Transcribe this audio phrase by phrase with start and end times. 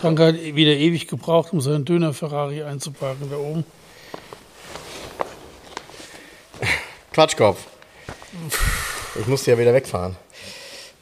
[0.00, 3.64] Frank hat wieder ewig gebraucht, um seinen Döner-Ferrari einzuparken da oben.
[7.12, 7.66] Quatschkopf.
[9.20, 10.16] Ich musste ja wieder wegfahren,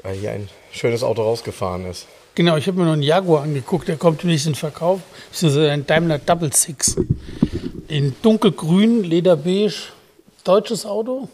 [0.02, 2.08] weil hier ein schönes Auto rausgefahren ist.
[2.34, 5.00] Genau, ich habe mir noch einen Jaguar angeguckt, der kommt demnächst in Verkauf.
[5.30, 6.96] Das ist ein Daimler Double Six.
[7.86, 9.74] In dunkelgrün, lederbeige,
[10.42, 11.28] deutsches Auto.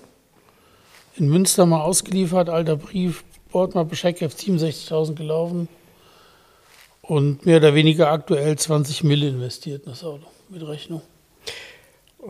[1.16, 5.68] In Münster mal ausgeliefert, alter Brief, Bordmal-Bescheid, 67.000 gelaufen.
[7.06, 11.02] Und mehr oder weniger aktuell 20 Mille investiert in das Auto mit Rechnung.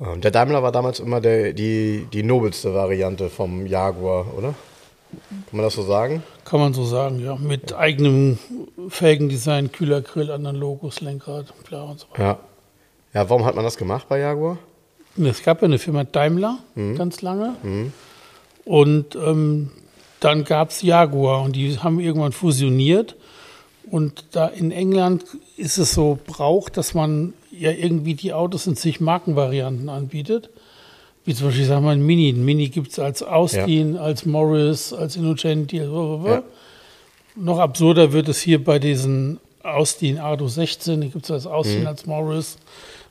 [0.00, 4.55] Ähm, Der Daimler war damals immer der, die, die nobelste Variante vom Jaguar, oder?
[5.48, 6.25] Kann man das so sagen?
[6.44, 7.36] Kann man so sagen, ja.
[7.36, 8.39] Mit eigenem
[8.89, 12.22] Felgendesign, Kühler, Grill, anderen Logos, Lenkrad, bla und so weiter.
[12.22, 12.38] Ja.
[13.14, 14.59] Ja, warum hat man das gemacht bei Jaguar?
[15.16, 16.59] Es gab ja eine Firma Daimler
[16.97, 17.55] ganz lange.
[18.64, 19.70] Und ähm,
[20.19, 23.14] dann gab es Jaguar und die haben irgendwann fusioniert.
[23.95, 25.25] Und da in England
[25.56, 30.50] ist es so Brauch, dass man ja irgendwie die Autos in sich Markenvarianten anbietet.
[31.25, 32.31] Wie zum Beispiel, sagen wir mal, ein Mini.
[32.31, 35.77] Ein Mini gibt es als Austin, als Morris, als Innocenti.
[35.77, 36.42] Ja.
[37.37, 41.00] Noch absurder wird es hier bei diesen Austin Ado 16.
[41.00, 42.56] Die gibt es als Austin, als Morris,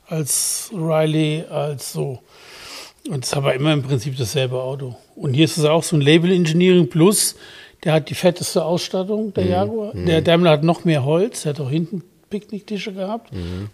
[0.06, 2.18] als Riley, als so.
[3.08, 4.96] Und es ist aber immer im Prinzip dasselbe Auto.
[5.16, 7.36] Und hier ist es auch so ein Label Engineering Plus.
[7.84, 9.92] Der hat die fetteste Ausstattung, der Jaguar.
[9.94, 11.42] Der Daimler hat noch mehr Holz.
[11.42, 13.30] Der hat auch hinten Picknicktische gehabt.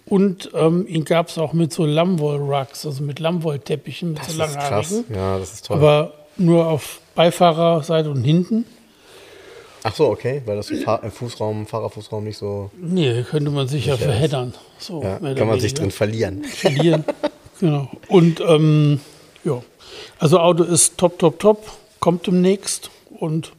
[0.07, 4.51] Und ähm, ihn gab es auch mit so Lammwoll-Rucks, also mit Lammwollteppichen, mit so Das
[4.51, 4.91] ist krass.
[4.91, 5.15] langhaarigen.
[5.15, 5.77] Ja, das ist toll.
[5.79, 8.65] Aber nur auf Beifahrerseite und hinten.
[9.83, 12.71] Ach so, okay, weil das Fahr im Fußraum, Fahrerfußraum nicht so.
[12.79, 14.53] Nee, könnte man sich ja verheddern.
[14.79, 15.81] So, Ja, kann man sich weniger.
[15.83, 16.45] drin verlieren.
[16.45, 17.05] verlieren.
[17.61, 17.89] genau.
[18.09, 19.01] Und ähm,
[19.45, 19.63] ja,
[20.19, 21.65] also Auto ist top, top, top,
[22.01, 23.53] kommt demnächst und.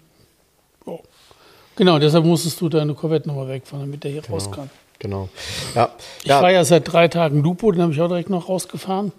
[1.75, 4.69] Genau, deshalb musstest du deine Corvette nochmal wegfahren, damit der hier raus kann.
[4.99, 5.29] Genau.
[5.73, 5.89] Ja.
[6.21, 6.41] Ich ja.
[6.41, 9.11] war ja seit drei Tagen Lupo, den habe ich auch direkt noch rausgefahren.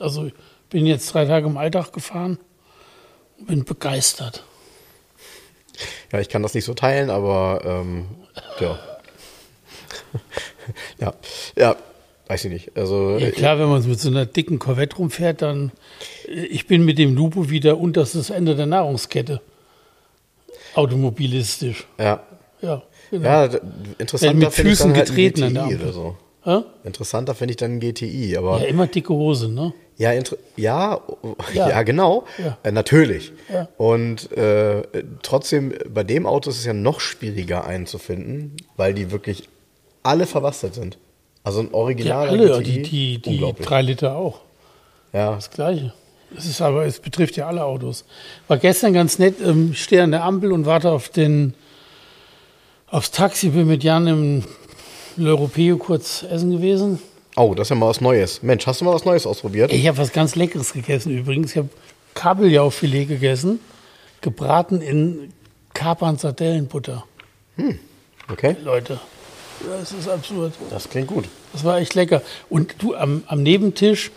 [0.00, 0.30] Also
[0.70, 2.38] bin jetzt drei Tage im Alltag gefahren
[3.38, 4.44] und bin begeistert.
[6.12, 8.06] Ja, ich kann das nicht so teilen, aber ähm,
[8.60, 8.78] ja.
[11.00, 11.14] ja.
[11.56, 11.76] Ja,
[12.26, 12.76] weiß ich nicht.
[12.76, 15.72] Also Ja, klar, wenn man mit so einer dicken Corvette rumfährt, dann
[16.26, 19.40] ich bin mit dem Lupo wieder unterstes Ende der Nahrungskette.
[20.78, 21.86] Automobilistisch.
[21.98, 22.20] ja.
[22.60, 23.24] Ja, genau.
[23.28, 23.44] Ja,
[23.98, 26.16] interessanter mit finde ich Füßen dann halt ein getreten der GTI oder so.
[26.42, 26.58] Hä?
[26.82, 29.72] Interessanter finde ich dann ein GTI, aber Ja, immer dicke Hose, ne?
[29.96, 30.20] Ja, ja,
[30.56, 31.00] ja,
[31.54, 31.82] Ja.
[31.84, 32.58] genau, Ja.
[32.64, 33.32] Äh, natürlich.
[33.52, 33.68] Ja.
[33.76, 34.82] Und äh,
[35.22, 39.48] trotzdem, bei dem Auto ist es ja noch schwieriger einzufinden, weil die wirklich
[40.02, 40.98] alle verwastet sind.
[41.44, 43.68] Also ein Ja, Original alle, GTI, die, die, die unglaublich.
[43.68, 44.40] drei Liter auch.
[45.12, 45.92] Ja, Das Gleiche.
[46.36, 48.04] Es ist aber, es betrifft ja alle Autos.
[48.48, 51.54] War gestern ganz nett, ähm, stehe an der Ampel und warte auf den,
[52.88, 54.44] aufs Taxi, bin mit Jan im
[55.16, 57.00] L'Europeo kurz essen gewesen.
[57.36, 58.42] oh, das ist ja mal was Neues.
[58.42, 59.72] Mensch, hast du mal was Neues ausprobiert?
[59.72, 61.52] Ich habe was ganz Leckeres gegessen übrigens.
[61.52, 61.70] Ich habe
[62.14, 63.60] Kabeljaufilet gegessen,
[64.20, 65.32] gebraten in
[65.74, 67.04] Kapern-Sardellenbutter.
[68.30, 69.00] Okay, Leute,
[69.80, 70.52] das ist absurd.
[70.70, 71.24] das klingt gut.
[71.52, 72.22] Das war echt lecker.
[72.48, 74.10] Und du am, am Nebentisch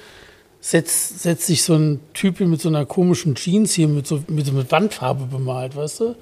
[0.61, 4.23] setzt, setzt sich so ein Typ hier mit so einer komischen Jeans hier mit so
[4.27, 6.15] mit, so mit Wandfarbe bemalt, weißt du?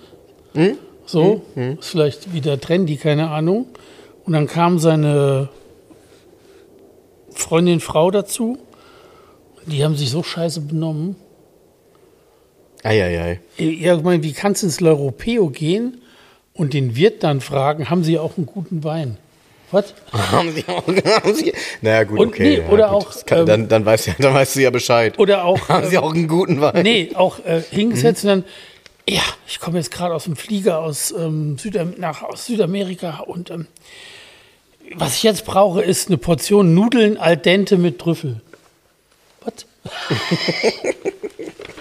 [1.05, 1.41] So,
[1.79, 3.67] ist vielleicht wieder trendy, keine Ahnung.
[4.25, 5.49] Und dann kam seine
[7.33, 8.57] Freundin, Frau dazu.
[9.65, 11.15] Die haben sich so scheiße benommen.
[12.83, 13.41] Eieiei.
[13.57, 16.01] Ja, ich meine, wie kannst du ins L'Europeo gehen
[16.53, 19.17] und den Wirt dann fragen, haben sie auch einen guten Wein?
[19.71, 19.93] Was?
[20.31, 22.43] Haben sie auch, haben sie, naja, gut, Und okay.
[22.43, 22.95] nee, ja, oder gut.
[22.95, 25.17] auch, Kann, ähm, dann, dann, weißt du, dann weißt du ja Bescheid.
[25.19, 25.59] Oder auch.
[25.69, 26.83] haben sie auch einen guten Wein?
[26.83, 28.43] Nee, auch äh, hingesetzt und dann,
[29.07, 33.51] ja, ich komme jetzt gerade aus dem Flieger aus, ähm, Südam nach, aus Südamerika und
[33.51, 33.67] ähm,
[34.95, 38.41] was ich jetzt brauche, ist eine Portion Nudeln al dente mit Trüffel.
[39.41, 39.65] Was?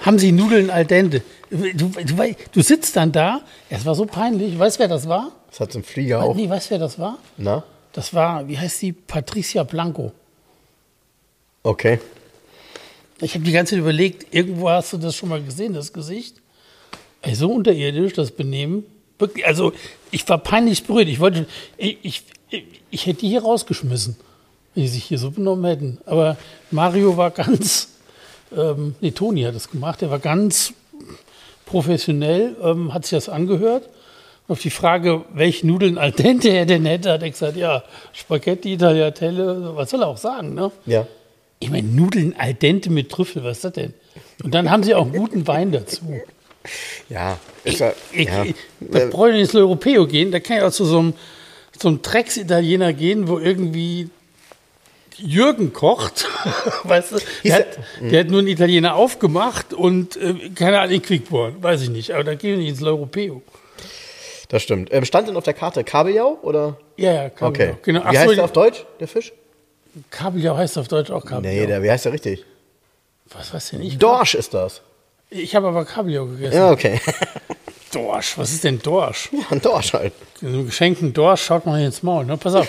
[0.03, 1.23] Haben Sie Nudeln al dente?
[1.51, 3.41] Du, du, du sitzt dann da,
[3.71, 5.33] es war so peinlich, weißt du, wer das war?
[5.51, 6.35] Das hat im Flieger auch.
[6.35, 7.19] Nee, weißt du, wer das war?
[7.39, 7.65] Na?
[7.99, 8.93] Das war, wie heißt sie?
[8.93, 10.13] Patricia Blanco.
[11.65, 11.99] Okay.
[13.21, 16.37] Ich habe die ganze Zeit überlegt, irgendwo hast du das schon mal gesehen, das Gesicht.
[17.23, 18.85] Ey, so unterirdisch, das Benehmen.
[19.19, 19.73] Wirklich, also
[20.13, 21.09] ich war peinlich berührt.
[21.09, 21.47] Ich wollte,
[21.77, 22.23] ich, ich,
[22.89, 24.15] ich hätte die hier rausgeschmissen,
[24.77, 25.99] wenn die sich hier so benommen hätten.
[26.07, 26.37] Aber
[26.71, 27.89] Mario war ganz,
[28.57, 30.73] ähm, nee, Toni hat das gemacht, er war ganz
[31.67, 33.89] professionell, ähm, hat sich das angehört.
[34.49, 37.85] Auf die Frage, welche Nudeln al dente er denn hätte, hat er gesagt, ja,
[38.15, 40.73] Spaghetti, Tagliatelle, was soll er auch sagen, ne?
[40.87, 41.07] Ja.
[41.61, 43.95] Ich meine, Nudeln al dente mit Trüffel, was ist das denn?
[44.43, 46.21] Und dann haben sie auch einen guten Wein dazu.
[47.09, 47.39] Ja.
[47.65, 50.87] Ist ja, Ich, ich, da brauche ich ins Europeo gehen, da kann ich auch zu
[50.87, 51.15] so einem,
[51.79, 54.09] so einem Drecks-Italiener gehen, wo irgendwie
[55.19, 56.27] Jürgen kocht,
[56.85, 57.67] weißt du, der hat,
[58.01, 62.13] der hat nur einen Italiener aufgemacht und äh, keine Ahnung, in Quickborn, weiß ich nicht,
[62.13, 63.43] aber da gehe ich nicht ins Europeo.
[64.49, 64.93] Das stimmt.
[64.93, 66.79] Ähm, stand denn auf der Karte Kabeljau oder?
[66.97, 67.71] Ja, ja, Kabeljau.
[67.71, 67.79] Okay.
[67.83, 68.01] Genau.
[68.01, 69.33] Wie Ach so, heißt der auf Deutsch, der Fisch?
[70.11, 71.61] Kabeljau heißt auf Deutsch auch Kabeljau.
[71.61, 72.45] Nee, der, wie heißt der richtig?
[73.31, 73.99] was weiß denn ich?
[73.99, 74.81] Dorsch ist das.
[75.31, 76.57] Ich habe aber Kabeljau gegessen.
[76.57, 77.01] Ja, okay.
[77.93, 79.31] Dorsch, was ist denn Dorsch?
[79.33, 80.13] Ja, ein Dorsch halt.
[80.41, 82.37] So einen geschenkten Dorsch schaut man hier ins Maul, ne?
[82.37, 82.69] Pass auf.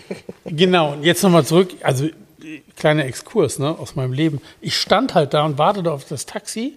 [0.44, 2.12] genau, und jetzt nochmal zurück, also äh,
[2.76, 4.40] kleiner Exkurs ne, aus meinem Leben.
[4.60, 6.76] Ich stand halt da und wartete auf das Taxi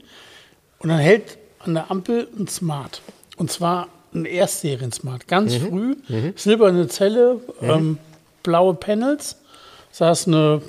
[0.79, 3.01] und dann hält an der Ampel ein Smart.
[3.37, 5.27] Und zwar ein Erstserien-Smart.
[5.27, 5.95] Ganz früh,
[6.35, 7.97] silberne Zelle, ähm,
[8.43, 9.37] blaue Panels,
[9.91, 10.61] saß eine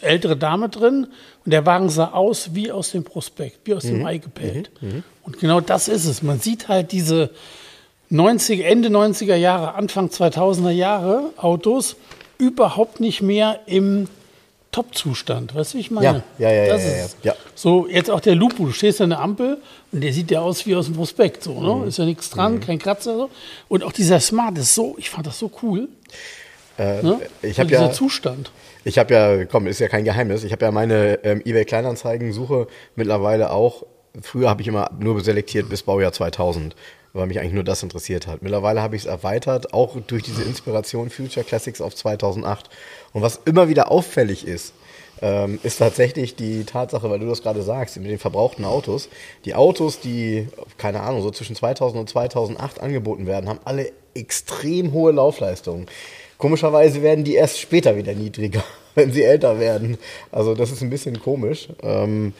[0.00, 1.06] ältere Dame drin
[1.44, 4.70] und der Wagen sah aus wie aus dem Prospekt, wie aus dem Ei gepellt.
[5.22, 6.22] Und genau das ist es.
[6.22, 7.30] Man sieht halt diese
[8.10, 11.96] 90, Ende 90er Jahre, Anfang 2000er Jahre Autos
[12.38, 14.08] überhaupt nicht mehr im
[14.74, 15.54] Top-Zustand.
[15.54, 16.24] Weißt du, wie ich meine?
[16.38, 17.34] Ja, ja, ja, Das ja, ja, ist ja.
[17.54, 18.64] So, jetzt auch der Lupo.
[18.66, 19.58] Du stehst an der Ampel
[19.92, 21.44] und der sieht ja aus wie aus dem Prospekt.
[21.44, 21.74] So, ne?
[21.82, 21.88] Mhm.
[21.88, 23.14] Ist ja nichts dran, kein Kratzer.
[23.16, 23.30] So.
[23.68, 25.88] Und auch dieser Smart ist so, ich fand das so cool.
[26.76, 27.20] ne?
[27.42, 28.50] ich So hab dieser ja- Zustand.
[28.86, 30.42] Ich habe ja, komm, ist ja kein Geheimnis.
[30.44, 32.66] Ich habe ja meine ähm, eBay Kleinanzeigen-Suche
[32.96, 33.84] mittlerweile auch.
[34.20, 36.74] Früher habe ich immer nur selektiert bis Baujahr 2000,
[37.14, 38.42] weil mich eigentlich nur das interessiert hat.
[38.42, 42.68] Mittlerweile habe ich es erweitert, auch durch diese Inspiration Future Classics auf 2008.
[43.12, 44.74] Und was immer wieder auffällig ist,
[45.22, 49.08] ähm, ist tatsächlich die Tatsache, weil du das gerade sagst, mit den verbrauchten Autos.
[49.44, 54.92] Die Autos, die, keine Ahnung, so zwischen 2000 und 2008 angeboten werden, haben alle extrem
[54.92, 55.86] hohe Laufleistungen.
[56.36, 58.64] Komischerweise werden die erst später wieder niedriger,
[59.04, 59.98] wenn sie älter werden.
[60.32, 61.68] Also das ist ein bisschen komisch.
[61.82, 62.32] Ähm,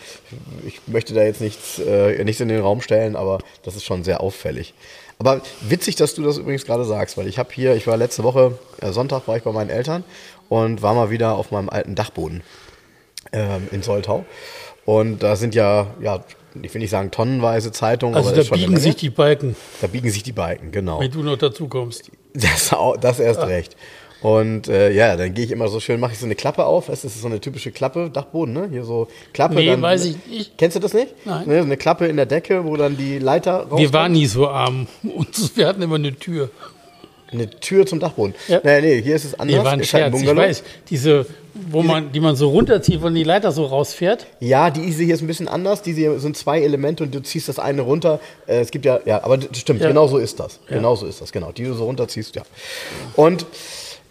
[0.66, 4.04] ich möchte da jetzt nichts, äh, nichts in den Raum stellen, aber das ist schon
[4.04, 4.74] sehr auffällig.
[5.18, 8.24] Aber witzig, dass du das übrigens gerade sagst, weil ich habe hier, ich war letzte
[8.24, 10.04] Woche, äh, Sonntag war ich bei meinen Eltern
[10.48, 12.42] und war mal wieder auf meinem alten Dachboden
[13.32, 14.24] ähm, in Soltau.
[14.84, 16.24] Und da sind ja, ja,
[16.60, 19.56] ich will nicht sagen tonnenweise Zeitungen, Also aber da ist schon biegen sich die Balken,
[19.80, 21.00] da biegen sich die Balken, genau.
[21.00, 22.10] wenn du noch dazu kommst.
[22.34, 23.76] Das, das erst recht.
[24.24, 26.86] Und äh, ja, dann gehe ich immer so schön, mache ich so eine Klappe auf.
[26.86, 28.68] Das ist so eine typische Klappe, Dachboden, ne?
[28.70, 29.56] Hier so Klappe.
[29.56, 30.56] Nee, dann, weiß ich nicht.
[30.56, 31.08] Kennst du das nicht?
[31.26, 31.46] Nein.
[31.46, 33.82] Ne, so eine Klappe in der Decke, wo dann die Leiter rauskommt.
[33.82, 34.86] Wir waren nie so arm.
[35.02, 36.48] Und wir hatten immer eine Tür.
[37.32, 38.34] Eine Tür zum Dachboden.
[38.48, 38.62] Ja.
[38.64, 39.58] Nee, nee, hier ist es anders.
[39.58, 40.22] Nee, war ein ist halt Scherz.
[40.22, 44.26] Ich weiß, diese, wo man, die man so runterzieht, wo die Leiter so rausfährt.
[44.40, 45.82] Ja, die Easy hier ist ein bisschen anders.
[45.82, 48.20] Diese hier sind zwei Elemente und du ziehst das eine runter.
[48.46, 49.88] Äh, es gibt ja, ja, aber das stimmt, Ja.
[49.88, 50.60] genau so ist das.
[50.66, 51.52] Genau so ist das, genau.
[51.52, 52.42] Die du so runterziehst, ja.
[53.16, 53.44] Und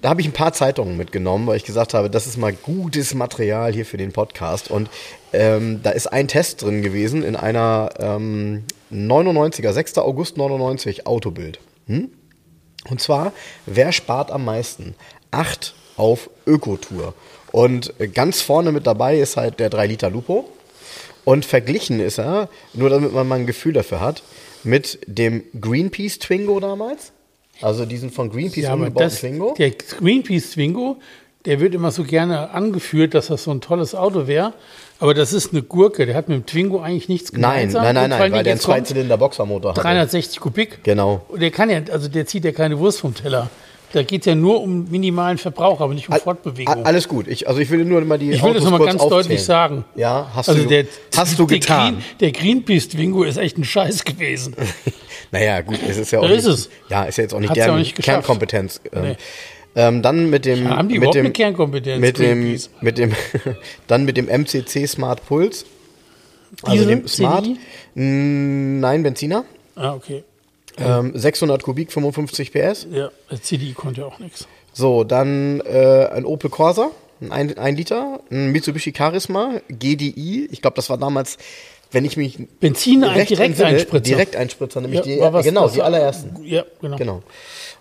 [0.03, 3.13] da habe ich ein paar Zeitungen mitgenommen, weil ich gesagt habe, das ist mal gutes
[3.13, 4.69] Material hier für den Podcast.
[4.69, 4.89] Und
[5.31, 9.99] ähm, da ist ein Test drin gewesen in einer ähm, 99er, 6.
[9.99, 11.59] August 99 Autobild.
[11.87, 12.09] Hm?
[12.89, 13.31] Und zwar,
[13.65, 14.95] wer spart am meisten?
[15.31, 17.13] Acht auf Ökotour.
[17.53, 20.49] Und äh, ganz vorne mit dabei ist halt der 3 Liter Lupo.
[21.23, 24.21] Und verglichen ist er, nur damit man mal ein Gefühl dafür hat,
[24.65, 27.13] mit dem Greenpeace Twingo damals.
[27.61, 29.53] Also diesen von Greenpeace Ja, umgebauten das, Twingo.
[29.57, 30.97] der Greenpeace Twingo,
[31.45, 34.53] der wird immer so gerne angeführt, dass das so ein tolles Auto wäre.
[34.99, 36.05] Aber das ist eine Gurke.
[36.05, 37.83] Der hat mit dem Twingo eigentlich nichts Nein, gemeinsam.
[37.83, 39.83] nein, nein, nein, allen weil der einen jetzt kommt Zweizylinder Boxermotor hat.
[39.83, 40.83] 360 Kubik.
[40.83, 41.25] Genau.
[41.27, 43.49] Und der kann ja, also der zieht ja keine Wurst vom Teller.
[43.93, 46.83] Da geht ja nur um minimalen Verbrauch, aber nicht um Fortbewegung.
[46.83, 47.27] Alles gut.
[47.27, 49.21] Ich, also ich will nur mal die Ich will das Autos nochmal kurz ganz aufzählen.
[49.23, 49.85] deutlich sagen.
[49.95, 50.85] Ja, hast also du, der,
[51.15, 51.93] hast du der getan.
[51.93, 54.55] Green, der Greenpeace Twingo ist echt ein Scheiß gewesen.
[55.31, 56.69] Naja, gut, es ist ja auch Da nicht, ist es.
[56.89, 57.95] Ja, ist ja jetzt auch nicht Hat's ja deren auch nicht.
[57.95, 58.81] Kernkompetenz.
[58.91, 59.15] Ähm, Nee.
[59.75, 63.11] ähm, dann mit dem, haben die mit überhaupt dem, eine Kernkompetenz, Mit dem, mit dem,
[63.87, 65.65] dann mit dem MCC Smart Pulse.
[66.61, 67.47] Also Diesel, dem Smart.
[67.95, 69.43] Nein, Benziner.
[69.75, 70.23] Ah, okay.
[70.77, 72.87] Ähm, 600 Kubik, 55 PS.
[72.91, 73.09] Ja,
[73.41, 74.47] CDI konnte ja auch nichts.
[74.73, 76.89] So, dann äh, ein Opel Corsa,
[77.29, 80.47] ein, ein Liter, ein Mitsubishi Charisma, GDI.
[80.51, 81.37] Ich glaube, das war damals,
[81.91, 84.03] wenn ich mich Benzin, ein recht entsinne, Direkteinspritzer.
[84.15, 86.43] Direkteinspritzer, nämlich Ja, die, was- genau, was- die allerersten.
[86.43, 86.97] Ja, genau.
[86.97, 87.23] Genau.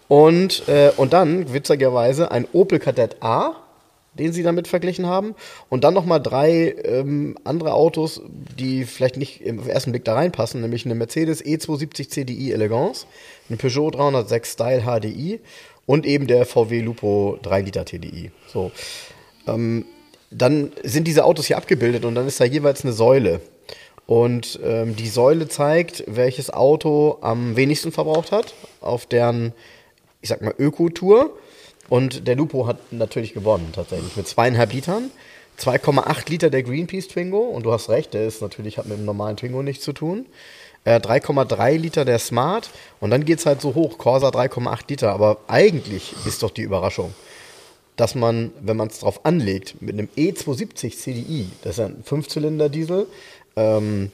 [0.09, 3.55] Und, äh, und dann, witzigerweise, ein Opel Kadett A
[4.15, 5.35] den sie damit verglichen haben.
[5.69, 8.21] Und dann nochmal drei ähm, andere Autos,
[8.59, 13.07] die vielleicht nicht im ersten Blick da reinpassen, nämlich eine Mercedes E270 CDI Elegance,
[13.49, 15.41] eine Peugeot 306 Style HDI
[15.87, 18.31] und eben der VW Lupo 3 Liter TDI.
[18.47, 18.71] So.
[19.47, 19.85] Ähm,
[20.31, 23.41] dann sind diese Autos hier abgebildet und dann ist da jeweils eine Säule.
[24.07, 29.53] Und ähm, die Säule zeigt, welches Auto am wenigsten verbraucht hat auf deren,
[30.21, 31.31] ich sag mal, Ökotour.
[31.89, 35.11] Und der Lupo hat natürlich gewonnen, tatsächlich, mit zweieinhalb Litern.
[35.59, 37.41] 2,8 Liter der Greenpeace Twingo.
[37.41, 40.27] Und du hast recht, der ist natürlich, hat mit dem normalen Twingo nichts zu tun.
[40.85, 42.71] Äh, 3,3 Liter der Smart.
[43.01, 45.13] Und dann geht es halt so hoch, Corsa 3,8 Liter.
[45.13, 47.13] Aber eigentlich ist doch die Überraschung,
[47.97, 53.07] dass man, wenn man es drauf anlegt, mit einem E270 CDI, das ist ein Fünfzylinder-Diesel,
[53.57, 54.11] ähm,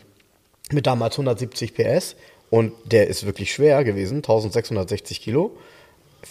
[0.72, 2.16] mit damals 170 PS
[2.50, 5.52] und der ist wirklich schwer gewesen, 1660 Kilo,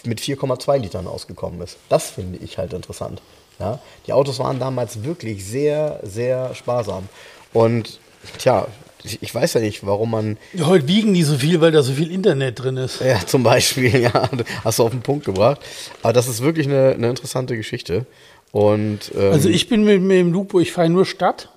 [0.04, 1.76] mit 4,2 Litern ausgekommen ist.
[1.88, 3.20] Das finde ich halt interessant.
[3.58, 3.80] Ja?
[4.06, 7.08] Die Autos waren damals wirklich sehr, sehr sparsam.
[7.52, 7.98] Und
[8.38, 8.66] tja,
[9.04, 10.38] ich, weiß ja nicht, warum man.
[10.60, 13.00] Heute wiegen die so viel, weil da so viel Internet drin ist.
[13.00, 14.28] Ja, zum Beispiel, ja,
[14.64, 15.60] hast du auf den Punkt gebracht.
[16.02, 18.06] Aber das ist wirklich eine, eine interessante Geschichte.
[18.50, 21.50] Und, ähm, Also ich bin mit, mit dem Lupo, ich fahre nur Stadt,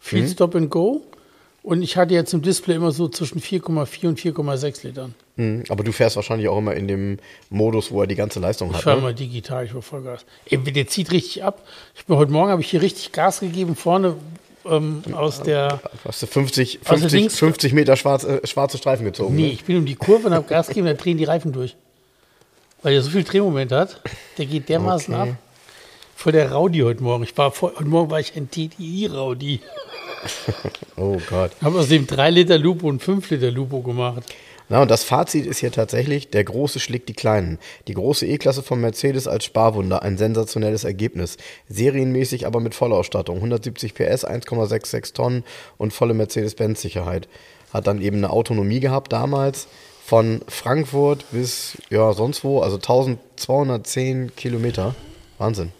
[0.00, 1.02] viel Stop and Go.
[1.62, 5.14] Und ich hatte jetzt im Display immer so zwischen 4,4 und 4,6 Litern.
[5.38, 7.18] Mh, aber du fährst wahrscheinlich auch immer in dem
[7.48, 8.82] Modus, wo er die ganze Leistung Ich hat.
[8.82, 9.02] fahre Ne?
[9.04, 10.26] mal digital, ich war Vollgas.
[10.50, 11.66] Ey, der zieht richtig ab.
[11.96, 14.16] Ich bin heute Morgen habe ich hier richtig Gas gegeben, vorne
[14.66, 15.80] ähm, aus der.
[16.04, 19.34] Hast du 50, Also 50, links- 50 Meter schwarz, äh, schwarze Streifen gezogen?
[19.34, 19.48] Nee, Ne?
[19.52, 21.74] ich bin um die Kurve und habe Gas gegeben, da drehen die Reifen durch.
[22.82, 24.00] Weil er so viel Drehmoment hat.
[24.36, 25.30] Der geht dermaßen Okay.
[25.30, 25.36] ab.
[26.14, 27.24] Vor der Raudi heute Morgen.
[27.24, 29.60] Ich war vor, heute Morgen war ich ein TDI-Raudi.
[30.96, 31.52] Oh Gott.
[31.62, 34.24] Habe aus dem 3 Liter Lupo und 5 Liter Lupo gemacht.
[34.70, 37.58] Na, und das Fazit ist hier tatsächlich, der Große schlägt die Kleinen.
[37.86, 41.38] Die große E-Klasse von Mercedes als Sparwunder, ein sensationelles Ergebnis.
[41.68, 43.36] Serienmäßig aber mit Vollausstattung.
[43.36, 45.44] 170 PS, 1,66 Tonnen
[45.78, 47.28] und volle Mercedes-Benz-Sicherheit.
[47.72, 49.68] Hat dann eben eine Autonomie gehabt damals
[50.04, 54.94] von Frankfurt bis, ja, sonst wo, also 1210 Kilometer.
[55.38, 55.72] Wahnsinn.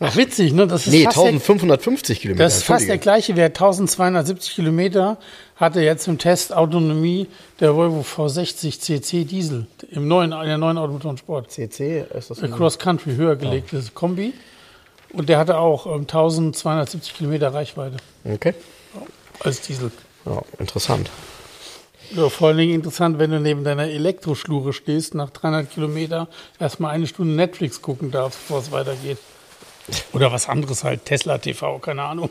[0.00, 0.66] Ach, witzig, ne?
[0.68, 2.44] Das ist Nee, fast der, 1550 Kilometer.
[2.44, 3.56] das ist fast der gleiche Wert.
[3.56, 5.16] 1270 Kilometer
[5.56, 7.26] hatte jetzt im Test Autonomie
[7.58, 11.50] der Volvo V60 CC Diesel im neuen, in der neuen Automotoren Sport.
[11.50, 12.40] CC ist das?
[12.40, 14.34] Cross Country, höher gelegtes Kombi.
[15.12, 18.54] Und der hatte auch ähm, 1270 Kilometer Reichweite Okay.
[19.40, 19.90] als Diesel.
[20.26, 21.10] Ja, interessant.
[22.14, 26.28] Ja, vor allen Dingen interessant, wenn du neben deiner Elektroschlure stehst, nach 300 Kilometer
[26.60, 29.18] erstmal eine Stunde Netflix gucken darfst, bevor es weitergeht.
[30.12, 32.30] Oder was anderes halt, Tesla TV, keine Ahnung.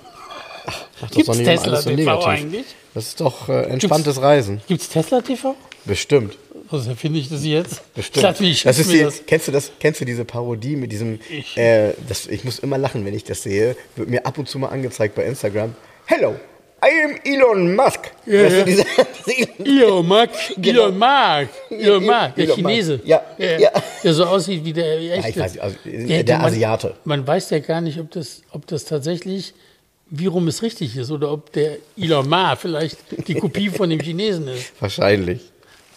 [0.66, 2.66] Ach, Gibt's nicht immer Tesla so TV eigentlich?
[2.94, 4.62] Das ist doch äh, entspanntes Reisen.
[4.68, 5.56] Gibt es Tesla TV?
[5.86, 6.38] Bestimmt.
[6.70, 7.94] Also finde ich das jetzt.
[7.94, 8.40] Bestimmt.
[8.42, 9.22] Wie ich das ist die, das.
[9.26, 9.72] Kennst du das?
[9.80, 11.20] Kennst du diese Parodie mit diesem?
[11.30, 13.78] Ich- äh, das, ich muss immer lachen, wenn ich das sehe.
[13.96, 15.76] Wird mir ab und zu mal angezeigt bei Instagram.
[16.06, 16.36] Hello,
[16.86, 18.12] I am Elon Musk.
[18.26, 18.64] Ja, weißt ja.
[18.64, 18.66] du,
[19.66, 20.84] dieser, Elon Musk, Genau.
[20.90, 22.56] Elon Musk, Elon Musk, der Elon.
[22.56, 23.00] Chinese.
[23.04, 23.72] Ja, Der, ja.
[24.04, 25.30] der so aussieht wie der echte.
[25.30, 26.94] ich weiß nicht, also, Der- der man- Asiate.
[27.04, 29.54] Man weiß ja gar nicht, ob das, ob das tatsächlich,
[30.10, 34.00] wie rum es richtig ist oder ob der Elon Musk vielleicht die Kopie von dem
[34.00, 34.72] Chinesen ist.
[34.80, 35.42] Wahrscheinlich.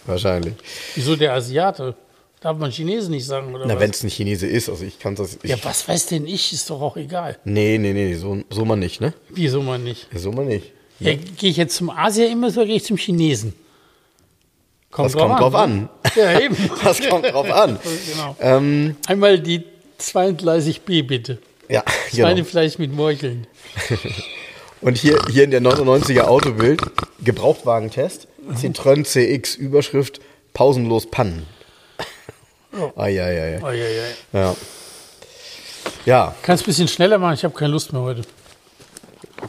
[0.06, 0.54] Wahrscheinlich.
[0.94, 1.94] Wieso der Asiate?
[2.40, 5.14] Darf man Chinesen nicht sagen oder Na, wenn es ein Chinese ist, also ich kann
[5.14, 5.38] das.
[5.42, 6.52] Ich, Ja, was weiß denn ich?
[6.52, 7.38] Ist doch auch egal.
[7.44, 9.12] Nee, nee, nee, so, so mal nicht, ne?
[9.28, 10.08] Wieso man nicht?
[10.14, 10.72] So mal nicht.
[11.00, 13.52] Ja, gehe ich jetzt zum Asier immer oder gehe ich zum Chinesen?
[14.96, 15.58] Das kommt drauf ne?
[15.58, 15.88] an.
[16.16, 16.56] Ja, eben.
[16.82, 17.78] Das kommt drauf an.
[18.12, 18.36] genau.
[18.40, 19.62] Ähm, Einmal die
[20.00, 21.38] 32b bitte.
[21.68, 22.48] ja, Zweite genau.
[22.48, 23.46] vielleicht mit Meucheln.
[24.80, 26.80] Und hier, hier in der 99er Autobild,
[27.22, 28.54] Gebrauchtwagentest, Mhm.
[28.54, 30.20] Citroën CX, Überschrift,
[30.54, 31.46] pausenlos Pannen.
[32.72, 32.92] Oh.
[33.00, 33.60] Eieiei.
[33.62, 34.04] Oh, ja, ja.
[34.32, 34.56] Ja.
[36.06, 38.22] Ja, Kannst ein bisschen schneller machen, ich habe keine Lust mehr heute.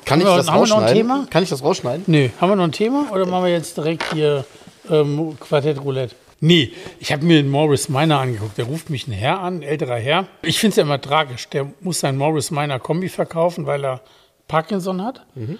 [0.06, 0.96] kann ich Haben wir- das haben wir noch ein rausschneiden?
[0.96, 1.28] Thema?
[1.30, 2.04] Kann ich das rausschneiden?
[2.08, 4.46] Nö, haben wir noch ein Thema oder machen wir jetzt direkt hier
[4.90, 6.16] ähm, Quartett Roulette?
[6.40, 8.58] Nee, ich habe mir den Morris Miner angeguckt.
[8.58, 10.26] Der ruft mich ein Herr an, ein älterer Herr.
[10.42, 11.48] Ich finde es ja immer tragisch.
[11.50, 14.02] Der muss sein Morris Miner Kombi verkaufen, weil er
[14.48, 15.22] Parkinson hat.
[15.36, 15.60] Mhm.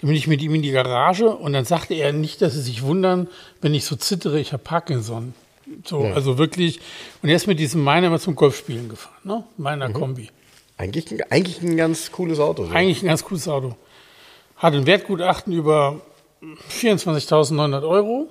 [0.00, 2.60] Dann bin ich mit ihm in die Garage und dann sagte er nicht, dass sie
[2.60, 3.28] sich wundern,
[3.62, 5.34] wenn ich so zittere, ich habe Parkinson.
[5.84, 6.80] So, also wirklich.
[7.22, 9.44] Und er ist mit diesem Miner immer zum Golfspielen gefahren, ne?
[9.56, 10.30] Meiner Kombi.
[10.76, 12.66] Eigentlich, ein- eigentlich ein ganz cooles Auto.
[12.66, 12.72] So.
[12.72, 13.74] Eigentlich ein ganz cooles Auto.
[14.56, 16.00] Hat ein Wertgutachten über
[16.70, 18.28] 24.900 Euro.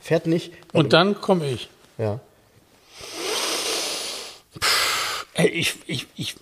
[0.00, 0.52] Fährt nicht.
[0.72, 1.68] Und dann komme ich.
[1.98, 2.20] ja.
[5.34, 6.34] Ey, ich, ich, ich,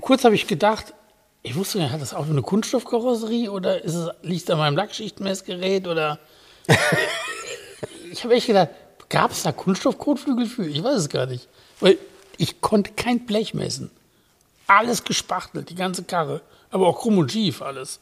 [0.00, 0.94] kurz habe ich gedacht,
[1.42, 4.76] ich wusste nicht, hat das Auto eine Kunststoffkarosserie oder ist es, liegt es an meinem
[4.76, 6.18] Lackschichtmessgerät oder.
[8.12, 8.70] ich habe echt gedacht,
[9.10, 10.66] gab es da Kunststoffkotflügel für?
[10.66, 11.46] Ich weiß es gar nicht.
[11.80, 11.98] Weil
[12.38, 13.90] ich konnte kein Blech messen.
[14.66, 16.40] Alles gespachtelt, die ganze Karre.
[16.70, 18.00] Aber auch krumm und schief alles.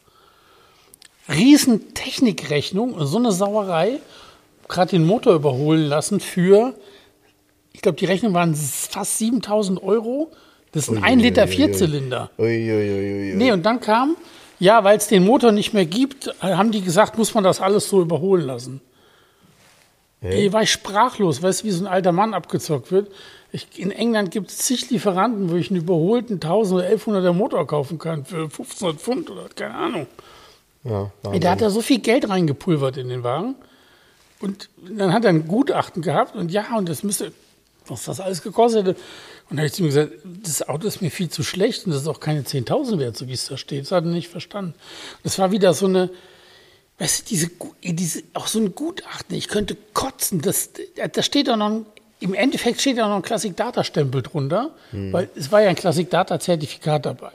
[1.27, 3.99] Riesen Technikrechnung, so eine Sauerei.
[4.67, 6.75] Gerade den Motor überholen lassen für,
[7.73, 10.31] ich glaube, die Rechnung waren fast 7000 Euro.
[10.71, 12.29] Das ist ein 1 Liter Vierzylinder.
[12.37, 13.33] Uiuiui.
[13.35, 14.15] Nee, und dann kam,
[14.59, 17.89] ja, weil es den Motor nicht mehr gibt, haben die gesagt, muss man das alles
[17.89, 18.81] so überholen lassen.
[20.21, 23.09] Ey, war ich sprachlos, weißt du, wie so ein alter Mann abgezockt wird.
[23.51, 27.65] Ich, in England gibt es zig Lieferanten, wo ich einen überholten 1000 oder 1100er Motor
[27.65, 30.07] kaufen kann für 1500 Pfund oder keine Ahnung.
[30.83, 33.55] Ja, Ey, da hat er so viel Geld reingepulvert in den Wagen.
[34.39, 37.33] Und dann hat er ein Gutachten gehabt und ja, und das müsste,
[37.87, 38.99] was das alles gekostet hätte.
[39.49, 40.11] Und dann habe ich zu ihm gesagt,
[40.43, 43.27] das Auto ist mir viel zu schlecht und das ist auch keine 10.000 wert, so
[43.27, 43.83] wie es da steht.
[43.83, 44.75] Das hat er nicht verstanden.
[45.23, 46.09] Das war wieder so eine,
[46.99, 47.49] weißt du, diese,
[47.83, 50.41] diese, auch so ein Gutachten, ich könnte kotzen.
[50.41, 50.69] Das,
[51.11, 51.85] da steht auch noch, ein,
[52.19, 55.75] im Endeffekt steht da noch ein Classic Data Stempel drunter, weil es war ja ein
[55.75, 57.31] Classic Data Zertifikat dabei.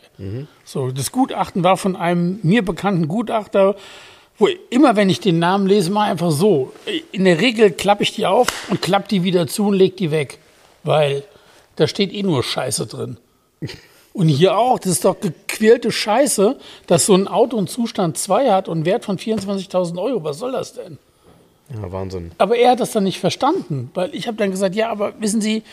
[0.65, 3.77] So, das Gutachten war von einem mir bekannten Gutachter,
[4.37, 6.73] wo immer, wenn ich den Namen lese, mal einfach so.
[7.13, 10.11] In der Regel klappe ich die auf und klappe die wieder zu und leg die
[10.11, 10.39] weg,
[10.83, 11.25] weil
[11.77, 13.17] da steht eh nur Scheiße drin.
[14.15, 16.57] Und hier auch, das ist doch gequälte Scheiße,
[16.87, 20.23] dass so ein Auto einen Zustand 2 hat und einen Wert von 24.000 Euro.
[20.25, 20.99] Was soll das denn?
[21.75, 22.31] Ja, Wahnsinn.
[22.39, 25.41] Aber er hat das dann nicht verstanden, weil ich habe dann gesagt, ja, aber wissen
[25.41, 25.65] Sie,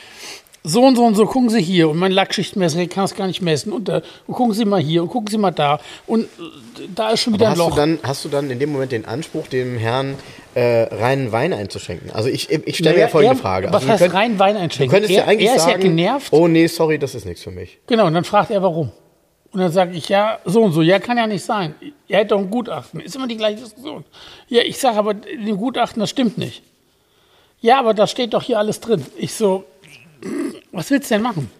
[0.64, 3.28] so und so und so, gucken Sie hier und mein Lackschichtmesser, ich kann es gar
[3.28, 6.24] nicht messen und, da, und gucken Sie mal hier und gucken Sie mal da und
[6.24, 7.70] äh, da ist schon wieder Aber ein Loch.
[7.72, 10.16] du, dann, hast du dann in dem Moment den Anspruch, dem Herrn
[10.56, 12.12] äh, reinen Wein einzuschenken?
[12.12, 13.68] Also ich, ich stelle mir ja folgende er- Frage.
[13.68, 14.92] Was Also du heißt könnt- rein Wein Du einschenken?
[14.92, 16.34] könntest Er, ja eigentlich er ist sagen, ja genervt.
[16.34, 17.80] oh nee, sorry, das ist nichts für mich.
[17.88, 18.92] Genau, und dann fragt er, warum.
[19.54, 20.82] Und dann sage ich, ja, so und so.
[20.82, 21.76] Ja, kann ja nicht sein.
[22.08, 23.02] Er hätte doch ein Gutachten.
[23.02, 24.06] Ist immer die gleiche Diskussion.
[24.48, 26.64] Ja, ich sage aber, in dem Gutachten, das stimmt nicht.
[27.60, 29.06] Ja, aber da steht doch hier alles drin.
[29.18, 29.66] Ich so,
[30.72, 31.52] was willst du denn machen?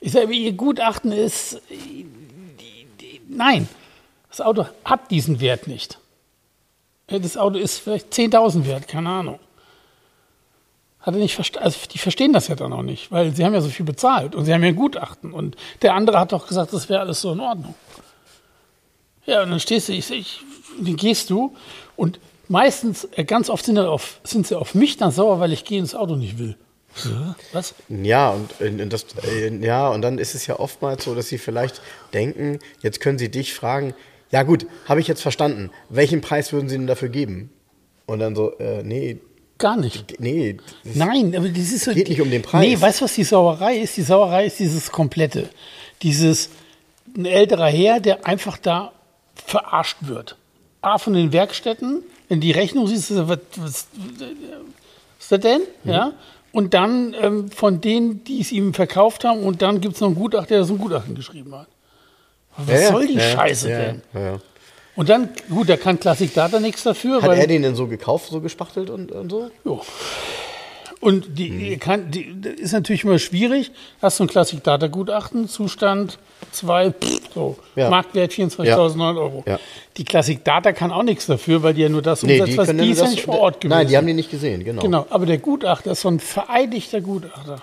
[0.00, 1.60] Ich sage, Ihr Gutachten ist,
[3.28, 3.68] nein,
[4.30, 5.98] das Auto hat diesen Wert nicht.
[7.08, 9.38] Das Auto ist vielleicht 10.000 wert, keine Ahnung.
[11.00, 11.64] Hat er nicht verstanden.
[11.64, 14.34] Also die verstehen das ja dann auch nicht, weil sie haben ja so viel bezahlt
[14.34, 15.32] und sie haben ja ein Gutachten.
[15.32, 17.74] Und der andere hat doch gesagt, das wäre alles so in Ordnung.
[19.24, 20.40] Ja, und dann stehst du, ich, ich,
[20.80, 21.54] dann gehst du
[21.96, 25.52] und meistens, äh, ganz oft sind, sie auf, sind sie auf mich dann sauer, weil
[25.52, 26.56] ich gehe ins Auto nicht will.
[27.52, 27.74] Was?
[27.88, 31.38] Ja, und, äh, das, äh, ja, und dann ist es ja oftmals so, dass sie
[31.38, 31.80] vielleicht
[32.12, 33.94] denken, jetzt können sie dich fragen,
[34.30, 37.50] ja gut, habe ich jetzt verstanden, welchen Preis würden sie denn dafür geben?
[38.06, 39.18] Und dann so, äh, nee,
[39.58, 40.20] Gar nicht.
[40.20, 41.92] nee, Nein, aber das ist so.
[41.92, 42.60] Geht nicht um den Preis.
[42.66, 43.96] Nee, weißt du, was die Sauerei ist?
[43.96, 45.48] Die Sauerei ist dieses Komplette.
[46.02, 46.50] Dieses,
[47.16, 48.92] ein älterer Herr, der einfach da
[49.34, 50.36] verarscht wird.
[50.80, 53.86] A, von den Werkstätten, wenn die Rechnung siehst, was, was, was
[55.18, 55.62] ist das denn?
[55.82, 55.90] Mhm.
[55.90, 56.12] Ja.
[56.52, 60.08] Und dann ähm, von denen, die es ihm verkauft haben, und dann gibt es noch
[60.08, 61.66] einen Gutachter, der so ein Gutachten geschrieben hat.
[62.58, 64.02] Was Ja, soll die ja, Scheiße ja, denn?
[64.96, 67.22] Und dann, gut, da kann Classic Data nichts dafür.
[67.22, 69.50] Hat er den denn so gekauft, so gespachtelt und, und so?
[69.64, 69.80] Jo.
[71.00, 73.70] Und die, die kann, die, das ist natürlich immer schwierig.
[74.02, 76.18] Hast du ein Classic Data Gutachten, Zustand
[76.50, 76.94] 2,
[77.32, 77.56] so.
[77.76, 79.44] Marktwert 24.000 Euro.
[79.46, 79.60] Ja.
[79.96, 82.58] Die Classic Data kann auch nichts dafür, weil die ja nur das Nee, umsetzt, die
[82.58, 83.78] was die ist ja nicht vor Ort gewesen.
[83.78, 84.82] Nein, die haben die nicht gesehen, genau.
[84.82, 87.62] Genau, aber der Gutachter ist so ein vereidigter Gutachter.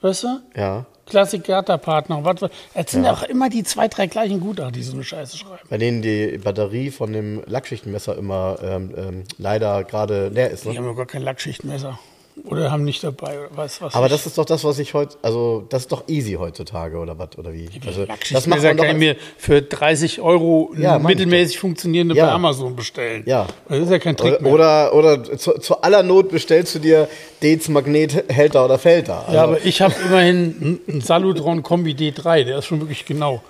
[0.00, 0.40] Weißt du?
[0.56, 0.86] Ja.
[1.06, 2.34] Classic Partner.
[2.74, 5.60] Es sind auch immer die zwei, drei gleichen Gutachter, die so eine Scheiße schreiben.
[5.70, 10.64] Bei denen die Batterie von dem Lackschichtenmesser immer ähm, ähm, leider gerade leer ist.
[10.64, 10.78] Die Ne?
[10.78, 11.98] haben ja gar kein Lackschichtmesser.
[12.44, 14.92] Oder haben nicht dabei, oder was, was Aber ich- das ist doch das, was ich
[14.94, 17.68] heute, also das ist doch easy heutzutage oder was oder wie?
[17.86, 18.84] Also, das macht man doch.
[18.84, 22.26] kann mir für 30 Euro Ja, mittelmäßig funktionierende Ja.
[22.26, 23.22] bei Amazon bestellen.
[23.26, 23.46] Ja.
[23.68, 24.52] Das ist ja kein Trick mehr.
[24.52, 27.08] Oder, oder zu, zu aller Not bestellst du dir
[27.42, 29.20] Dates Magnethälter oder Felter.
[29.26, 33.42] Also, ja, aber ich habe immerhin einen Salutron Kombi D3, der ist schon wirklich genau.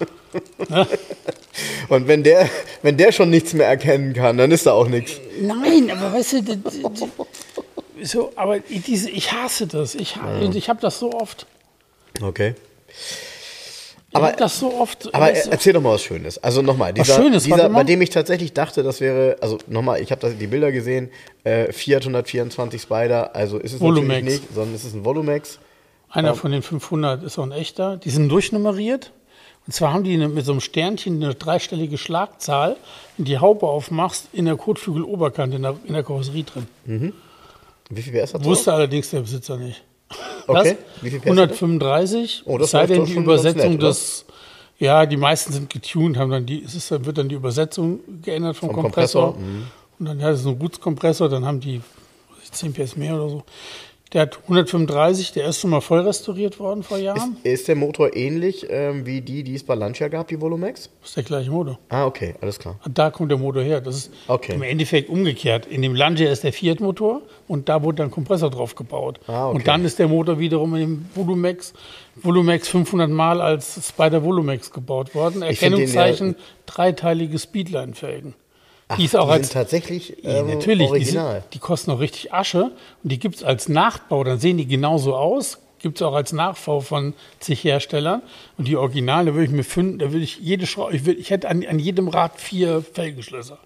[1.88, 2.48] und wenn der,
[2.82, 5.20] wenn der schon nichts mehr erkennen kann, dann ist da auch nichts.
[5.40, 6.42] Nein, aber weißt du,
[8.02, 9.94] so, aber diese, ich hasse das.
[9.94, 11.46] Ich, und ich habe das so oft.
[12.22, 12.54] Okay.
[14.12, 15.12] Aber- das so oft.
[15.14, 16.38] Aber weißt du, erzähl doch mal was Schönes.
[16.38, 20.10] Also nochmal, dieser, Schönes, dieser bei dem ich tatsächlich dachte, das wäre, also nochmal, ich
[20.10, 21.10] habe die Bilder gesehen,
[21.44, 24.08] äh, Fiat 124 Spider, also ist es Volumex.
[24.08, 25.58] natürlich nicht, sondern es ist ein Volumex.
[26.08, 27.96] Einer von den 500 ist auch ein echter.
[27.98, 29.12] Die sind durchnummeriert.
[29.66, 32.76] Und zwar haben die eine, mit so einem Sternchen eine dreistellige Schlagzahl.
[33.16, 37.12] Wenn die Haube aufmachst, in der Kotflügel-Oberkante in der, in der Karosserie drin.
[37.90, 38.48] Wie viel PS hat das?
[38.48, 39.82] Wusste allerdings der Besitzer nicht.
[40.46, 40.76] Okay.
[40.96, 41.02] Was?
[41.02, 41.62] Wie viel PS hat das?
[41.62, 42.42] 135.
[42.46, 44.24] Oh, das es sei denn, die Übersetzung nett, des.
[44.78, 48.56] Ja, die meisten sind getuned, haben dann die, es ist, wird dann die Übersetzung geändert
[48.56, 49.32] vom, Vom Kompressor.
[49.32, 49.66] Kompressor, mhm.
[49.98, 51.80] Und dann das ist ein Gutskompressor, dann haben die
[52.28, 53.42] was weiß ich, 10 PS mehr oder so.
[54.12, 57.36] Der hat 135, der ist schon mal voll restauriert worden vor Jahren.
[57.42, 60.90] Ist, ist der Motor ähnlich ähm, wie die, die es bei Lancia gab, die Volumex?
[61.00, 61.80] Das ist der gleiche Motor.
[61.88, 62.78] Ah, okay, alles klar.
[62.88, 63.80] Da kommt der Motor her.
[63.80, 64.54] Das ist Okay.
[64.54, 65.66] im Endeffekt umgekehrt.
[65.66, 69.18] In dem Lancia ist der Fiat-Motor und da wurde dann Kompressor drauf gebaut.
[69.26, 69.56] Ah, okay.
[69.56, 71.72] Und dann ist der Motor wiederum in dem Volumex,
[72.14, 75.42] Volumex 500 Mal als Spider Volumex gebaut worden.
[75.42, 78.34] Erkennungszeichen, dreiteilige Speedline-Felgen.
[78.88, 81.44] Ach, Die ist auch die als sind tatsächlich ähm, natürlich, die, sind, original.
[81.52, 82.70] die kosten auch richtig Asche
[83.02, 85.58] und die gibt es als Nachbau, dann sehen die genauso aus.
[85.78, 88.22] Gibt es auch als Nachbau von zig Herstellern.
[88.56, 91.30] Und die Originale würde ich mir fünf, da würde ich jede Schraube, ich, würd, ich
[91.30, 93.58] hätte an, an jedem Rad vier Felgenschlösser.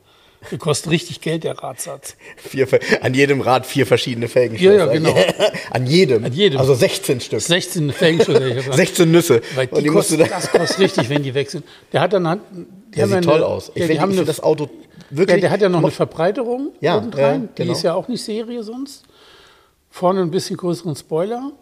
[0.50, 2.16] Der kostet richtig Geld, der Radsatz.
[2.37, 2.66] Vier,
[3.03, 4.57] an jedem Rad vier verschiedene Felgen.
[4.59, 5.14] Ja, ja, genau.
[5.70, 6.24] an jedem.
[6.24, 6.59] An jedem.
[6.59, 7.40] Also 16 Stück.
[7.42, 8.40] 16 Felgenschlösser.
[8.44, 8.76] hätte ich dran.
[8.76, 9.40] 16 Nüsse.
[9.55, 11.64] Weil Und die kosten, da- das kostet richtig, wenn die weg sind.
[11.92, 13.70] Der hat dann, die Der sieht ja toll eine- aus.
[13.74, 14.64] Ich Ja, die finde eine find das Auto
[15.11, 15.40] Ja, wirklich.
[15.42, 17.42] der hat ja noch eine Verbreiterung Ja, unten rein.
[17.42, 17.72] ja, Die genau.
[17.72, 19.05] ist ja auch nicht Serie sonst.
[19.90, 21.53] Vorne ein bisschen größeren Spoiler.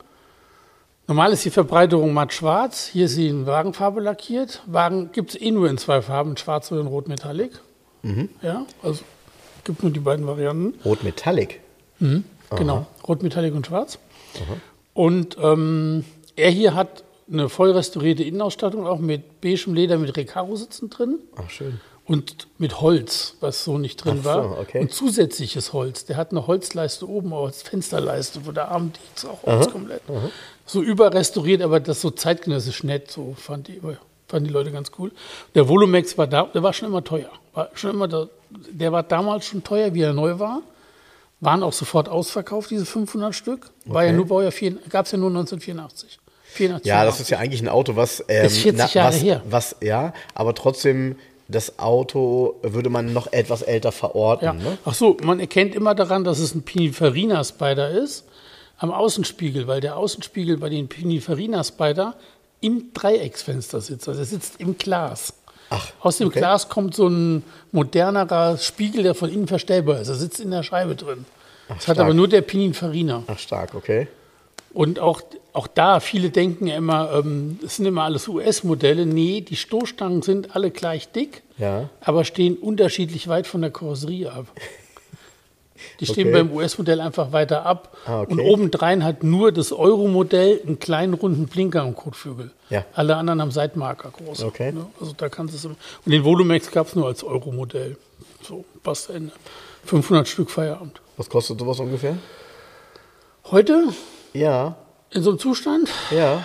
[1.09, 2.91] Normal ist die Verbreiterung matt schwarz.
[2.93, 4.63] Hier ist sie in Wagenfarbe lackiert.
[4.67, 7.53] Wagen gibt es eh nur in zwei Farben, schwarz in rot Metallic.
[8.03, 8.29] Mhm.
[8.43, 9.03] Ja, also
[9.65, 10.79] gibt nur die beiden Varianten.
[10.85, 11.61] Rot Metallic.
[12.57, 13.99] Genau, rot Metallic und schwarz.
[14.95, 16.05] Und ähm,
[16.37, 21.19] er hier hat eine voll restaurierte Innenausstattung, auch mit beigem Leder mit Recaro-Sitzen drin.
[21.37, 21.81] Ach, schön.
[22.07, 24.59] Und mit Holz, was so nicht drin Ach so, war.
[24.61, 24.81] okay.
[24.81, 26.07] Und zusätzliches Holz.
[26.07, 30.01] Der hat eine Holzleiste oben als Fensterleiste, wo der Arm ist auch Holz komplett.
[30.65, 33.83] So überrestauriert, aber das so zeitgenössisch nett, so fand die,
[34.29, 35.11] fanden die Leute ganz cool.
[35.55, 37.31] Der Volumex war da, der war schon immer teuer.
[37.55, 40.63] War schon immer da, der war damals schon teuer, wie er neu war.
[41.41, 43.71] Waren auch sofort ausverkauft, diese 500 Stück.
[43.85, 44.53] War ja nur Baujahr,
[44.91, 46.19] gab es ja nur 1984.
[46.51, 48.25] 84, Ja, das ist ja eigentlich ein Auto, was.
[48.29, 49.43] Ähm, Ist 40 Jahre was, her.
[49.49, 54.45] Was, ja, aber trotzdem, das Auto würde man noch etwas älter verorten.
[54.45, 54.53] Ja.
[54.53, 54.79] Ne?
[54.85, 58.25] Ach so, man erkennt immer daran, dass es ein Pininfarina Spider ist,
[58.79, 62.15] am Außenspiegel, weil der Außenspiegel bei den Pininfarina Spider
[62.61, 64.09] im Dreiecksfenster sitzt.
[64.09, 65.35] Also er sitzt im Glas.
[65.71, 66.39] Ach, Aus dem okay.
[66.39, 67.43] Glas kommt so ein
[67.73, 70.09] modernerer Spiegel, der von innen verstellbar ist.
[70.09, 71.27] Er sitzt in der Scheibe drin.
[71.69, 73.25] das hat aber nur der Pininfarina.
[73.27, 74.09] Ach, stark, okay.
[74.73, 75.21] Und auch,
[75.53, 79.07] auch da, viele denken ja immer, ähm, es sind immer alles US-Modelle.
[79.07, 81.89] Nee, die Stoßstangen sind alle gleich dick, Ja.
[82.01, 84.47] aber stehen unterschiedlich weit von der Karosserie ab.
[86.01, 86.33] Die stehen Okay.
[86.45, 87.97] beim US-Modell einfach weiter ab.
[88.07, 88.33] Ah, okay.
[88.33, 92.51] Und obendrein hat nur das Euro-Modell einen kleinen runden Blinker am Kotflügel.
[92.71, 92.85] Ja.
[92.95, 94.43] Alle anderen haben Seitenmarker groß.
[94.45, 94.73] Okay.
[94.73, 94.87] Ne?
[95.01, 95.65] Also da kannst du es.
[95.65, 97.97] Und den Volumex gab es nur als Euro-Modell.
[98.43, 99.33] So, passt Ende.
[99.85, 101.01] 500 Stück Feierabend.
[101.17, 102.17] Was kostet sowas ungefähr?
[103.51, 103.85] Heute
[104.35, 104.77] Ja,
[105.11, 106.45] in so einem Zustand ja.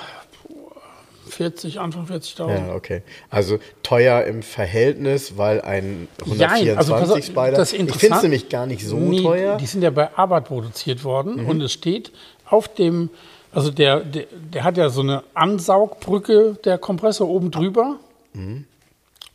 [1.33, 2.67] 40, Anfang 40.000.
[2.67, 3.01] Ja, okay.
[3.29, 7.51] Also teuer im Verhältnis, weil ein Jein, 124 also Spider.
[7.57, 9.55] das ist ich finde es nämlich gar nicht so Nee, teuer.
[9.55, 9.57] Mhm.
[9.57, 12.11] Die sind ja bei Arbeit produziert worden und es steht
[12.49, 13.09] auf dem,
[13.51, 17.97] also der, der, der hat ja so eine Ansaugbrücke, der Kompressor oben drüber,
[18.33, 18.65] Mhm.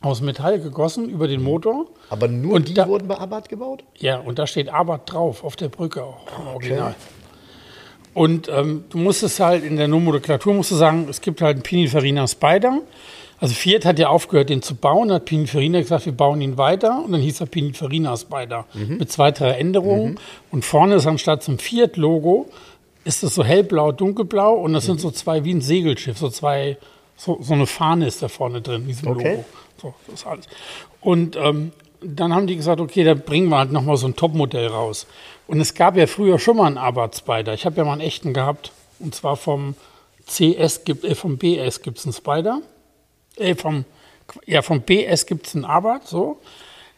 [0.01, 1.85] aus Metall gegossen über den Motor.
[2.09, 3.83] Aber nur Und die da- wurden bei Abarth gebaut?
[3.97, 6.95] Ja, und da steht Arbeit drauf, auf der Brücke auch, im Original.
[8.13, 11.55] Und ähm, du musst es halt in der Nomenklatur musst du sagen, es gibt halt
[11.57, 12.81] einen Pininfarina Spider.
[13.39, 17.01] Also Fiat hat ja aufgehört, den zu bauen, hat Pininfarina gesagt, wir bauen ihn weiter
[17.05, 20.19] und dann hieß er Pininfarina Spider mit zwei, drei Änderungen.
[20.51, 22.49] Und vorne ist anstatt zum Fiat-Logo,
[23.05, 26.77] ist das so hellblau, dunkelblau und das sind so zwei wie ein Segelschiff, so zwei,
[27.15, 29.31] so, so eine Fahne ist da vorne drin, in diesem Okay.
[29.31, 29.45] Logo.
[29.81, 30.47] So, das ist alles.
[30.99, 34.67] Und ähm, dann haben die gesagt, okay, dann bringen wir halt nochmal so ein Topmodell
[34.67, 35.07] raus.
[35.49, 37.55] Und es gab ja früher schon mal einen Abarth Spider.
[37.55, 38.71] Ich habe ja mal einen echten gehabt.
[38.99, 39.73] Und zwar vom
[40.27, 42.61] CS, gibt, äh, vom BS gibt es einen Spider.
[43.35, 43.85] Äh, vom,
[44.45, 46.39] ja, vom BS gibt es einen Abarth, so.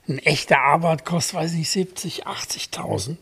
[0.10, 3.16] Ein echter Abarth kostet, weiß nicht, 70, 80.000.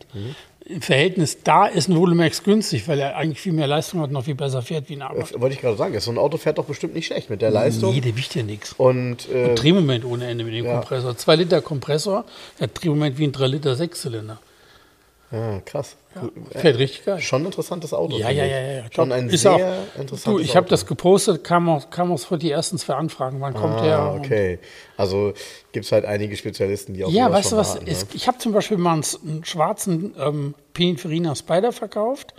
[0.64, 4.14] Im Verhältnis da ist ein Volumex günstig, weil er eigentlich viel mehr Leistung hat und
[4.14, 5.32] noch viel besser fährt wie ein Abarth.
[5.32, 6.00] Das wollte ich gerade sagen.
[6.00, 7.94] So ein Auto fährt doch bestimmt nicht schlecht mit der Leistung.
[7.94, 8.72] Nee, der wiegt ja nichts.
[8.72, 10.72] Und äh, Drehmoment ohne Ende mit dem Ja.
[10.78, 11.16] Kompressor.
[11.16, 12.24] 2 Liter Kompressor,
[12.58, 14.40] der hat Drehmoment wie ein 3 Liter Sechszylinder.
[15.32, 15.96] Ja, krass.
[16.50, 17.20] Fährt richtig geil.
[17.20, 18.16] Schon ein interessantes Auto.
[18.18, 18.82] Ja, ja, ja, ja.
[18.90, 19.58] Schon ein Ist sehr auch-
[19.96, 23.40] interessantes Du, ich habe das gepostet, kam auch, kam auch für die ersten zwei Anfragen.
[23.40, 23.98] Wann kommt der?
[23.98, 24.58] Ah, Und- okay.
[24.96, 25.32] Also
[25.72, 27.74] gibt es halt einige Spezialisten, die auch Ja, weißt du was?
[27.74, 28.16] warten, ist, ne?
[28.16, 32.34] ich habe zum Beispiel mal einen, einen schwarzen ähm, Pininfarina Spider verkauft.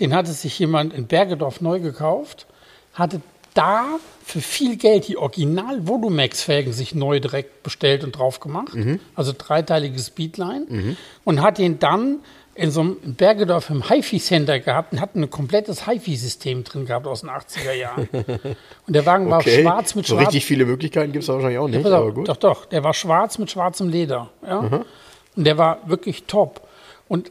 [0.00, 2.46] Den hatte sich jemand in Bergedorf neu gekauft,
[2.94, 3.20] hatte
[3.54, 3.84] da
[4.24, 8.74] für viel Geld die original Volumex-Felgen sich neu direkt bestellt und drauf gemacht.
[8.74, 9.00] Mhm.
[9.14, 10.96] Also dreiteilige Speedline.
[11.24, 12.20] Und hat den dann
[12.54, 17.06] in so einem in Bergedorf im HiFi-Center gehabt und hat ein komplettes HiFi-System drin gehabt
[17.06, 18.08] aus den 80er Jahren.
[18.86, 19.62] Und der Wagen war Okay.
[19.62, 20.26] schwarz mit so schwarz.
[20.26, 22.28] richtig viele Möglichkeiten gibt es wahrscheinlich auch nicht, auf, aber gut.
[22.28, 24.28] Doch, doch, der war schwarz mit schwarzem Leder.
[24.46, 24.58] Ja?
[24.58, 26.60] Und der war wirklich top.
[27.08, 27.30] Und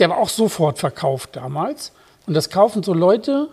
[0.00, 1.92] der war auch sofort verkauft damals.
[2.26, 3.48] Und das kaufen so Leute,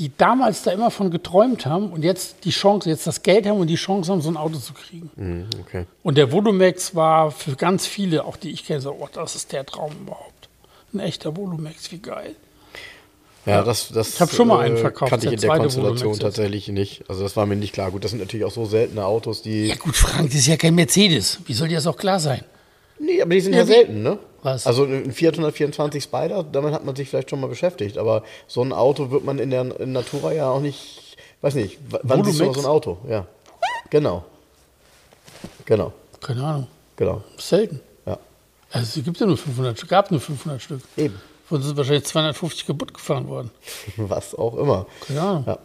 [0.00, 3.60] die damals da immer von geträumt haben und jetzt die Chance, jetzt das Geld haben
[3.60, 5.10] und die Chance haben, so ein Auto zu kriegen.
[5.14, 5.84] Mhm, okay.
[6.02, 9.52] Und der Volumex war für ganz viele, auch die ich kenne, so, oh, das ist
[9.52, 10.48] der Traum überhaupt.
[10.94, 12.34] Ein echter Volumex, wie geil.
[13.44, 16.68] Ja, das, das Ich hab schon mal einen verkauft, kannte ich in der Konstellation tatsächlich
[16.68, 17.04] nicht.
[17.08, 17.90] Also das war mir nicht klar.
[17.90, 19.66] Gut, das sind natürlich auch so seltene Autos, die.
[19.66, 21.40] Ja gut, Frank, das ist ja kein Mercedes.
[21.44, 22.42] Wie soll dir das auch klar sein?
[22.98, 24.18] Nee, aber die sind Ja, ja, selten, ne?
[24.42, 24.66] Was?
[24.66, 27.98] Also ein Fiat 124 Spider, damit hat man sich vielleicht schon mal beschäftigt.
[27.98, 31.16] Aber so ein Auto wird man in der in Natura ja auch nicht.
[31.42, 32.98] Weiß nicht, wann siehst du noch so ein Auto?
[33.08, 33.26] Ja.
[33.90, 34.24] Genau.
[35.64, 35.92] Genau.
[36.20, 36.66] Keine Ahnung.
[36.96, 37.22] Genau.
[37.38, 37.80] Selten.
[38.06, 38.18] Ja.
[38.72, 40.80] Also es gibt ja nur 500 Stück, gab nur 500 Stück.
[40.96, 41.20] Eben.
[41.46, 43.50] Von sind wahrscheinlich 250 kaputt gefahren worden.
[43.96, 44.86] Was auch immer.
[45.06, 45.44] Keine Ahnung.
[45.46, 45.58] Ja.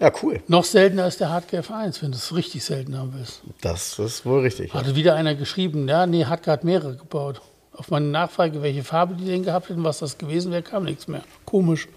[0.00, 0.42] Ja, cool.
[0.48, 3.42] Noch seltener ist der Hardcore F1, wenn du es richtig selten haben willst.
[3.60, 4.72] Das ist wohl richtig.
[4.72, 4.80] Ja.
[4.80, 7.40] Hatte wieder einer geschrieben, ja, nee, Hardcore hat mehrere gebaut.
[7.76, 11.08] Auf meine Nachfrage, welche Farbe die denn gehabt hätten, was das gewesen wäre, kam nichts
[11.08, 11.22] mehr.
[11.44, 11.88] Komisch.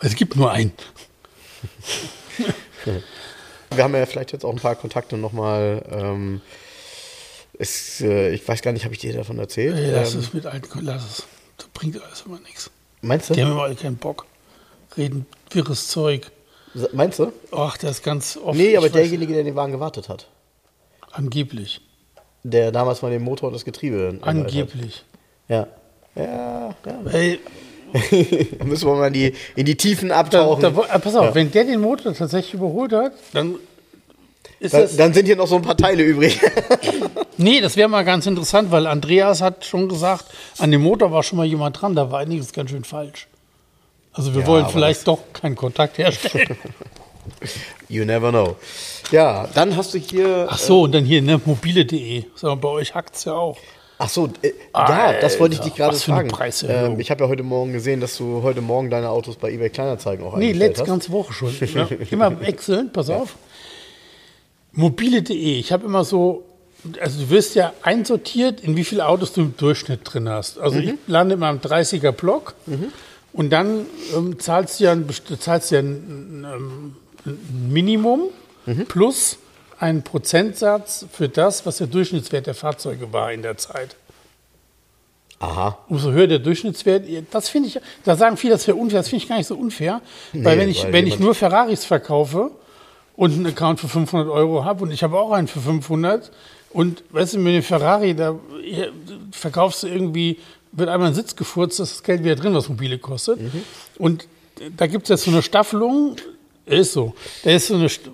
[0.00, 0.72] Es gibt nur einen.
[3.70, 5.82] Wir haben ja vielleicht jetzt auch ein paar Kontakte nochmal.
[5.90, 6.40] Ähm,
[7.58, 9.76] äh, ich weiß gar nicht, habe ich dir davon erzählt?
[9.76, 11.24] Ey, lass ähm, es mit alten, lass es.
[11.56, 12.70] Das bringt alles immer nichts.
[13.00, 13.42] meinst Die du?
[13.42, 14.26] haben immer alle keinen Bock.
[14.96, 16.30] Reden wirres Zeug.
[16.92, 17.32] Meinst du?
[17.52, 18.56] Ach, das ist ganz oft.
[18.56, 20.28] Nee, aber derjenige, der den Wagen gewartet hat.
[21.12, 21.80] Angeblich.
[22.44, 24.18] Der damals mal den Motor und das Getriebe.
[24.20, 24.28] hat.
[24.28, 25.02] Angeblich.
[25.48, 25.66] Ja.
[26.14, 27.10] Ja, ja.
[27.12, 27.40] Ey,
[28.58, 30.62] da müssen wir mal in die, in die Tiefen da, abtauchen.
[30.62, 31.34] da, äh, pass auf, Ja.
[31.34, 33.56] wenn der den Motor tatsächlich überholt hat, dann
[34.60, 34.96] ist Da, das.
[34.96, 36.40] dann sind hier noch so ein paar Teile übrig.
[37.36, 40.26] Nee, das wäre mal ganz interessant, weil Andreas hat schon gesagt,
[40.58, 43.26] an dem Motor war schon mal jemand dran, da war einiges ganz schön falsch.
[44.12, 46.56] Also wir Ja, wollen vielleicht doch keinen Kontakt herstellen.
[47.88, 48.56] you never know.
[49.10, 50.46] Ja, dann hast du hier.
[50.48, 52.24] Ach so, und dann hier, ne, mobile.de.
[52.42, 53.58] Mal, bei euch hackt's ja auch.
[53.98, 56.30] Ach so, äh, ja, das wollte ich dich gerade fragen.
[56.68, 59.70] Ähm, ich habe ja heute Morgen gesehen, dass du heute Morgen deine Autos bei eBay
[59.70, 60.88] Kleinanzeigen auch Nee, eingestellt letzte hast.
[60.88, 61.54] ganze Woche schon.
[61.74, 61.88] Ja.
[62.10, 63.36] Immer wechseln, pass auf.
[64.72, 66.44] Mobile.de, ich habe immer so,
[67.00, 70.58] also du wirst ja einsortiert, in wie viele Autos du im Durchschnitt drin hast.
[70.58, 72.54] Also ich lande immer am 30er Block
[73.32, 74.96] und dann ähm, zahlst du ja,
[75.38, 78.30] zahlst du ja ein, ähm, ein Minimum
[78.88, 79.38] plus
[79.78, 83.96] einen Prozentsatz für das, was der Durchschnittswert der Fahrzeuge war in der Zeit.
[85.40, 85.78] Aha.
[85.88, 89.22] Umso höher der Durchschnittswert, das finde ich, da sagen viele, das wäre unfair, das finde
[89.24, 90.00] ich gar nicht so unfair.
[90.32, 92.50] weil wenn ich, weil wenn ich nur Ferraris verkaufe
[93.16, 96.30] und einen Account für 500 Euro habe und ich habe auch einen für 500
[96.70, 98.38] und weißt du, mit dem Ferrari, da
[99.32, 100.38] verkaufst du irgendwie,
[100.72, 103.40] wird einmal ein Sitz gefurzt, das ist das Geld wieder drin, was mobile kostet.
[103.40, 103.64] Mhm.
[103.98, 104.26] Und
[104.76, 106.16] da gibt es jetzt so eine Staffelung,
[106.66, 108.10] ist so, da ist so eine, St-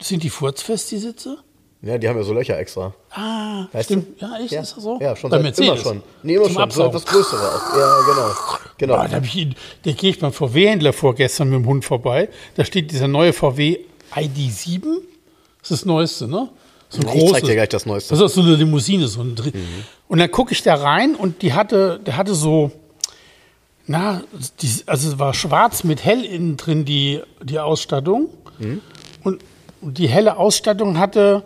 [0.00, 1.38] sind die furzfest, die Sitze?
[1.82, 2.94] Ja, die haben ja so Löcher extra.
[3.10, 4.20] Ah, Weißt stimmt.
[4.20, 4.24] du?
[4.24, 4.98] Ja, echt, Ja, ist das so?
[5.00, 5.68] Ja, schon Bei seit Mercedes.
[5.68, 6.02] immer schon.
[6.22, 6.70] Nee, immer Zum schon.
[6.70, 6.88] So Absaugen.
[6.96, 7.76] etwas Größere auch.
[7.76, 8.30] Ja, genau.
[8.78, 8.94] Genau.
[8.94, 9.48] Ah, da, ich,
[9.82, 12.30] da gehe ich beim VW-Händler vorgestern mit dem Hund vorbei.
[12.54, 13.78] Da steht dieser neue VW
[14.14, 14.80] ID7.
[15.60, 16.48] Das ist das Neueste, ne?
[16.88, 17.42] So ein Ich zeig großes.
[17.48, 18.14] dir gleich das Neueste.
[18.14, 19.06] Das ist so eine Limousine.
[19.06, 19.52] So ein Dr-
[20.08, 22.70] Und dann gucke ich da rein und die hatte, der hatte so,
[23.86, 24.22] na,
[24.60, 28.28] die, also es war schwarz mit hell innen drin die, die Ausstattung.
[29.24, 29.40] Und,
[29.80, 31.42] und die helle Ausstattung hatte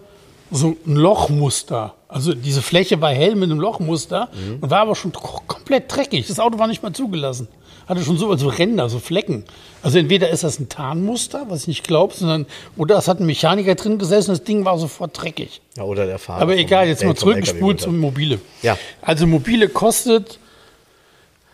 [0.51, 1.95] so ein Lochmuster.
[2.09, 4.29] Also diese Fläche war hell mit einem Lochmuster
[4.61, 6.27] und war aber schon komplett dreckig.
[6.27, 7.49] Das Auto war nicht mal zugelassen.
[7.87, 9.45] Hatte schon so also Ränder, so Flecken.
[9.83, 12.47] Also entweder ist das ein Tarnmuster, was ich nicht glaube, sondern
[12.77, 15.63] oder es hat ein Mechaniker drin gesessen, das Ding war sofort dreckig.
[15.77, 16.43] Ja, oder der Fahrer.
[16.43, 18.41] Aber egal, jetzt mal zurückgespult zum Mobile.
[18.63, 18.77] Ja.
[19.01, 20.39] Also Mobile kostet,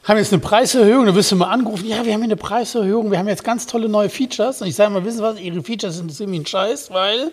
[0.04, 3.10] haben jetzt eine Preiserhöhung, da wirst du mal angerufen, ja, wir haben hier eine Preiserhöhung,
[3.10, 4.60] wir haben jetzt ganz tolle neue Features.
[4.60, 7.32] Und ich sage mal, wissen Sie was, Ihre Features sind ziemlich ein Scheiß, weil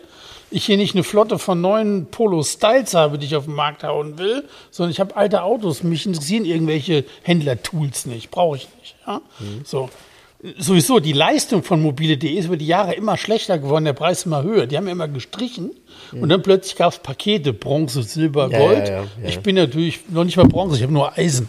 [0.49, 4.17] ich hier nicht eine Flotte von neuen Polo-Styles habe, die ich auf den Markt hauen
[4.17, 5.84] will, sondern ich habe alte Autos.
[5.84, 8.95] Mich interessieren irgendwelche Händler-Tools nicht, brauche ich nicht.
[9.05, 9.21] Ja?
[9.63, 9.89] So.
[10.58, 14.41] Sowieso, die Leistung von mobile.de ist über die Jahre immer schlechter geworden, der Preis immer
[14.41, 14.65] höher.
[14.65, 15.69] Die haben ja immer gestrichen
[16.13, 18.88] und dann plötzlich gab es Pakete, Bronze, Silber, Ja, Gold.
[18.89, 19.06] ja, ja.
[19.23, 21.47] Ich bin natürlich noch nicht mal Bronze, ich habe nur Eisen.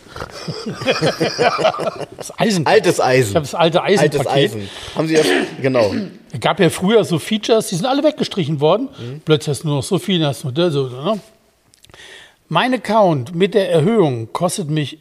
[2.16, 2.66] das Eisen.
[2.66, 3.34] Altes Ich Eisen.
[3.34, 4.28] habe das alte Altes Eisenpaket.
[4.50, 4.68] Eisen.
[4.94, 5.26] Haben Sie das?
[5.62, 5.94] Genau.
[6.32, 8.88] Es gab ja früher so Features, die sind alle weggestrichen worden.
[9.24, 11.18] Plötzlich hast du nur noch so viel, hast du nur das, so, ne?
[12.48, 14.98] Mein Account mit der Erhöhung kostet mich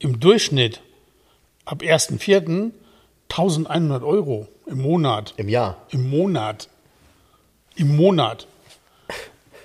[0.00, 0.80] im Durchschnitt
[1.68, 2.72] ab 1.4.
[3.30, 5.34] 1100 Euro im Monat.
[5.36, 5.76] Im Jahr.
[5.90, 6.68] Im Monat.
[7.76, 8.46] Im Monat.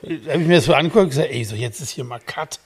[0.01, 2.19] Da habe ich mir das so angeguckt und gesagt, ey, so jetzt ist hier mal
[2.19, 2.59] Cut.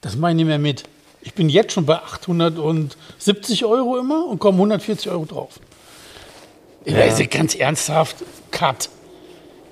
[0.00, 0.84] Das mache ich nicht mehr mit.
[1.20, 5.58] Ich bin jetzt schon bei 870 Euro immer und komme 140 Euro drauf.
[6.84, 6.98] Ja.
[6.98, 8.16] Also ganz ernsthaft,
[8.52, 8.88] Cut.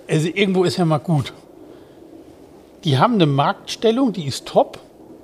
[0.09, 1.33] Also irgendwo ist ja mal gut.
[2.83, 4.81] Die haben eine Marktstellung, die ist top.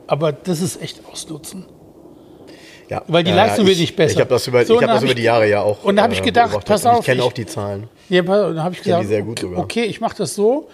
[0.08, 1.66] aber das ist echt ausnutzen.
[2.88, 3.02] Ja.
[3.06, 4.14] Weil die ja, Leistung ja, wird nicht besser.
[4.14, 5.84] Ich habe das, über, So, ich hab das über ich- die Jahre ja auch.
[5.84, 6.68] und da hab ich äh, gedacht, beobachtet.
[6.68, 7.88] pass auf, Ich kenne ich- auch die Zahlen.
[8.08, 10.68] Ja, dann habe ich gesagt, sehr gut okay, okay, ich mache das so.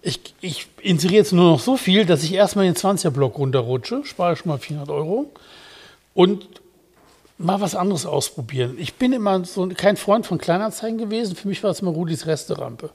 [0.00, 4.36] Ich, ich inseriere jetzt nur noch so viel, dass ich erstmal den 20er-Block runterrutsche, spare
[4.36, 5.26] schon mal 400 Euro
[6.14, 6.46] und
[7.36, 8.76] mal was anderes ausprobieren.
[8.78, 11.34] Ich bin immer so kein Freund von Kleinanzeigen gewesen.
[11.34, 12.90] Für mich war es immer Rudis Resterampe.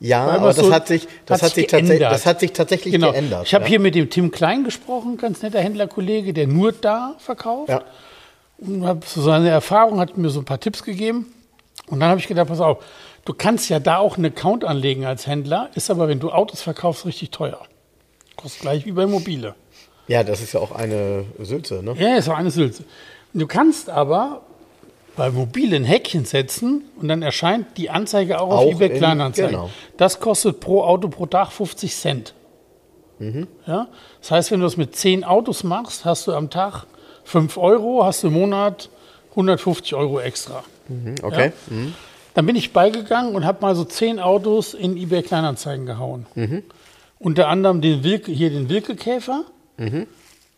[0.00, 3.10] Ja, aber das so- hat sich, das hat sich das hat sich tatsächlich Genau.
[3.12, 3.46] geändert.
[3.46, 3.70] Ich habe ja.
[3.70, 7.68] hier mit dem Tim Klein gesprochen, ganz netter Händlerkollege, der nur da verkauft.
[7.70, 7.82] Ja.
[8.58, 11.32] und habe so seine Erfahrung, hat mir so ein paar Tipps gegeben.
[11.88, 12.84] Und dann habe ich gedacht, pass auf,
[13.24, 16.62] du kannst ja da auch einen Account anlegen als Händler, ist aber, wenn du Autos
[16.62, 17.60] verkaufst, richtig teuer.
[18.36, 19.54] Kostet gleich wie bei Mobile.
[20.08, 21.94] ja, das ist ja auch eine Sülze, ne?
[21.98, 22.82] Ja, ist auch eine Sülze.
[23.34, 24.42] Du kannst aber
[25.18, 28.96] bei Mobile ein Häkchen setzen und dann erscheint die Anzeige auch, Auch auf eBay in-
[28.96, 29.50] Kleinanzeigen.
[29.50, 29.70] genau.
[29.98, 32.32] Das kostet pro Auto pro Tag 50 Cent.
[33.18, 33.46] Mhm.
[33.66, 33.88] Ja?
[34.20, 36.86] Das heißt, wenn du das mit 10 Autos machst, hast du am Tag
[37.24, 38.88] 5 Euro, hast du im Monat
[39.30, 40.64] 150 Euro extra.
[40.88, 41.52] Mhm, Okay.
[41.70, 41.76] Ja?
[42.34, 46.26] Dann bin ich beigegangen und habe mal so 10 Autos in eBay Kleinanzeigen gehauen.
[46.36, 46.62] Mhm.
[47.18, 49.42] Unter anderem den Wilke, hier den Wilke-Käfer.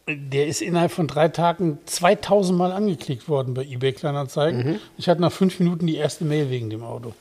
[0.06, 0.30] Mhm.
[0.30, 4.72] Der ist innerhalb von drei Tagen 2000 Mal angeklickt worden bei eBay Kleinanzeigen.
[4.72, 4.78] Mhm.
[4.98, 7.14] Ich hatte nach fünf Minuten die erste Mail wegen dem Auto.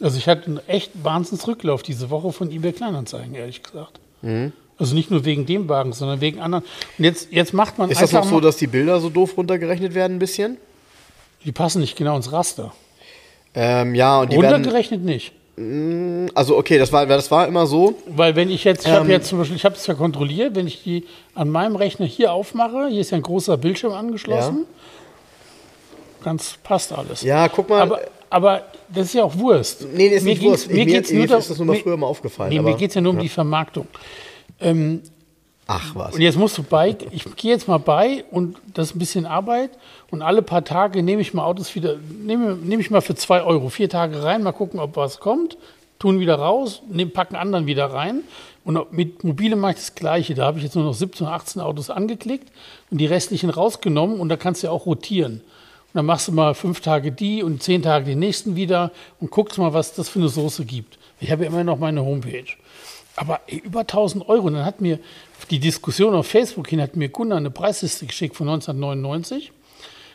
[0.00, 4.00] Also ich hatte einen echt Wahnsinnsrücklauf diese Woche von eBay Kleinanzeigen, ehrlich gesagt.
[4.22, 4.52] Mhm.
[4.76, 6.64] Also nicht nur wegen dem Wagen, sondern wegen anderen.
[6.98, 9.94] Und jetzt, jetzt macht man Ist das noch so, dass die Bilder so doof runtergerechnet
[9.94, 10.58] werden ein bisschen?
[11.44, 12.72] die passen nicht genau ins Raster.
[13.54, 15.32] Ähm, ja, und die werden, Runtergerechnet nicht.
[16.34, 17.94] Also okay, das war, das war immer so.
[18.06, 20.54] Weil wenn ich jetzt, ich habe Ähm, jetzt zum Beispiel, ich habe es ja kontrolliert,
[20.56, 24.66] wenn ich die an meinem Rechner hier aufmache, hier ist ja ein großer Bildschirm angeschlossen,
[26.22, 27.22] ganz passt alles.
[27.22, 27.82] Ja, guck mal.
[27.82, 28.62] Aber, aber
[28.92, 29.86] das ist ja auch Wurst.
[29.94, 30.68] Nee, das ist Mir nicht Wurst.
[30.68, 32.68] Mir Mir- geht's mir nur ist das nur mal mir- früher mal aufgefallen, Nee, mir
[32.70, 33.22] aber- geht es ja nur um ja.
[33.22, 33.86] die Vermarktung.
[34.60, 35.02] Ähm,
[35.66, 36.14] Ach was.
[36.14, 39.24] und jetzt musst du bei, ich gehe jetzt mal bei und das ist ein bisschen
[39.24, 39.70] Arbeit
[40.10, 43.42] und alle paar Tage nehme ich mal Autos wieder, nehme, nehme ich mal für zwei
[43.42, 45.56] Euro vier Tage rein, mal gucken, ob was kommt,
[45.98, 48.22] tun wieder raus, nehmen, packen anderen wieder rein.
[48.64, 50.34] Und mit Mobile mache ich das Gleiche.
[50.34, 52.50] Da habe ich jetzt nur noch 17, 18 Autos angeklickt
[52.90, 55.34] und die restlichen rausgenommen und da kannst du ja auch rotieren.
[55.34, 59.30] Und dann machst du mal fünf Tage die und zehn Tage den nächsten wieder und
[59.30, 60.98] guckst mal, was das für eine Soße gibt.
[61.20, 62.46] Ich habe ja immer noch meine Homepage.
[63.16, 64.48] Aber ey, über 1000 Euro.
[64.48, 64.98] Und dann hat mir
[65.50, 69.52] die Diskussion auf Facebook hin, hat mir Gunnar eine Preisliste geschickt von 1999.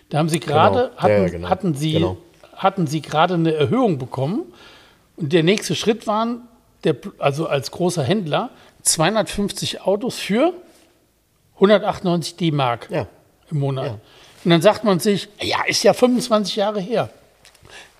[0.09, 0.95] Da haben sie gerade, Genau.
[0.95, 1.49] Ja, hatten, ja, genau.
[1.49, 2.17] hatten sie, Genau.
[2.55, 4.43] hatten sie gerade eine Erhöhung bekommen.
[5.17, 6.41] Und der nächste Schritt waren,
[6.83, 8.49] der, also als großer Händler,
[8.83, 10.53] 250 Autos für
[11.55, 13.07] 198 D-Mark Ja.
[13.51, 13.99] im Monat.
[14.45, 17.09] Und dann sagt man sich, ja, ist ja 25 Jahre her.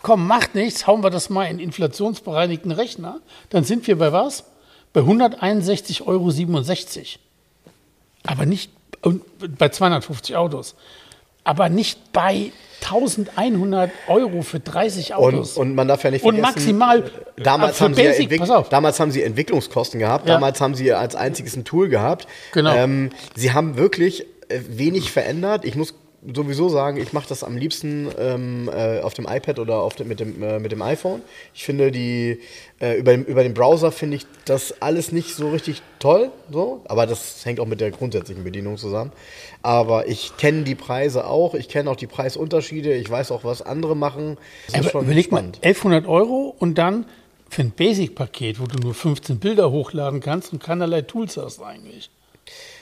[0.01, 3.19] Komm, macht nichts, hauen wir das mal in inflationsbereinigten Rechner.
[3.49, 4.45] Dann sind wir bei was?
[4.93, 6.31] Bei 161,67 Euro.
[8.25, 8.71] Aber nicht
[9.01, 9.23] und
[9.57, 10.75] bei 250 Autos.
[11.45, 12.51] Aber nicht bei
[12.83, 15.57] 1100 Euro für 30 Und, Autos.
[15.57, 18.49] und man darf ja nicht Und vergessen, maximal damals, für haben sie ja Basic, pass
[18.49, 18.69] auf.
[18.69, 20.33] damals haben sie Entwicklungskosten gehabt, Ja.
[20.35, 22.27] damals haben sie als einziges ein Tool gehabt.
[22.51, 22.73] Genau.
[22.75, 25.63] Ähm, sie haben wirklich äh, wenig verändert.
[25.65, 25.93] Ich muss
[26.35, 30.07] sowieso sagen, ich mache das am liebsten ähm, äh, auf dem iPad oder auf dem,
[30.09, 31.21] mit, dem, äh, mit dem iPhone.
[31.53, 32.39] Ich finde die,
[32.81, 36.81] äh, über, den- über den Browser finde ich das alles nicht so richtig toll, so,
[36.89, 39.11] aber das hängt auch mit der grundsätzlichen Bedienung zusammen.
[39.61, 43.61] Aber ich kenne die Preise auch, ich kenne auch die Preisunterschiede, ich weiß auch, was
[43.61, 44.37] andere machen.
[44.67, 45.59] Das ist Aber schon überleg mal, spannend.
[45.63, 47.05] 1100 Euro und dann
[47.49, 52.09] für ein Basic-Paket, wo du nur 15 Bilder hochladen kannst und keinerlei Tools hast eigentlich.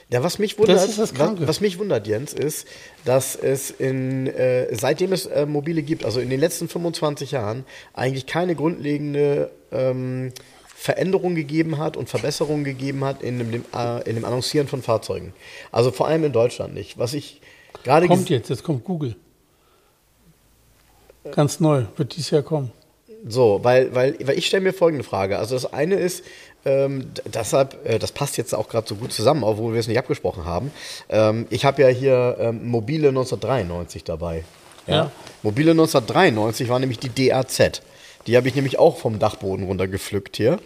[0.10, 2.66] Ja, was mich wundert, was, was mich wundert, Jens, ist,
[3.04, 7.66] dass es in, äh, seitdem es äh, mobile gibt, also in den letzten 25 Jahren,
[7.94, 10.32] eigentlich keine grundlegende ähm,
[10.66, 15.34] Veränderung gegeben hat und Verbesserung gegeben hat in dem, äh, in dem Annoncieren von Fahrzeugen.
[15.74, 16.98] Also vor allem in Deutschland nicht.
[16.98, 17.42] Was ich
[17.84, 19.18] gerade Kommt jetzt, jetzt kommt Google.
[21.32, 22.72] Ganz neu, wird dieses Jahr kommen.
[23.28, 25.38] So, weil, weil, weil ich stelle mir folgende Frage.
[25.38, 26.24] Also das eine ist,
[26.68, 29.98] ähm, deshalb, äh, das passt jetzt auch gerade so gut zusammen, obwohl wir es nicht
[29.98, 30.72] abgesprochen haben.
[31.10, 34.44] Ähm, ich habe ja hier ähm, Mobile 1993 dabei.
[34.86, 35.12] Ja.
[35.44, 37.82] Mobile 1993 war nämlich die DAZ.
[38.26, 40.60] Die habe ich nämlich auch vom Dachboden runtergepflückt hier.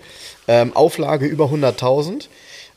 [0.47, 2.28] Ähm, Auflage über 100.000.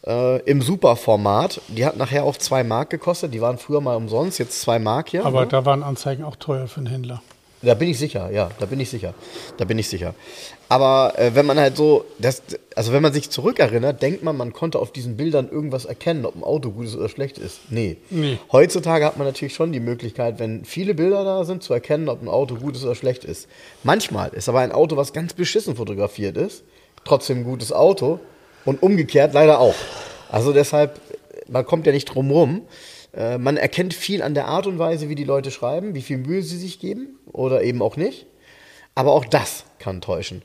[0.06, 1.62] Äh, Im Superformat.
[1.68, 3.32] Die hat nachher auch 2 Mark gekostet.
[3.32, 5.24] Die waren früher mal umsonst, jetzt 2 Mark hier.
[5.24, 5.46] Aber ne?
[5.46, 7.22] da waren Anzeigen auch teuer für einen Händler.
[7.64, 9.14] Da bin ich sicher, ja, da bin ich sicher.
[9.56, 10.14] Da bin ich sicher.
[10.68, 12.42] Aber äh, wenn man halt so, das,
[12.74, 16.34] also wenn man sich zurückerinnert, denkt man, man konnte auf diesen Bildern irgendwas erkennen, ob
[16.34, 17.60] ein Auto gut ist oder schlecht ist.
[17.70, 17.98] Nee.
[18.10, 18.38] Nee.
[18.50, 22.22] Heutzutage hat man natürlich schon die Möglichkeit, wenn viele Bilder da sind, zu erkennen, ob
[22.22, 23.48] ein Auto gut ist oder schlecht ist.
[23.82, 26.64] Manchmal ist aber ein Auto, was ganz beschissen fotografiert ist,
[27.04, 28.20] trotzdem ein gutes Auto
[28.64, 29.76] und umgekehrt leider auch.
[30.30, 30.98] Also deshalb
[31.48, 32.62] man kommt ja nicht drum rum.
[33.14, 36.18] Äh, man erkennt viel an der Art und Weise, wie die Leute schreiben, wie viel
[36.18, 38.26] Mühe sie sich geben oder eben auch nicht.
[38.94, 40.42] Aber auch das kann täuschen.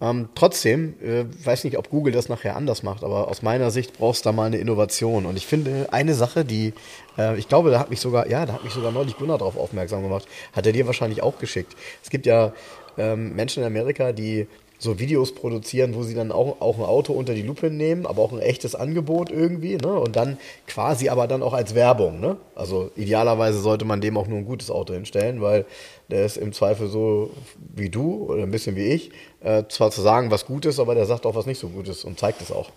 [0.00, 3.98] Ähm, trotzdem, äh, weiß nicht, ob Google das nachher anders macht, aber aus meiner Sicht
[3.98, 5.26] brauchst du da mal eine Innovation.
[5.26, 6.72] Und ich finde eine Sache, die,
[7.16, 9.56] äh, ich glaube, da hat mich sogar, ja, da hat mich sogar neulich Gunnar darauf
[9.56, 10.26] aufmerksam gemacht.
[10.52, 11.74] Hat er dir wahrscheinlich auch geschickt.
[12.02, 12.52] Es gibt ja
[12.96, 14.46] ähm, Menschen in Amerika, die
[14.78, 18.22] so Videos produzieren, wo sie dann auch, auch ein Auto unter die Lupe nehmen, aber
[18.22, 19.92] auch ein echtes Angebot irgendwie, ne?
[19.92, 22.36] Und dann quasi aber dann auch als Werbung, ne?
[22.54, 25.66] Also idealerweise sollte man dem auch nur ein gutes Auto hinstellen, weil
[26.10, 27.30] der ist im Zweifel so
[27.74, 29.10] wie du oder ein bisschen wie ich,
[29.40, 31.88] äh, zwar zu sagen, was gut ist, aber der sagt auch, was nicht so gut
[31.88, 32.70] ist und zeigt es auch.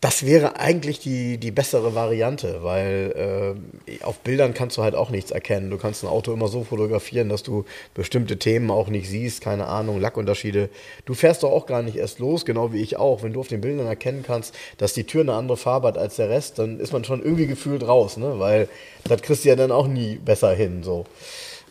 [0.00, 5.10] Das wäre eigentlich die, die bessere Variante, weil äh, auf Bildern kannst du halt auch
[5.10, 5.68] nichts erkennen.
[5.68, 9.66] Du kannst ein Auto immer so fotografieren, dass du bestimmte Themen auch nicht siehst, keine
[9.66, 10.70] Ahnung, Lackunterschiede.
[11.04, 13.22] Du fährst doch auch gar nicht erst los, genau wie ich auch.
[13.22, 16.16] Wenn du auf den Bildern erkennen kannst, dass die Tür eine andere Farbe hat als
[16.16, 18.38] der Rest, dann ist man schon irgendwie gefühlt raus, ne?
[18.38, 18.68] weil
[19.04, 20.82] das kriegst du ja dann auch nie besser hin.
[20.82, 21.04] So.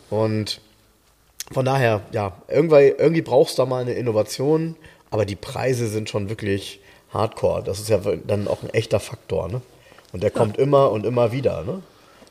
[0.08, 0.60] Und
[1.50, 4.76] von daher, ja, irgendwie, irgendwie brauchst du da mal eine Innovation,
[5.10, 6.79] aber die Preise sind schon wirklich
[7.12, 7.62] Hardcore.
[7.62, 9.60] Das ist ja dann auch ein echter Faktor, ne?
[10.12, 11.82] Und der kommt immer und immer wieder, ne?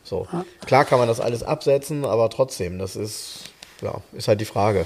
[0.04, 0.28] So.
[0.66, 3.44] Klar kann man das alles absetzen, aber trotzdem, das ist,
[3.82, 4.86] ja, ist halt die Frage,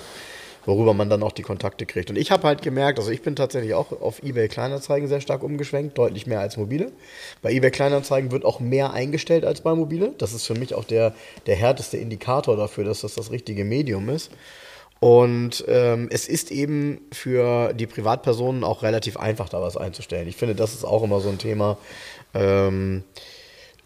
[0.65, 2.09] worüber man dann auch die Kontakte kriegt.
[2.09, 5.43] Und ich habe halt gemerkt, also ich bin tatsächlich auch auf eBay Kleinanzeigen sehr stark
[5.43, 6.91] umgeschwenkt, deutlich mehr als mobile.
[7.41, 10.13] Bei eBay Kleinanzeigen wird auch mehr eingestellt als bei mobile.
[10.17, 11.13] Das ist für mich auch der,
[11.45, 14.31] der härteste Indikator dafür, dass das das richtige Medium ist.
[15.03, 20.29] Und ähm, es ist eben für die Privatpersonen auch relativ einfach, da was einzustellen.
[20.29, 21.77] Ich finde, das ist auch immer so ein Thema.
[22.33, 23.03] Ähm,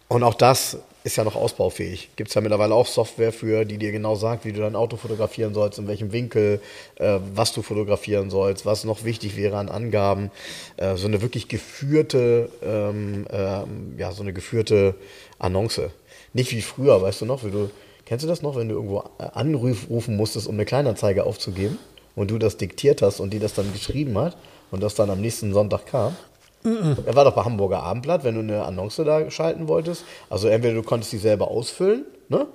[0.06, 2.10] und auch das ist ja noch ausbaufähig.
[2.14, 4.96] Gibt es ja mittlerweile auch Software für, die dir genau sagt, wie du dein Auto
[4.96, 6.60] fotografieren sollst, in welchem Winkel,
[7.00, 10.30] äh, was du fotografieren sollst, was noch wichtig wäre an Angaben.
[10.76, 13.64] Äh, so eine wirklich geführte, ähm, äh,
[14.00, 14.94] ja, so eine geführte
[15.40, 15.90] Annonce.
[16.32, 17.70] Nicht wie früher, weißt du noch, wie du
[18.08, 21.78] Kennst du das noch, wenn du irgendwo anrufen musstest, um eine Kleinanzeige aufzugeben
[22.16, 24.34] und du das diktiert hast und die das dann geschrieben hat
[24.70, 26.16] und das dann am nächsten Sonntag kam?
[26.64, 30.04] Er war doch bei Hamburger Abendblatt, wenn du eine Annonce da schalten wolltest.
[30.30, 32.46] Also entweder du konntest die selber ausfüllen, ne?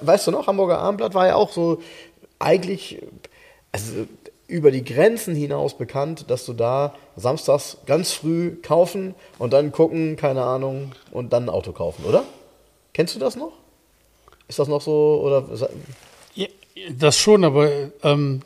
[0.00, 1.82] Weißt du noch, Hamburger Abendblatt war ja auch so
[2.38, 3.02] eigentlich
[3.70, 4.06] also
[4.46, 10.16] über die Grenzen hinaus bekannt, dass du da samstags ganz früh kaufen und dann gucken,
[10.16, 12.24] keine Ahnung, und dann ein Auto kaufen, oder?
[12.94, 13.52] Kennst du das noch?
[14.48, 15.20] Ist das noch so?
[15.22, 15.44] Oder?
[16.34, 16.46] Ja,
[16.90, 17.70] das schon, aber
[18.02, 18.40] ähm,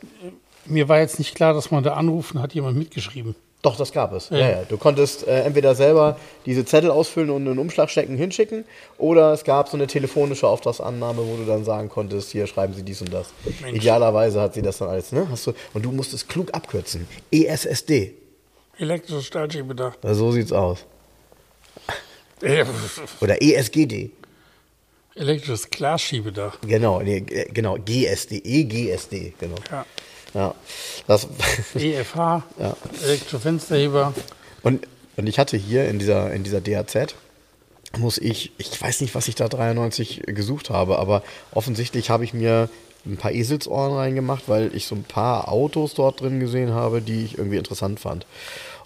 [0.65, 3.35] mir war jetzt nicht klar, dass man da anrufen hat jemand mitgeschrieben.
[3.63, 4.29] Doch, das gab es.
[4.29, 4.37] Ja.
[4.37, 4.63] Ja, ja.
[4.67, 8.65] Du konntest äh, entweder selber diese Zettel ausfüllen und einen Umschlag stecken, hinschicken,
[8.97, 12.83] oder es gab so eine telefonische Auftragsannahme, wo du dann sagen konntest, hier schreiben Sie
[12.83, 13.27] dies und das.
[13.61, 13.77] Mensch.
[13.77, 15.27] Idealerweise hat sie das dann alles, ne?
[15.31, 17.07] Hast du, und du musstest klug abkürzen.
[17.31, 18.13] ESSD.
[18.77, 19.97] Elektrische Stahlschiebebedarf.
[20.01, 20.79] So sieht's aus.
[23.21, 24.11] Oder ESGD.
[25.15, 26.57] Elektrisches Glasschiebedach.
[26.61, 29.55] Genau, nee, genau, GSD, EGSD, genau.
[29.69, 29.85] Ja.
[30.33, 30.55] ja.
[31.07, 31.27] Das,
[31.75, 32.15] EFH,
[32.59, 32.75] ja.
[33.03, 34.13] elektrische Fensterheber.
[34.63, 34.87] Und,
[35.17, 37.15] und ich hatte hier in dieser, in dieser DAZ,
[37.97, 42.33] muss ich, ich weiß nicht, was ich da 93 gesucht habe, aber offensichtlich habe ich
[42.33, 42.69] mir
[43.05, 47.25] ein paar Eselsohren reingemacht, weil ich so ein paar Autos dort drin gesehen habe, die
[47.25, 48.25] ich irgendwie interessant fand.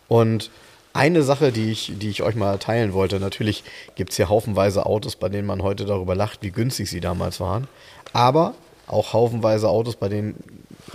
[0.10, 0.50] Und
[0.98, 3.20] eine Sache, die ich, die ich euch mal teilen wollte.
[3.20, 3.64] Natürlich
[3.96, 7.40] gibt es hier haufenweise Autos, bei denen man heute darüber lacht, wie günstig sie damals
[7.40, 7.68] waren.
[8.14, 8.56] Aber
[8.88, 10.36] auch haufenweise Autos, bei denen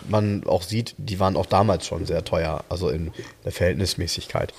[0.08, 3.12] man auch sieht, die waren auch damals schon sehr teuer, also in
[3.44, 4.52] der Verhältnismäßigkeit.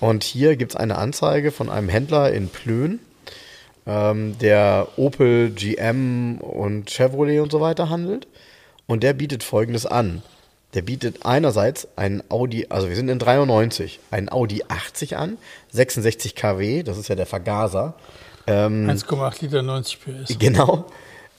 [0.00, 2.98] Und hier gibt es eine Anzeige von einem Händler in Plön,
[3.86, 8.26] ähm, der Opel, GM und Chevrolet und so weiter handelt.
[8.86, 10.22] Und der bietet folgendes an.
[10.74, 15.36] Der bietet einerseits einen Audi, also wir sind in 93, einen Audi 80 an,
[15.70, 17.94] 66 kW, das ist ja der Vergaser.
[18.46, 20.38] Ähm, 1,8 Liter 90 PS.
[20.38, 20.86] Genau.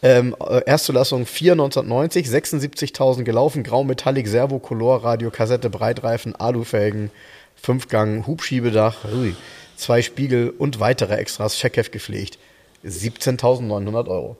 [0.04, 7.10] Ähm, Erstzulassung 4 1990, 76.000 gelaufen, Grau Metallic, Servo, Color, Radio, Kassette, Breitreifen, Alufelgen,
[7.56, 9.34] Fünfgang, Hubschiebedach, ui,
[9.78, 12.38] zwei Spiegel und weitere Extras, Checkheft gepflegt.
[12.86, 14.36] 17.900 Euro.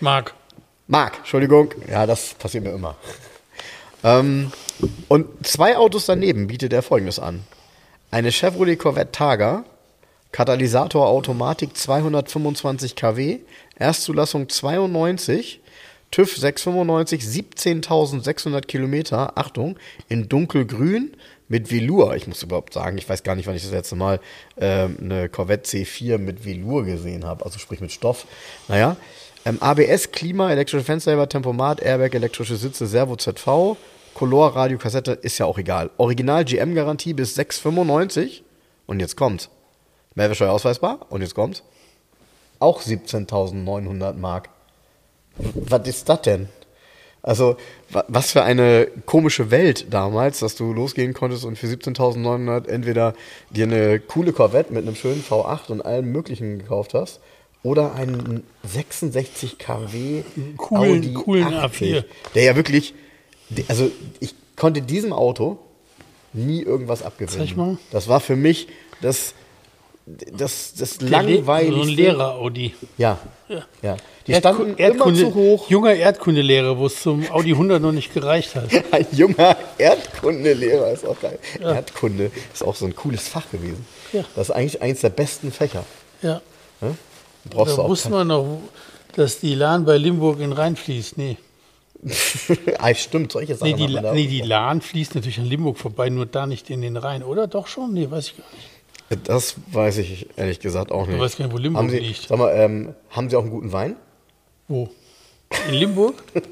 [0.00, 0.34] Mark.
[0.86, 1.72] Mark, Entschuldigung.
[1.90, 2.96] Ja, das passiert mir immer.
[4.02, 4.52] Ähm,
[5.08, 7.44] und zwei Autos daneben bietet er folgendes an:
[8.10, 9.64] Eine Chevrolet Corvette Targa,
[10.32, 13.38] Katalysator Automatik 225 kW,
[13.76, 15.60] Erstzulassung 92,
[16.10, 19.78] TÜV 695, 17.600 Kilometer, Achtung,
[20.08, 21.16] in dunkelgrün
[21.48, 22.14] mit Velour.
[22.16, 24.20] Ich muss überhaupt sagen, ich weiß gar nicht, wann ich das letzte Mal
[24.56, 28.26] ähm, eine Corvette C4 mit Velour gesehen habe, also sprich mit Stoff.
[28.68, 28.96] Naja,
[29.44, 33.76] ähm, ABS, Klima, elektrische Fensterheber, Tempomat, Airbag, elektrische Sitze, Servo ZV,
[34.14, 35.90] Color, Radio, Kassette, ist ja auch egal.
[35.96, 38.42] Original GM-Garantie bis 6,95
[38.86, 39.48] Und jetzt kommt's.
[40.14, 41.06] Mehrwertsteuer ausweisbar.
[41.10, 41.62] Und jetzt kommt's.
[42.58, 44.48] Auch 17.900 Mark.
[45.54, 46.48] Was ist das denn?
[47.22, 47.56] Also,
[47.90, 53.14] wa- was für eine komische Welt damals, dass du losgehen konntest und für 17.900 entweder
[53.50, 57.20] dir eine coole Corvette mit einem schönen V8 und allem Möglichen gekauft hast
[57.62, 60.22] oder einen 66 kW
[60.56, 62.04] Coolen- Audi coolen 80, A4.
[62.34, 62.94] der ja wirklich,
[63.68, 63.90] also
[64.20, 65.58] ich konnte diesem Auto
[66.32, 67.46] nie irgendwas abgewinnen.
[67.46, 67.78] Zeig mal.
[67.90, 68.68] Das war für mich
[69.00, 69.34] das,
[70.06, 71.84] das, das langweiligste.
[71.84, 72.74] So ein Lehrer-Audi.
[72.98, 73.18] Ja.
[73.48, 73.64] Ja.
[73.82, 73.96] ja.
[74.26, 75.70] Die standen immer Erdkunde, zu hoch.
[75.70, 78.70] Junger Erdkundelehrer, wo es zum Audi 100 noch nicht gereicht hat.
[78.92, 81.38] Ein junger Erdkundelehrer ist auch geil.
[81.60, 83.84] Erdkunde ist auch so ein cooles Fach gewesen.
[84.12, 84.24] Ja.
[84.36, 85.84] Das ist eigentlich eines der besten Fächer.
[86.22, 86.40] Ja.
[86.80, 86.96] Ne?
[87.44, 88.60] Du brauchst Da wusste man noch,
[89.16, 91.18] dass die Lahn bei Limburg in Rhein fließt.
[91.18, 91.36] Nee.
[92.78, 93.72] ah, stimmt, solche Sachen.
[93.72, 96.80] Nee, die, da nee, die Lahn fließt natürlich an Limburg vorbei, nur da nicht in
[96.82, 97.46] den Rhein, oder?
[97.46, 97.92] Doch schon?
[97.92, 99.28] Nee, weiß ich gar nicht.
[99.28, 101.18] Das weiß ich ehrlich gesagt auch nicht.
[101.18, 102.28] weiß gar nicht, wo Limburg haben Sie, liegt.
[102.28, 103.96] Sag mal, ähm, haben Sie auch einen guten Wein?
[104.68, 104.88] Wo?
[105.68, 106.22] In Limburg?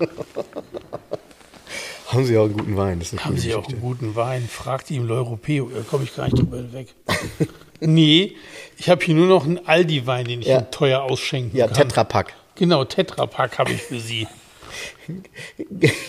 [2.09, 2.99] Haben Sie auch einen guten Wein?
[3.01, 4.49] Das ist eine Haben Sie auch einen guten Wein?
[4.49, 6.89] Fragt im L'Europeo, da komme ich gar nicht drüber weg.
[7.81, 8.35] nee,
[8.79, 10.63] ich habe hier nur noch einen Aldi-Wein, den ich Ja.
[10.63, 11.89] Teuer ausschenken Ja, kann.
[11.89, 12.33] Tetrapack.
[12.55, 14.27] Genau, Tetrapack habe ich für Sie.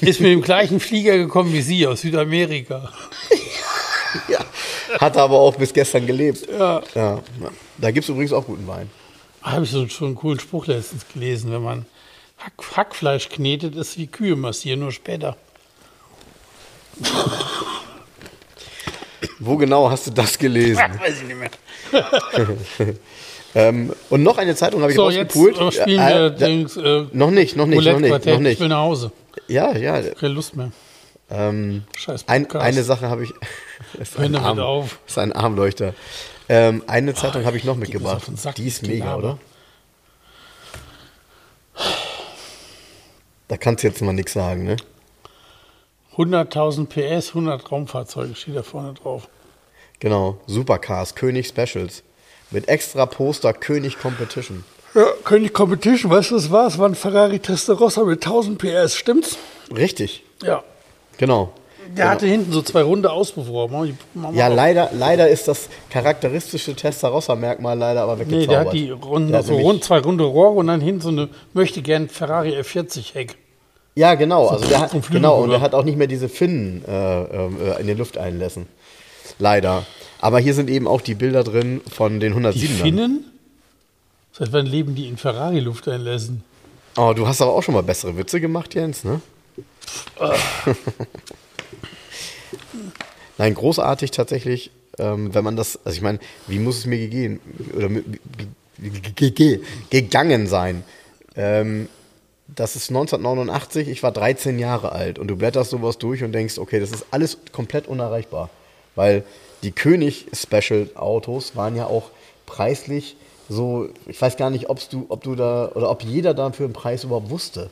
[0.01, 2.91] Ist mit dem gleichen Flieger gekommen wie Sie aus Südamerika.
[4.27, 4.43] Ja.
[4.99, 6.47] Hat aber auch bis gestern gelebt.
[6.49, 6.81] Ja.
[6.95, 7.21] ja.
[7.77, 8.89] Da gibt es übrigens auch guten Wein.
[9.43, 11.85] Habe ich so schon einen coolen Spruch letztens gelesen, wenn man
[12.39, 15.37] Hack, Hackfleisch knetet, ist wie Kühe massieren, nur später.
[19.39, 20.81] Wo genau hast du das gelesen?
[20.99, 21.51] Weiß ich nicht mehr.
[23.55, 25.73] ähm, und noch eine Zeitung habe ich So, jetzt rausgepult.
[25.75, 28.53] äh, spielen Äh, wir äh, Dings, äh, noch nicht, noch nicht, noch nicht, noch nicht.
[28.53, 29.11] Ich will nach Hause.
[29.47, 30.01] Ja, ja.
[30.01, 30.71] Keine Lust mehr.
[31.31, 33.31] Ähm, Scheiß ein, eine Sache habe ich.
[33.99, 34.99] Ist ein, Arm, auf.
[35.05, 35.93] das ist ein Armleuchter.
[36.49, 38.27] Ähm, eine Zeitung habe ich noch mitgebracht.
[38.45, 39.37] auf Die ist mega, oder?
[43.47, 44.75] Da kannst du jetzt mal nichts sagen, ne?
[46.17, 49.29] 100.000 PS, 100 Raumfahrzeuge steht da vorne drauf.
[49.99, 50.39] Genau.
[50.47, 52.03] Supercars, König Specials.
[52.51, 54.63] Mit extra Poster König Competition.
[54.95, 56.67] Ja, König Competition, weißt du, was war?
[56.67, 59.37] Es war ein Ferrari Testarossa mit 1000 PS, stimmt's?
[59.75, 60.23] Richtig.
[60.43, 60.63] Ja.
[61.17, 61.51] Genau.
[61.95, 63.69] Der hatte hinten so zwei runde Auspuffrohre.
[63.71, 68.49] Mach ich- mach mal Ja, leider, leider ist das charakteristische Testarossa-Merkmal leider aber Nee, weggezaubert.
[68.51, 71.01] der hat die runde, Der hat so nämlich- rund, zwei runde Rohre und dann hinten
[71.01, 73.37] so eine, möchte gern Ferrari F40 Heck.
[73.95, 74.47] Ja, genau.
[74.47, 77.87] Also der hat, genau, und der hat auch nicht mehr diese Finnen äh, äh, in
[77.87, 78.67] den Lufteinlässen.
[79.39, 79.83] Leider.
[80.19, 83.25] Aber hier sind eben auch die Bilder drin von den 107 Die Finnen?
[84.33, 86.43] Seit wann leben die in Ferrari-Lufteinlässen?
[86.97, 89.21] Oh, du hast aber auch schon mal bessere Witze gemacht, Jens, ne?
[93.37, 97.39] Nein, großartig tatsächlich, ähm, wenn man das, also ich meine, wie muss es mir gegeben
[97.75, 97.89] oder
[99.89, 100.83] gegangen sein?
[101.35, 101.87] Ähm,
[102.47, 106.57] das ist 1989, ich war 13 Jahre alt und du blätterst sowas durch und denkst,
[106.57, 108.49] okay, das ist alles komplett unerreichbar.
[108.95, 109.23] Weil
[109.63, 112.11] die König-Special-Autos waren ja auch
[112.45, 113.15] preislich
[113.49, 116.73] so, ich weiß gar nicht, ob's du, ob du da oder ob jeder dafür einen
[116.73, 117.69] Preis überhaupt wusste.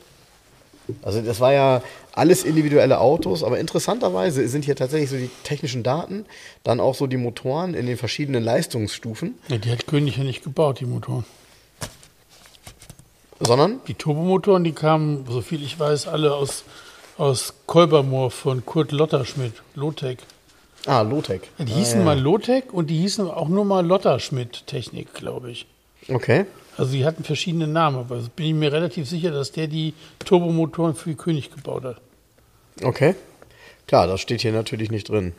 [1.02, 1.82] Also das war ja
[2.12, 6.24] alles individuelle Autos, aber interessanterweise sind hier tatsächlich so die technischen Daten,
[6.64, 10.42] dann auch so die Motoren in den verschiedenen Leistungsstufen, Ja, die hat König ja nicht
[10.42, 11.24] gebaut, die Motoren.
[13.38, 16.64] sondern Die Turbomotoren, die kamen, soviel ich weiß, alle aus,
[17.18, 20.18] aus Kolbermoor von Kurt Lotterschmidt, Lotec.
[20.86, 21.42] Ah, Lotec.
[21.58, 22.04] Die ah, hießen ja.
[22.04, 25.66] mal Lotec und die hießen auch nur mal Lotterschmidt Technik, glaube ich.
[26.08, 26.46] Okay.
[26.76, 30.94] Also die hatten verschiedene Namen, aber bin ich mir relativ sicher, dass der die Turbomotoren
[30.94, 32.00] für König gebaut hat.
[32.82, 33.14] Okay.
[33.86, 35.32] Klar, das steht hier natürlich nicht drin.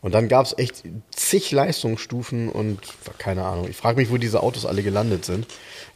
[0.00, 2.78] Und dann gab es echt zig Leistungsstufen und
[3.18, 3.68] keine Ahnung.
[3.70, 5.46] Ich frage mich, wo diese Autos alle gelandet sind.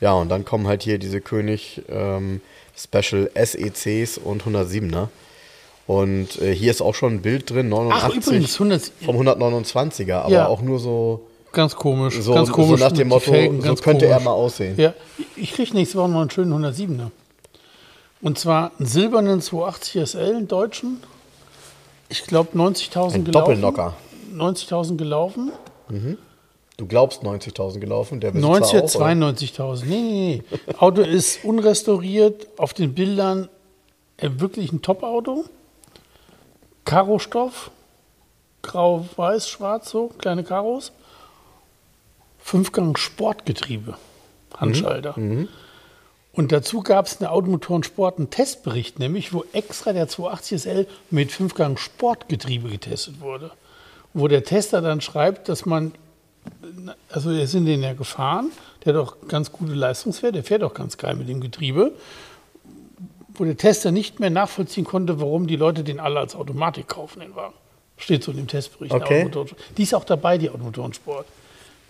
[0.01, 2.41] Ja, und dann kommen halt hier diese König ähm,
[2.77, 5.09] Special SECs und 107er.
[5.89, 10.17] Und äh, hier ist auch schon ein Bild drin, 89 Ach, übrigens, 100, vom 129er,
[10.21, 10.47] aber Ja.
[10.47, 12.21] auch nur so, ganz komisch.
[12.21, 14.25] so, ganz komisch so nach dem Motto, Felgen, so könnte er komisch.
[14.27, 14.75] mal aussehen.
[14.77, 14.93] Ja,
[15.35, 17.11] ich kriege nächste Woche noch einen schönen 107er.
[18.21, 21.01] Und zwar einen silbernen 280 SL, einen deutschen.
[22.11, 23.33] Ich glaube 90.000 Ein gelaufen.
[23.33, 23.95] Doppelnocker.
[24.37, 25.53] 90.000 gelaufen.
[26.77, 29.07] Du glaubst 90.000 gelaufen, der Besitzer 90 auch, oder?
[29.07, 29.85] 92.000.
[29.87, 30.75] Nee, nee, nee.
[30.79, 33.49] Auto ist unrestauriert, auf den Bildern
[34.19, 35.45] äh, wirklich ein Top-Auto.
[36.89, 37.71] Karostoff,
[38.63, 40.93] grau, weiß, schwarz, so, kleine Karos.
[42.39, 43.99] Fünfgang Sportgetriebe,
[44.57, 45.15] Handschalter.
[46.33, 51.31] Und dazu gab es eine Automotoren-Sport einen Testbericht, nämlich wo extra der 280 SL mit
[51.31, 53.51] Fünfgang Sportgetriebe getestet wurde.
[54.15, 55.93] Wo der Tester dann schreibt, dass man
[57.11, 58.51] also wir sind den ja gefahren,
[58.85, 61.93] der hat auch ganz gute Leistungswerte, der fährt auch ganz geil mit dem Getriebe,
[63.39, 67.21] wo der Tester nicht mehr nachvollziehen konnte, warum die Leute den alle als Automatik kaufen,
[67.21, 67.55] den Wagen.
[67.97, 68.95] Steht so in dem Testbericht.
[68.95, 69.29] Okay.
[69.77, 71.27] Die ist auch dabei, die Automotorensport,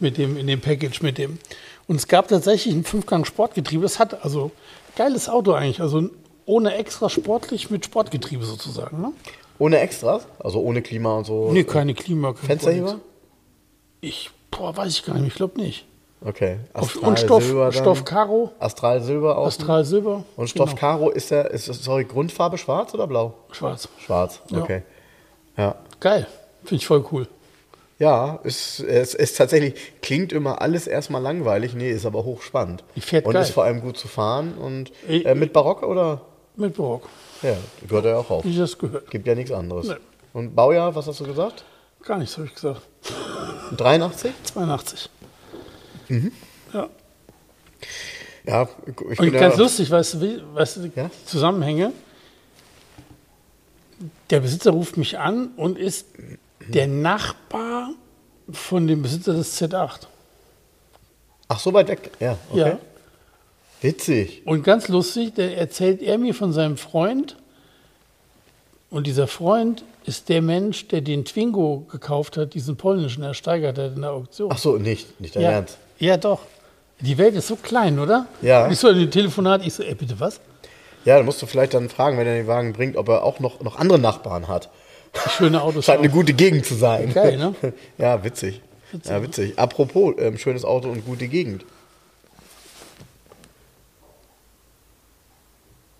[0.00, 1.38] mit dem, in dem Package mit dem.
[1.86, 4.50] Und es gab tatsächlich ein Fünfgang-Sportgetriebe, das hat also
[4.96, 6.10] geiles Auto eigentlich, also
[6.46, 9.00] ohne extra sportlich mit Sportgetriebe sozusagen.
[9.00, 9.12] Ne?
[9.58, 10.26] Ohne Extras?
[10.38, 11.50] Also ohne Klima und so?
[11.52, 12.34] Nee, keine Klima.
[12.34, 13.00] Fensterheber?
[14.00, 15.84] Ich, boah, weiß ich gar nicht, ich glaube nicht.
[16.24, 16.58] Okay.
[16.72, 17.72] Astral und Stoff, Silber dann.
[17.72, 19.46] Stoff Karo, Astral Silber auch.
[19.46, 20.24] Astral Silber.
[20.36, 20.80] Und Stoff genau.
[20.80, 23.34] Karo ist der, ist, sorry, Grundfarbe schwarz oder blau?
[23.52, 23.88] Schwarz.
[23.98, 24.58] Schwarz, Ja.
[24.62, 24.82] okay.
[25.56, 25.74] Ja.
[26.00, 26.26] Geil.
[26.64, 27.28] Finde ich voll cool.
[27.98, 32.84] Ja, es, es ist tatsächlich, klingt immer alles erstmal langweilig, nee, ist aber hochspannend.
[32.94, 33.42] Die fährt und geil.
[33.42, 36.20] ist vor allem gut zu fahren und äh, mit Barock oder?
[36.54, 37.08] Mit Barock.
[37.42, 37.56] Ja,
[37.88, 38.44] gehört ja auch auf.
[38.44, 39.10] Wie das gehört.
[39.10, 39.88] Gibt ja nichts anderes.
[39.88, 39.94] Nee.
[40.32, 41.64] Und Baujahr, was hast du gesagt?
[42.04, 42.82] Gar nichts, habe ich gesagt.
[43.76, 44.32] 83?
[44.44, 45.10] 82.
[46.08, 46.32] Mhm.
[46.72, 46.88] Ja.
[48.46, 51.10] Ja, ich Und ganz ja, lustig, weißt du, wie, weißt du, Ja?
[51.10, 51.92] die Zusammenhänge.
[54.30, 56.06] Der Besitzer ruft mich an und ist
[56.66, 57.90] der Nachbar
[58.50, 60.06] von dem Besitzer des Z8.
[61.48, 62.10] Ach, so weit weg.
[62.20, 62.58] Ja, okay.
[62.60, 62.78] Ja.
[63.80, 64.42] Witzig.
[64.44, 67.36] Und ganz lustig, da erzählt er mir von seinem Freund.
[68.90, 73.94] Und dieser Freund ist der Mensch, der den Twingo gekauft hat, diesen polnischen, ersteigert hat
[73.94, 74.50] in der Auktion.
[74.50, 75.50] Ach so, nicht, nicht dein ja.
[75.50, 75.78] Ernst.
[75.98, 76.40] Ja, doch.
[77.00, 78.26] Die Welt ist so klein, oder?
[78.42, 78.68] Ja.
[78.70, 80.40] Ich so in dem Telefonat, ich so, ey, bitte was?
[81.04, 83.38] Ja, dann musst du vielleicht dann fragen, wenn er den Wagen bringt, ob er auch
[83.40, 84.68] noch, noch andere Nachbarn hat.
[85.36, 85.84] Schöne Autos.
[85.86, 87.12] Scheint eine gute Gegend zu sein.
[87.14, 87.54] Geil, ne?
[87.98, 88.60] Ja, witzig.
[89.04, 89.58] Ja, witzig.
[89.58, 91.64] Apropos, ähm, schönes Auto und gute Gegend.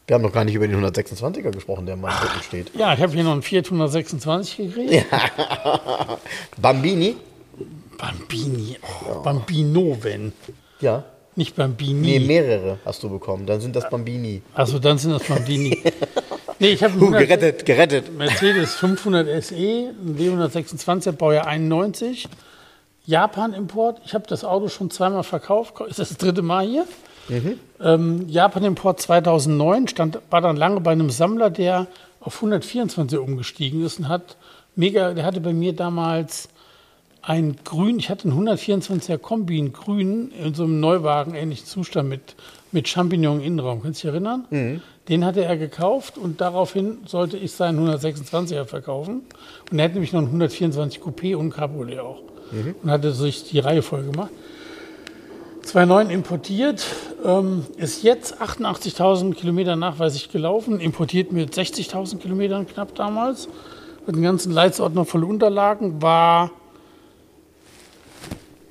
[0.07, 2.75] Wir haben noch gar nicht über den 126er gesprochen, der mal steht.
[2.75, 5.05] Ja, ich habe hier noch einen Fiat 126 gekriegt.
[6.57, 7.17] Bambini?
[7.99, 8.79] Bambini.
[8.83, 10.33] Oh, Bambino, wenn.
[10.81, 11.05] Ja.
[11.37, 12.19] Nicht Bambini.
[12.19, 13.47] Nee, mehrere hast du bekommen.
[13.47, 14.43] Dann sind das Bambini.
[14.55, 15.83] Also dann sind das Bambini.
[16.59, 18.17] nee, ich habe 100 gerettet, gerettet.
[18.17, 22.29] Mercedes 500 SE, ein W126, Baujahr 91.
[23.07, 24.01] Japan-Import.
[24.05, 25.75] Ich habe das Auto schon zweimal verkauft.
[25.89, 26.87] Ist das das dritte Mal hier?
[27.81, 29.89] Ähm, Japan-Import 2009.
[29.89, 31.87] Stand, war dann lange bei einem Sammler, der
[32.21, 34.37] auf 124 umgestiegen ist und hat
[34.77, 36.49] mega, der hatte bei mir damals
[37.23, 42.09] ein grün, ich hatte einen 124er Kombi, einen grün, in so einem Neuwagen ähnlichen Zustand
[42.09, 42.37] mit,
[42.73, 43.83] mit Champignon-Innenraum.
[43.83, 44.45] Kannst du dich erinnern?
[45.09, 49.23] Den hatte er gekauft und daraufhin sollte ich seinen 126er verkaufen.
[49.71, 52.21] Und er hat nämlich noch einen 124 Coupé und Cabriolet auch.
[52.83, 54.31] Und hatte sich die Reihe voll gemacht.
[55.65, 56.87] 2.9 importiert,
[57.27, 63.49] ähm, ist jetzt 88.000 Kilometer nachweislich gelaufen, importiert mit 60.000 Kilometern knapp damals.
[64.07, 66.53] Mit dem ganzen Leitsordner voll Unterlagen, war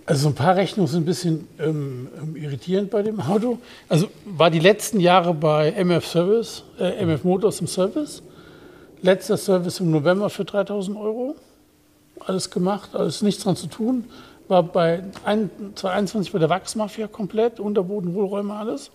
[0.08, 3.60] also ein paar Rechnungen sind ein bisschen ähm, ähm, irritierend bei dem Auto.
[3.90, 8.24] Also war die letzten Jahre bei MF Service, äh, MF Motors im Service.
[9.02, 11.36] Letzter Service im November für 3000 Euro.
[12.22, 14.06] Alles gemacht, alles nichts dran zu tun.
[14.48, 18.92] War bei ein, 2021 bei der Wachsmafia komplett, Unterboden, Hohlräume, alles.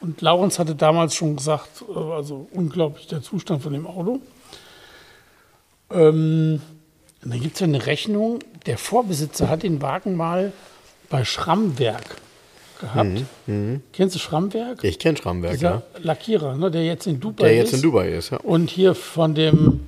[0.00, 4.20] Und Laurens hatte damals schon gesagt, äh, also unglaublich der Zustand von dem Auto.
[5.90, 6.62] Ähm,
[7.22, 10.52] und dann gibt es ja eine Rechnung, der Vorbesitzer hat den Wagen mal
[11.08, 12.16] bei Schrammwerk
[12.80, 13.24] gehabt.
[13.92, 14.82] Kennst du Schrammwerk?
[14.84, 15.82] Ich kenne Schramberg, Dieser ja.
[16.02, 17.74] Lackierer, ne, der jetzt in Dubai Der jetzt ist.
[17.74, 18.38] in Dubai ist, ja.
[18.38, 19.80] Und hier von dem,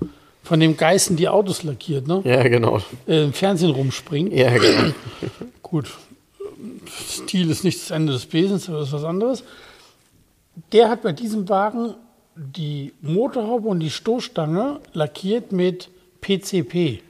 [0.43, 2.21] von dem Geißen die Autos lackiert, ne?
[2.25, 2.81] Ja, genau.
[3.07, 4.33] Äh, Im Fernsehen rumspringt.
[4.33, 4.93] Ja, genau.
[5.63, 5.91] Gut,
[6.87, 9.43] Stil ist nicht das Ende des Besens, aber das ist was anderes.
[10.73, 11.95] Der hat bei diesem Wagen
[12.37, 15.89] die Motorhaube und die Stoßstange lackiert mit
[16.21, 17.01] PCP.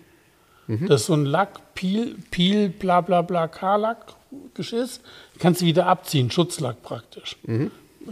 [0.88, 4.14] Das ist so ein Lack, Peel, Peel, bla bla bla, K-Lack,
[4.54, 5.00] Geschiss.
[5.38, 7.36] Kannst du wieder abziehen, Schutzlack praktisch.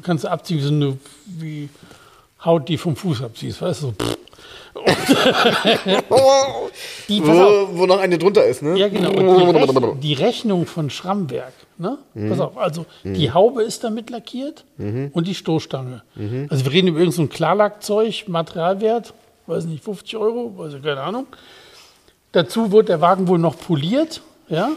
[0.02, 1.68] Kannst du abziehen wie so eine wie
[2.44, 3.94] Haut, die vom Fuß abziehst, weißt du?
[7.08, 8.76] Die, wo, wo noch eine drunter ist, ne?
[8.76, 9.10] ja, genau.
[9.10, 11.98] Die, Rech die Rechnung von Schrammwerk, ne?
[12.28, 16.02] Pass auf, also die Haube ist damit lackiert und die Stoßstange.
[16.48, 19.12] Also wir reden über irgendein so ein Klarlackzeug, Materialwert,
[19.46, 21.26] weiß nicht, 50 Euro, weiß ich, keine Ahnung.
[22.32, 24.70] Dazu wird der Wagen wohl noch poliert, ja?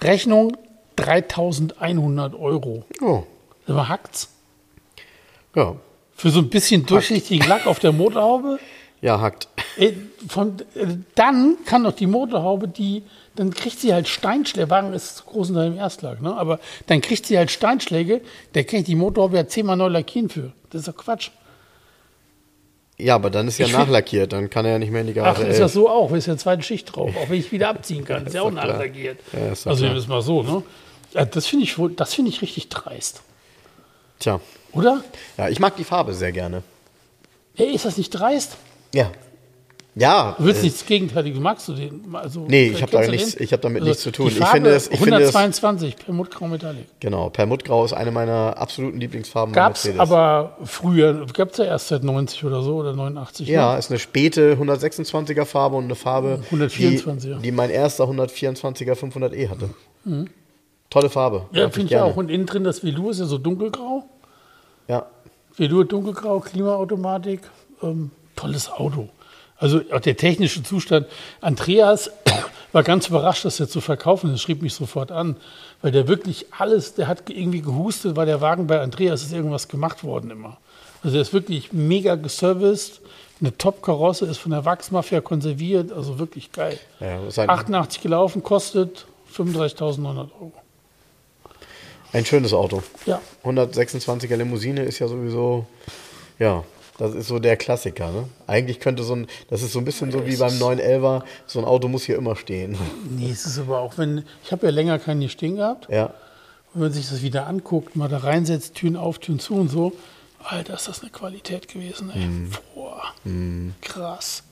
[0.00, 0.56] Rechnung
[0.96, 2.84] 3100 Euro.
[3.00, 3.24] Oh,
[3.66, 4.28] Aber hackt's?
[5.54, 5.76] ja.
[6.14, 8.58] Für so ein bisschen durchsichtigen Lack auf der Motorhaube?
[9.02, 9.48] Ja, hackt.
[9.78, 9.94] Äh,
[10.28, 13.02] Von, äh, dann kann doch die Motorhaube, die,
[13.34, 14.68] dann kriegt sie halt Steinschläge.
[14.68, 16.32] Der Wagen ist zu großen Teil im Erstlag, ne?
[16.36, 18.20] aber dann kriegt sie halt Steinschläge,
[18.54, 20.52] der kriegt die Motorhaube ja zehnmal neu lackieren für.
[20.70, 21.30] Das ist doch Quatsch.
[22.98, 25.24] Ja, aber dann ist ja nachlackiert, dann kann er ja nicht mehr in die Ach,
[25.24, 25.58] Garage ist 11.
[25.60, 26.12] das so auch?
[26.12, 28.26] Ist ja zweite Schicht drauf, auch wenn ich wieder abziehen kann.
[28.26, 29.18] Ist ja auch nachlackiert.
[29.32, 29.94] Ja, ist also klar.
[29.94, 30.62] das ist mal so, ne?
[31.14, 33.22] Ja, das finde ich, wohl- das finde ich richtig dreist.
[34.18, 34.40] Tja,
[34.72, 35.02] Oder?
[35.36, 36.62] ja, ich mag die Farbe sehr gerne.
[37.56, 38.56] Ey, ist das nicht dreist?
[38.94, 39.10] Ja.
[39.94, 40.36] Ja.
[40.38, 41.38] Du willst äh, nichts Gegenteiliges.
[41.38, 42.02] Magst du den?
[42.14, 44.28] Also, Nee, ich hab kennst da nichts- ich hab damit Also, nichts zu tun.
[44.28, 46.86] Ich finde es- ich finde es- 122 Permutgrau Metallic.
[47.00, 50.00] Genau, Perlmuttgrau ist eine meiner absoluten Lieblingsfarben Gab's Mercedes.
[50.00, 53.46] aber früher, gab's ja erst seit 90 oder so oder 89.
[53.48, 53.78] ja, Ne?
[53.78, 57.36] ist eine späte 126er Farbe und eine Farbe, 124er.
[57.36, 59.68] die, die mein erster 124er 500e hatte.
[60.88, 61.46] Tolle Farbe.
[61.52, 62.04] Ja, finde ich gerne.
[62.04, 62.16] auch.
[62.16, 64.04] Und innen drin das Velour ist ja so dunkelgrau.
[64.88, 65.06] Ja,
[65.56, 67.40] Velour dunkelgrau, Klimaautomatik.
[67.82, 69.08] Ähm, tolles Auto.
[69.62, 71.06] Also auch der technische Zustand.
[71.40, 72.10] Andreas
[72.72, 74.40] war ganz überrascht, das jetzt zu verkaufen ist.
[74.42, 75.36] Schrieb mich sofort an,
[75.82, 79.68] weil der wirklich alles, der hat irgendwie gehustet, weil der Wagen bei Andreas ist irgendwas
[79.68, 80.58] gemacht worden immer.
[81.04, 83.00] Also der ist wirklich mega geserviced.
[83.40, 86.78] Eine Top-Karosse ist von der Wachsmafia konserviert, also wirklich geil.
[87.00, 90.52] Ja, ist ein- 88 gelaufen, kostet 35.900 Euro.
[92.12, 92.82] ein schönes Auto.
[93.06, 95.66] Ja, 126er Limousine ist ja sowieso,
[96.38, 96.62] ja,
[97.02, 98.12] das ist so der Klassiker.
[98.12, 98.28] Ne?
[98.46, 101.64] Eigentlich könnte so ein, das ist so ein bisschen so wie beim 911er, so ein
[101.64, 102.78] Auto muss hier immer stehen.
[103.10, 105.88] nee, es ist aber auch, wenn, ich habe ja länger keinen hier stehen gehabt.
[105.90, 106.12] Ja, Und
[106.74, 109.92] wenn man sich das wieder anguckt, mal da reinsetzt, Türen auf, Türen zu und so,
[110.44, 112.24] Alter, ist das eine Qualität gewesen, ey.
[112.24, 112.50] Mhm.
[112.72, 113.02] Boah,
[113.80, 114.44] krass.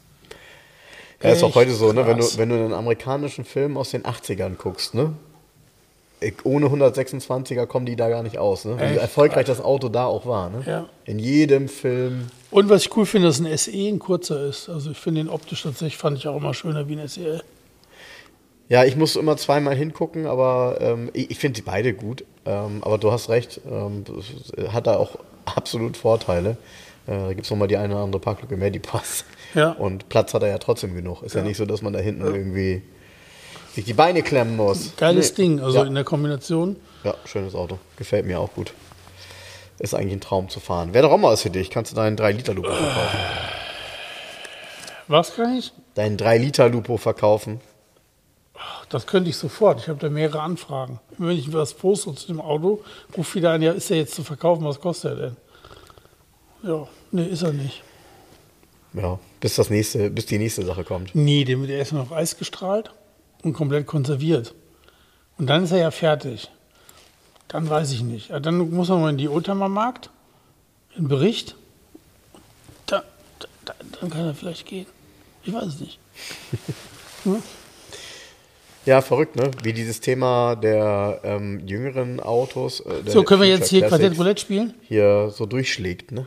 [1.23, 2.05] Ja, ist auch heute so, ne?
[2.05, 5.13] wenn, du, wenn du einen amerikanischen Film aus den 80ern guckst, ne?
[6.45, 8.77] Ohne 126er kommen die da gar nicht aus, ne?
[8.79, 10.63] Wie erfolgreich das Auto da auch war, ne?
[10.67, 10.89] Ja.
[11.05, 12.27] In jedem Film.
[12.51, 14.69] Und was ich cool finde, dass ein SE ein kurzer ist.
[14.69, 17.43] Also ich finde den optisch tatsächlich, fand ich auch immer schöner wie ein SEL.
[18.69, 22.25] Ja, ich muss immer zweimal hingucken, aber ähm, ich, ich finde sie beide gut.
[22.45, 24.05] Ähm, aber du hast recht, ähm,
[24.73, 26.57] hat da auch absolut Vorteile.
[27.07, 29.25] Äh, da gibt es nochmal die eine oder andere Parklücke mehr, die passt.
[29.55, 29.73] Ja.
[29.73, 31.23] Und Platz hat er ja trotzdem genug.
[31.23, 32.83] Ist ja, nicht so, dass man da hinten irgendwie
[33.75, 34.97] sich die Beine klemmen muss.
[34.97, 35.45] Geiles Nee.
[35.45, 35.85] Ding, also ja.
[35.85, 36.77] in der Kombination.
[37.05, 37.79] Ja, schönes Auto.
[37.97, 38.73] Gefällt mir auch gut.
[39.79, 40.93] Ist eigentlich ein Traum zu fahren.
[40.93, 41.71] Wäre doch auch mal was für dich.
[41.71, 43.19] Kannst du deinen 3-Liter-Lupo verkaufen?
[45.09, 45.73] Was kann ich?
[45.95, 47.61] Deinen 3-Liter-Lupo verkaufen?
[48.91, 49.81] Das könnte ich sofort.
[49.81, 51.01] Ich habe da mehrere Anfragen.
[51.17, 52.83] Wenn ich was poste zu dem Auto,
[53.17, 55.37] ruft wieder an, ja, ist der jetzt zu verkaufen, was kostet er denn?
[56.63, 57.83] Ja, nee, ist er nicht.
[58.93, 61.15] Ja, bis, das nächste, bis die nächste Sache kommt.
[61.15, 62.91] Nee, der wird erst noch Eis gestrahlt
[63.43, 64.55] und komplett konserviert.
[65.39, 66.51] Und dann ist er ja fertig.
[67.49, 68.29] Dann weiß ich nicht.
[68.31, 70.11] Ja, Dann muss man mal in die Oldtimer-Markt,
[70.97, 71.57] in den Bericht.
[72.87, 73.03] Da,
[73.39, 74.87] da, da, dann kann er vielleicht gehen.
[75.45, 75.99] Ich weiß es nicht.
[78.87, 79.51] Ja, verrückt, ne?
[79.63, 82.81] Wie dieses Thema der ähm, jüngeren Autos.
[82.81, 84.73] Äh, der So, können wir jetzt hier Quartett Roulette spielen?
[84.81, 86.27] Hier so durchschlägt, ne?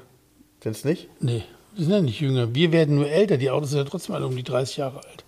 [0.61, 1.09] Findest nicht?
[1.19, 1.43] Nee,
[1.75, 2.53] wir sind ja nicht jünger.
[2.53, 3.37] Wir werden nur älter.
[3.37, 5.22] Die Autos sind ja trotzdem alle um die 30 Jahre alt.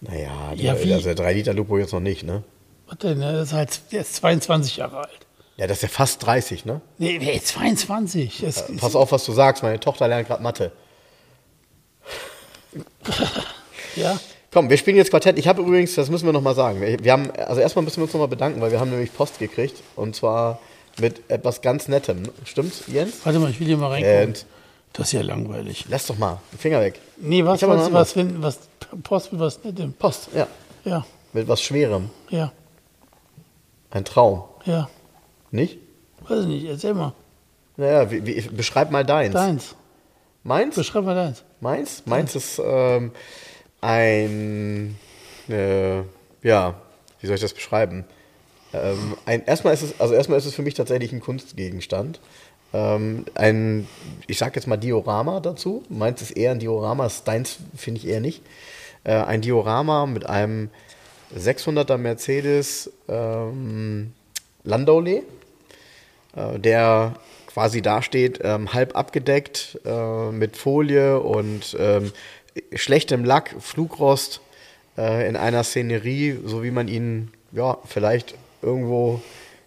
[0.00, 0.92] Naja, Ja, der, wie?
[0.92, 2.42] also der 3-Liter-Lupo jetzt noch nicht, ne?
[2.88, 3.18] Was denn?
[3.18, 3.32] ne?
[3.32, 5.26] Das ist halt, der ist 22 Jahre alt.
[5.56, 6.80] Ja, das ist ja fast 30, ne?
[6.98, 8.40] Nee, ist 22?
[8.40, 9.62] Das ist, Pass auf, was du sagst.
[9.62, 10.72] Meine Tochter lernt gerade Mathe.
[13.96, 14.18] ja,
[14.52, 15.38] Komm, wir spielen jetzt Quartett.
[15.38, 16.80] Ich habe übrigens, das müssen wir nochmal sagen.
[16.80, 19.80] Wir, haben, also erstmal müssen wir uns nochmal bedanken, weil wir haben nämlich Post gekriegt.
[19.94, 20.58] Und zwar
[20.98, 22.24] mit etwas ganz Nettem.
[22.44, 23.18] Stimmt's, Jens?
[23.22, 24.26] warte mal, ich will hier mal reingucken.
[24.28, 24.46] Und
[24.92, 25.84] Das ist ja langweilig.
[25.88, 26.98] lass doch mal, den Finger weg.
[27.18, 28.58] Nee, was, was, was, was,
[29.02, 29.92] Post mit was Nettem.
[29.92, 30.46] Post, ja.
[30.84, 32.10] Ja, Mit was Schwerem.
[32.30, 32.52] ja,
[33.90, 34.44] Ein Traum.
[34.64, 34.88] ja.
[35.50, 35.78] Nicht?
[36.28, 37.12] Weiß ich nicht, erzähl mal.
[37.76, 39.32] Naja, wie, wie, beschreib mal deins.
[39.34, 39.74] Deins.
[40.44, 40.76] Meins?
[40.76, 41.42] Beschreib mal deins.
[41.60, 42.02] Meins?
[42.06, 43.10] Meins ist ähm,
[43.80, 44.96] ein,
[45.48, 45.98] äh,
[46.42, 46.74] ja,
[47.20, 48.04] wie soll ich das beschreiben?
[48.72, 52.20] Ähm, ein, erstmal ist es, also erstmal ist es für mich tatsächlich ein Kunstgegenstand.
[52.72, 53.88] Ähm, ein,
[54.28, 55.82] ich sag jetzt mal Diorama dazu.
[55.88, 58.42] Meins ist eher ein Diorama, deins finde ich eher nicht.
[59.04, 60.70] Äh, ein Diorama mit einem
[61.36, 64.12] 600er Mercedes ähm,
[64.64, 65.22] Landaulet
[66.36, 67.14] äh, der
[67.46, 72.12] quasi dasteht, ähm, halb abgedeckt äh, mit Folie und ähm,
[72.74, 74.40] schlechtem Lack, Flugrost
[74.96, 79.20] äh, in einer Szenerie, so wie man ihn ja vielleicht irgendwo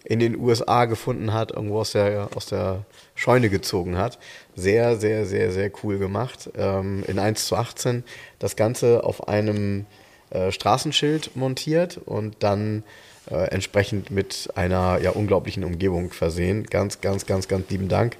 [0.04, 2.84] in den USA gefunden hat, irgendwo aus der, aus der
[3.14, 4.18] Scheune gezogen hat.
[4.54, 6.50] Sehr, sehr, sehr, sehr cool gemacht.
[6.56, 8.04] Ähm, in 1 zu 18
[8.38, 9.86] das Ganze auf einem
[10.30, 12.82] äh, Straßenschild montiert und dann
[13.30, 16.64] äh, entsprechend mit einer ja, unglaublichen Umgebung versehen.
[16.64, 18.16] Ganz, ganz, ganz, ganz lieben Dank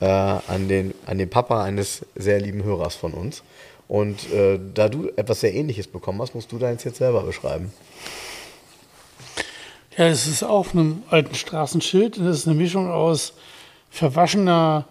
[0.00, 3.42] äh, an, den, an den Papa eines sehr lieben Hörers von uns.
[3.88, 7.72] Und äh, da du etwas sehr Ähnliches bekommen hast, musst du deins jetzt selber beschreiben.
[9.96, 13.34] Ja, es ist auf einem alten Straßenschild und es ist eine Mischung aus
[13.90, 14.86] verwaschener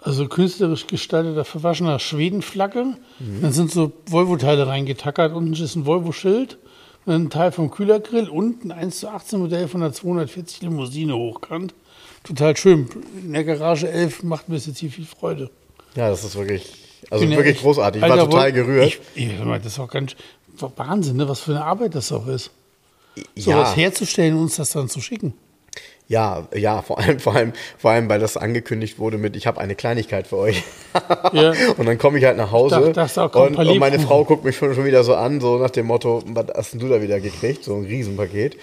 [0.00, 2.96] Also künstlerisch gestalteter verwaschener Schwedenflagge.
[3.18, 5.32] Dann sind so Volvo-Teile reingetackert.
[5.32, 6.58] Unten ist ein Volvo-Schild,
[7.06, 11.74] ein Teil vom Kühlergrill und ein 1 zu 18 Modell von der 240 Limousine hochkant.
[12.22, 12.88] Total schön.
[13.20, 15.50] In der Garage 11 macht mir das jetzt hier viel Freude.
[15.96, 16.72] Ja, das ist wirklich,
[17.10, 18.00] also bin ja wirklich echt- großartig.
[18.00, 18.86] Ich Alter, war total woll- gerührt.
[18.86, 19.30] Ich, ich,
[19.62, 20.14] das ist auch ganz
[20.76, 21.28] Wahnsinn, ne?
[21.28, 22.50] was für eine Arbeit das auch ist.
[23.34, 25.34] Ja, Sowas herzustellen und uns das dann zu schicken.
[26.08, 29.60] ja, ja, vor allem, vor allem, vor allem, weil das angekündigt wurde mit, ich habe
[29.60, 30.62] eine Kleinigkeit für euch.
[31.32, 31.52] Ja.
[31.76, 34.74] Und dann komme ich halt nach Hause dachte, und, und meine Frau guckt mich schon,
[34.74, 37.64] schon wieder so an, so nach dem Motto, was hast denn du da wieder gekriegt?
[37.64, 38.56] So ein Riesenpaket.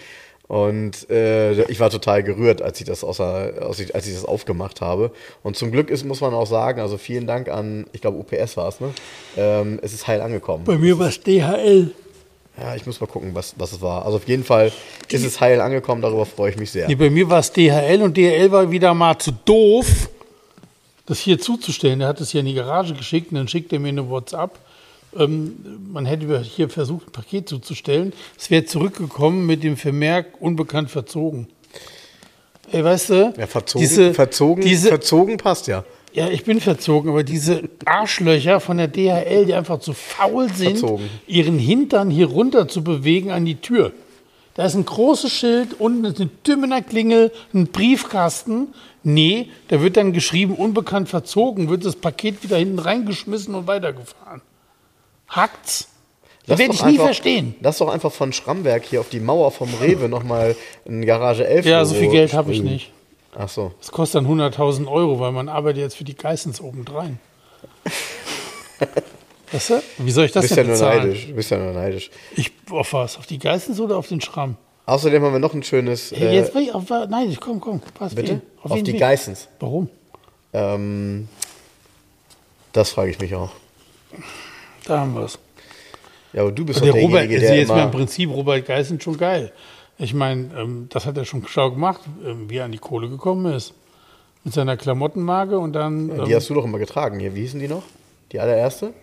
[0.48, 4.26] Und äh, ich war total gerührt, als ich das außer, als ich, als ich das
[4.26, 5.12] aufgemacht habe.
[5.42, 8.58] Und zum Glück ist, muss man auch sagen, also vielen Dank an, ich glaube UPS
[8.58, 8.92] war es, ne?
[9.38, 10.66] Ähm, es ist heil angekommen.
[10.66, 11.92] Bei mir war es DHL.
[12.58, 14.06] Ja, ich muss mal gucken, was, was es war.
[14.06, 14.72] Also auf jeden Fall
[15.10, 16.88] ist es heil angekommen, darüber freue ich mich sehr.
[16.88, 20.10] Nee, bei mir war es DHL und DHL war wieder mal zu doof,
[21.06, 22.00] das hier zuzustellen.
[22.00, 24.60] Der hat es hier in die Garage geschickt und dann schickt er mir eine WhatsApp.
[25.18, 28.14] Ähm, man hätte hier versucht, ein Paket zuzustellen.
[28.38, 31.48] Es wäre zurückgekommen mit dem Vermerk unbekannt verzogen.
[32.72, 33.34] Ey, weißt du?
[33.38, 35.84] Ja, verzogen, diese, verzogen, diese, verzogen passt ja.
[36.14, 40.78] Ja, ich bin verzogen, aber diese Arschlöcher von der DHL, die einfach zu faul sind,
[40.80, 41.10] Verzogen.
[41.26, 43.92] ihren Hintern hier runter zu bewegen an die Tür.
[44.54, 48.68] Da ist ein großes Schild, unten ist eine Tümmener Klingel, ein Briefkasten.
[49.02, 54.42] Nee, da wird dann geschrieben, unbekannt verzogen, wird das Paket wieder hinten reingeschmissen und weitergefahren.
[55.28, 55.88] Hackt's?
[56.46, 57.56] Das werde ich nie einfach- verstehen.
[57.62, 60.56] Lass doch einfach von Schrammberg hier auf die Mauer vom Rewe nochmal
[60.88, 62.92] ein Garage 11 Ja, so viel Geld habe ich nicht.
[63.36, 63.74] Ach so.
[63.80, 67.20] Das kostet dann 100.000 Euro, weil man arbeitet jetzt für die Geissens obendrein.
[69.52, 69.84] weißt du?
[70.00, 71.08] Wie soll ich das bist ja denn nur bezahlen?
[71.08, 71.28] neidisch.
[71.28, 72.12] Du bist ja nur neidisch.
[72.36, 73.18] Ich, auf was?
[73.18, 74.58] Auf die Geissens oder auf den Schramm?
[74.86, 76.12] Außerdem haben wir noch ein schönes.
[76.12, 78.42] Hey, Äh, jetzt bin ich auf, nein, ich komm, komm, pass bitte?
[78.62, 79.00] Auf, wen die wen?
[79.00, 79.48] Geissens.
[79.60, 79.90] Warum?
[80.52, 81.30] Ähm,
[82.74, 83.52] das frage ich mich auch.
[84.86, 85.40] Da haben wir es.
[86.34, 87.92] Ja, aber du bist Der doch Robert, derjenige, also der jetzt mal im.
[87.92, 89.52] Prinzip Robert Geissen schon geil.
[89.98, 93.10] Ich meine, ähm, das hat er schon schlau gemacht, ähm, wie er an die Kohle
[93.10, 93.74] gekommen ist.
[94.44, 97.34] Mit seiner Klamottenmarke und dann, ähm, Die hast du doch immer getragen hier.
[97.36, 97.84] Wie hießen die noch?
[98.32, 98.94] Die allererste?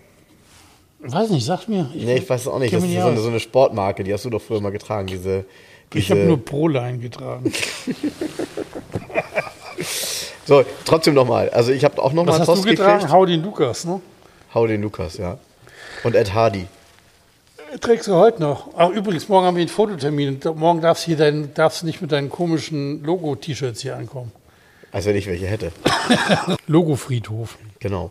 [1.03, 1.91] weiß nicht, sag mir.
[1.95, 2.75] Nee, ich weiß es auch nicht.
[2.75, 5.07] Das ist so eine, so eine Sportmarke, die hast du doch früher mal getragen.
[5.07, 5.47] Diese,
[5.93, 7.51] diese Ich habe nur Proline getragen.
[10.51, 11.49] So, trotzdem nochmal.
[11.51, 12.93] Also ich habe auch nochmal Was hast du Post getragen?
[12.95, 13.13] gekriegt.
[13.13, 14.01] Hau den Lukas, ne?
[14.53, 15.39] Hau den Lukas, ja.
[16.03, 16.67] Und Ed Hardy.
[17.79, 18.71] Trägst du heute noch?
[18.77, 20.41] Ach, übrigens, morgen haben wir einen Fototermin.
[20.57, 24.33] Morgen darfst du hier dein, darfst du nicht mit deinen komischen Logo-T-Shirts hier ankommen.
[24.91, 25.71] Als wenn ich welche hätte.
[26.67, 27.59] Logo-Friedhof.
[27.79, 28.11] Genau.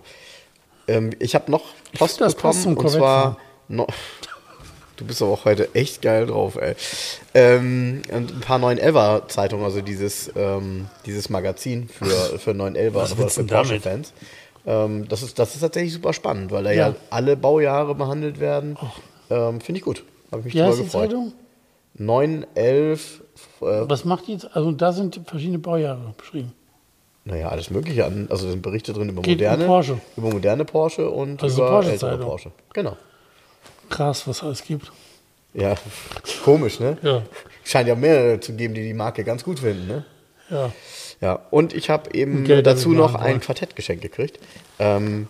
[0.87, 1.63] Ähm, ich habe noch
[1.97, 3.37] Post das bekommen zum und zwar
[3.67, 3.87] noch.
[4.95, 6.75] Du bist aber auch heute echt geil drauf, ey.
[7.33, 12.05] Ähm, und ein paar 911er Zeitungen, also dieses, ähm, dieses Magazin für,
[12.37, 13.45] für 911er, Was willst für?
[13.45, 14.11] Porsche-Fans.
[14.65, 16.95] Ähm, das, ist, das ist tatsächlich super spannend, weil da ja, Ja.
[17.11, 18.77] alle Baujahre behandelt werden.
[19.29, 20.03] Ähm, Finde ich gut.
[20.31, 20.91] Habe ich mich Wie drüber gefreut.
[21.09, 21.33] Zeitung?
[21.95, 23.21] 911,
[23.61, 24.55] äh, Was macht die jetzt?
[24.55, 26.53] Also da sind verschiedene Baujahre beschrieben.
[27.25, 28.27] naja, alles Mögliche an.
[28.29, 29.97] Also da sind Berichte drin über Geht um moderne Porsche.
[30.17, 32.09] über moderne Porsche und Also über Porsche-Zeitung.
[32.09, 32.51] ältere Porsche.
[32.73, 32.97] Genau.
[33.89, 34.91] Krass, was alles gibt.
[35.53, 35.73] Ja,
[36.45, 36.97] komisch, ne?
[37.01, 37.23] Ja,
[37.63, 40.05] Scheint ja mehrere zu geben, die die Marke ganz gut finden, ne?
[40.49, 40.71] ja.
[41.21, 43.39] Ja, und ich habe eben Geld dazu noch ein wollen.
[43.41, 44.39] Quartett geschenkt gekriegt.
[44.79, 45.27] Ähm,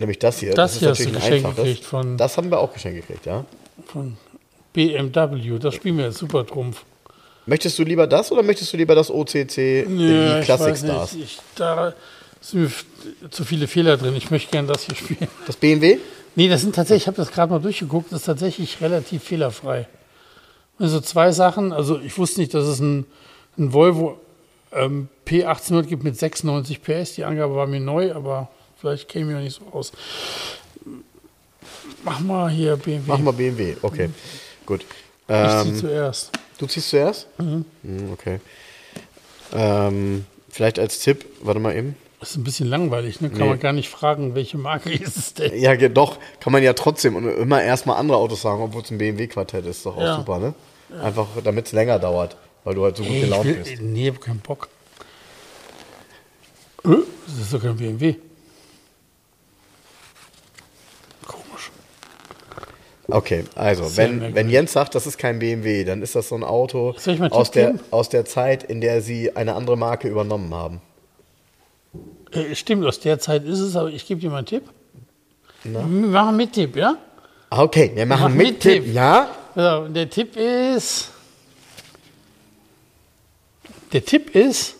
[0.00, 0.54] nämlich das hier.
[0.54, 3.44] Das ist hier hast du geschenkt gekriegt von- Das haben wir auch geschenkt gekriegt, ja.
[3.86, 4.16] Von
[4.72, 5.58] BMW.
[5.58, 6.84] Das spielen wir jetzt super Trumpf.
[7.46, 11.12] Möchtest du lieber das oder möchtest du lieber das OCC die Classic weiß Stars?
[11.14, 11.24] nicht.
[11.24, 11.94] Ich, da
[12.40, 12.70] sind
[13.30, 14.14] zu viele Fehler drin.
[14.16, 15.28] Ich möchte gerne das hier spielen.
[15.46, 15.98] Das BMW?
[16.34, 19.88] Nee, das sind tatsächlich, ich habe das gerade mal durchgeguckt, das ist tatsächlich relativ fehlerfrei.
[20.78, 23.06] Also zwei Sachen, also ich wusste nicht, dass es ein,
[23.58, 24.20] ein Volvo
[24.72, 27.14] ähm, P1800 gibt mit 96 PS.
[27.14, 28.48] Die Angabe war mir neu, aber
[28.80, 29.92] vielleicht käme mir nicht so aus.
[32.04, 33.02] Mach mal hier BMW.
[33.06, 34.10] Mach mal BMW, okay.
[34.66, 34.82] Gut.
[34.82, 34.86] ich
[35.26, 36.30] zieh Ähm, zuerst.
[36.58, 37.26] du ziehst zuerst?
[37.38, 37.64] Mhm.
[38.12, 38.40] Okay.
[39.52, 41.96] Ähm, vielleicht als Tipp, warte mal eben.
[42.20, 43.30] Das ist ein bisschen langweilig, ne?
[43.30, 43.48] Kann Nee.
[43.48, 45.56] man gar nicht fragen, welche Marke ist es denn?
[45.60, 48.98] Ja, doch, kann man ja trotzdem und immer erstmal andere Autos sagen, obwohl es ein
[48.98, 50.16] BMW-Quartett ist, doch auch Ja.
[50.16, 50.54] super, ne?
[51.02, 53.80] Einfach, damit es länger dauert, weil du halt so gut Ey, ich gelaunt will, bist.
[53.82, 54.68] nee, ich hab keinen Bock.
[56.84, 56.88] Äh,
[57.26, 58.16] Das ist doch kein BMW.
[61.26, 61.70] Komisch.
[63.10, 66.44] Okay, also, wenn, wenn Jens sagt, das ist kein BMW, dann ist das so ein
[66.44, 66.90] Auto
[67.30, 67.80] aus der, geben?
[67.90, 70.82] aus der Zeit, in der sie eine andere Marke übernommen haben.
[72.32, 74.64] Äh, stimmt, aus der Zeit ist es, aber ich gebe dir mal einen Tipp.
[75.64, 75.80] Na?
[75.80, 76.98] Wir machen mit Tipp, ja?
[77.48, 78.94] Ah, Okay, wir machen Mach mit mit Tipp, Tipp.
[78.94, 79.34] ja?
[79.54, 81.10] Also, der Tipp ist.
[83.94, 84.74] Der Tipp ist.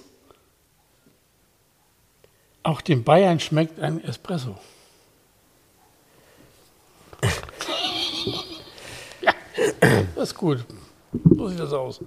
[2.63, 4.55] Auch dem Bayern schmeckt ein Espresso.
[10.15, 10.65] das ist gut.
[11.37, 12.01] So sieht das aus.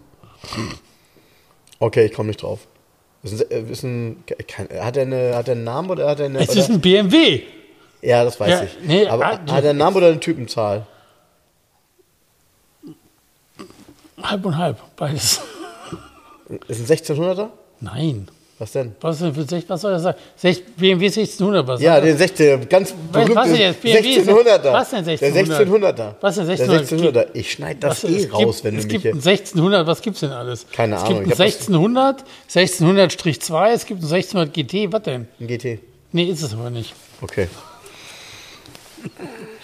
[1.79, 2.67] Okay, ich komme nicht drauf.
[3.23, 6.25] Ist ein, ist ein, kein, hat, er eine, hat er einen Namen oder hat er
[6.25, 6.39] eine.
[6.39, 6.59] Es oder?
[6.59, 7.43] ist ein BMW.
[8.01, 8.77] ja, das weiß Ja, ich.
[8.83, 10.87] nee, Aber ah, hat er einen Namen oder eine Typenzahl?
[14.21, 15.41] Halb und halb, beides.
[16.67, 17.49] Ist ein 1600er?
[17.79, 18.27] Nein.
[18.61, 18.95] Was denn?
[19.01, 20.13] Was, denn für sech- was soll das sein?
[20.39, 21.81] Sech- BMW 1600, was?
[21.81, 23.81] Ja, den 16, ganz Was- berühmte was denn jetzt?
[23.81, 24.71] BMW ist- 1600er.
[24.73, 25.57] was denn Der 1600er?
[25.57, 26.15] 1600er.
[26.21, 27.25] Was denn Der 1600er?
[27.25, 27.25] 1600er.
[27.33, 29.11] Ich schneide das Was- eh es raus, gibt, wenn du es mich gibt hier...
[29.13, 30.67] ein 1600, was gibt's denn alles?
[30.71, 34.93] Keine es Ahnung, gibt ich ein hab das- 1600, 1600-2, es gibt ein 1600 GT,
[34.93, 35.27] was denn?
[35.39, 35.79] Ein GT.
[36.11, 36.93] Nee, ist es aber nicht.
[37.19, 37.47] Okay.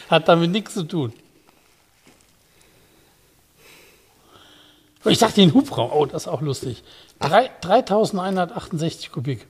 [0.10, 1.14] Hat damit nichts zu tun.
[5.06, 6.84] Ich dachte den Hubraum, oh, das ist auch lustig.
[7.20, 9.46] Drei- 3168 Kubik.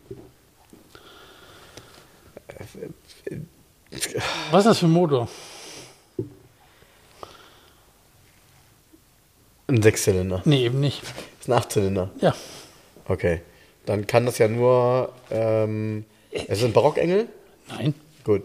[4.52, 5.28] Was ist das für ein Motor?
[9.68, 10.42] Ein Sechszylinder.
[10.46, 11.02] Nee, eben nicht.
[11.04, 11.12] Das
[11.42, 12.10] ist ein Achtzylinder.
[12.22, 12.34] Ja,
[13.10, 13.42] Okay.
[13.86, 15.14] Dann kann das ja nur...
[15.32, 17.28] Ähm, es ist ein Barockengel?
[17.70, 17.94] nein.
[18.26, 18.44] Gut.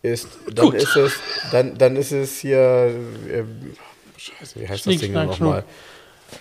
[0.00, 0.74] Ist, dann Gut.
[0.76, 1.12] ist es,
[1.52, 2.94] dann, dann ist es hier,
[3.30, 3.74] ähm,
[4.16, 5.64] scheiße, wie heißt das Schnick, Ding denn schnack, nochmal?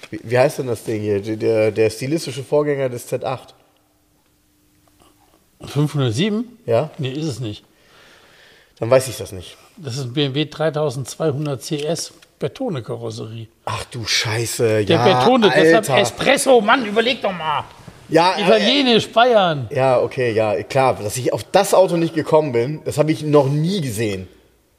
[0.10, 1.22] Wie, wie heißt denn das Ding hier?
[1.22, 3.50] Der, der stilistische Vorgänger des Z8.
[5.66, 6.46] 507?
[6.66, 6.92] Ja?
[6.98, 7.64] Nee, ist es nicht.
[8.80, 9.58] Dann weiß ich das nicht.
[9.78, 13.48] Das ist ein BMW 3200 CS Betone-Karosserie.
[13.66, 15.98] Ach du Scheiße, Der ja, Betone, deshalb Alter.
[15.98, 17.64] Espresso, Mann, überleg doch mal.
[18.10, 19.68] Ja, äh, Italienisch, Bayern.
[19.72, 23.24] ja, okay, ja, klar, dass ich auf das Auto nicht gekommen bin, das habe ich
[23.24, 24.28] noch nie gesehen.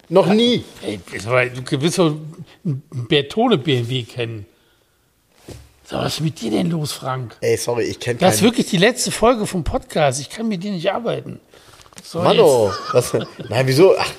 [0.09, 0.65] Noch nie.
[0.83, 2.15] Ey, du wirst doch
[2.65, 4.47] einen Bertone-BMW kennen.
[5.89, 7.35] So, was ist mit dir denn los, Frank?
[7.41, 10.21] Ey, sorry, ich kenne Das ist wirklich die letzte Folge vom Podcast.
[10.21, 11.41] Ich kann mit dir nicht arbeiten.
[12.05, 13.15] So, Mano, was,
[13.49, 13.95] nein, wieso?
[13.99, 14.11] Ach,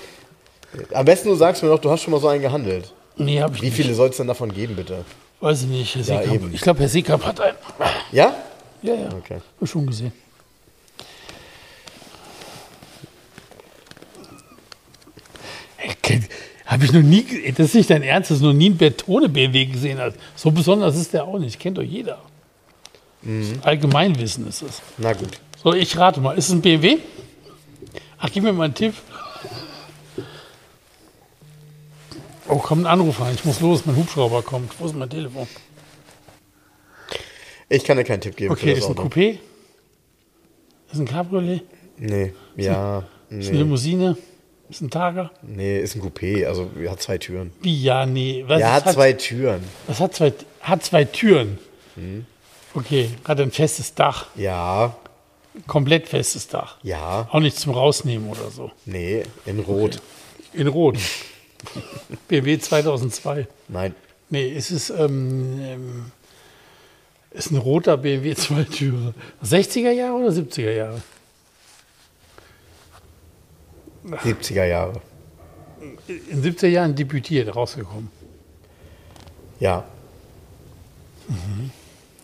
[0.94, 2.92] am besten du sagst mir doch, du hast schon mal so einen gehandelt.
[3.18, 3.76] Nee, hab ich Wie nicht.
[3.76, 5.06] viele soll es denn davon geben, bitte?
[5.42, 5.94] Weiß ich nicht.
[5.96, 6.34] Herr Ja, Seekamp.
[6.34, 6.54] eben.
[6.56, 7.58] Ich glaube, Herr Seekamp hat einen.
[8.12, 8.34] Ja?
[8.82, 9.10] Ja, ja.
[9.16, 9.36] Okay.
[9.36, 10.12] Hab ich schon gesehen.
[16.70, 17.26] Habe ich noch nie,
[17.58, 20.16] das ist nicht dein Ernst, dass du noch nie einen Bertone-BMW gesehen hast.
[20.36, 22.20] So besonders ist der auch nicht, kennt doch jeder.
[23.24, 23.60] Mhm.
[23.64, 24.80] Allgemeinwissen ist es.
[25.00, 25.40] Na gut.
[25.64, 27.00] So, ich rate mal, ist es ein BMW?
[28.20, 28.94] Ach, gib mir mal einen Tipp.
[32.48, 34.80] Oh, kommt ein Anruf rein, ich muss los, mein Hubschrauber kommt.
[34.80, 35.48] Wo ist mein Telefon?
[37.68, 39.08] Ich kann dir keinen Tipp geben Okay, für ist das ein Auto.
[39.08, 39.40] Coupé?
[40.92, 41.64] Ist ein Cabriolet?
[41.98, 43.00] Nee, ja,
[43.30, 44.18] Ist eine nee, Limousine?
[44.70, 45.32] Ist ein Targa?
[45.42, 47.52] nee, ist ein Coupé, also hat zwei Türen.
[47.62, 48.44] Wie ja, nee.
[48.48, 49.64] Was, Ja, es hat zwei Türen.
[49.88, 51.58] Was hat zwei, hat zwei Türen?
[51.96, 52.26] Mhm.
[52.76, 54.28] Okay, hat ein festes Dach.
[54.36, 54.96] Ja,
[55.66, 56.78] Komplett festes Dach.
[56.84, 58.72] ja, Auch nicht zum Rausnehmen oder so.
[58.86, 60.00] nee, in Rot.
[60.54, 60.98] In Rot.
[62.28, 63.48] BMW 2002.
[63.68, 63.96] Nein,
[64.30, 66.06] Nee, es ist, ähm, ähm,
[67.32, 69.16] ist ein roter BMW Zweitürer.
[69.44, 71.02] 60er Jahre oder 70er Jahre?
[74.18, 75.02] 70er Jahre.
[76.08, 78.10] In 70er Jahren debütiert, rausgekommen.
[79.60, 79.84] Ja,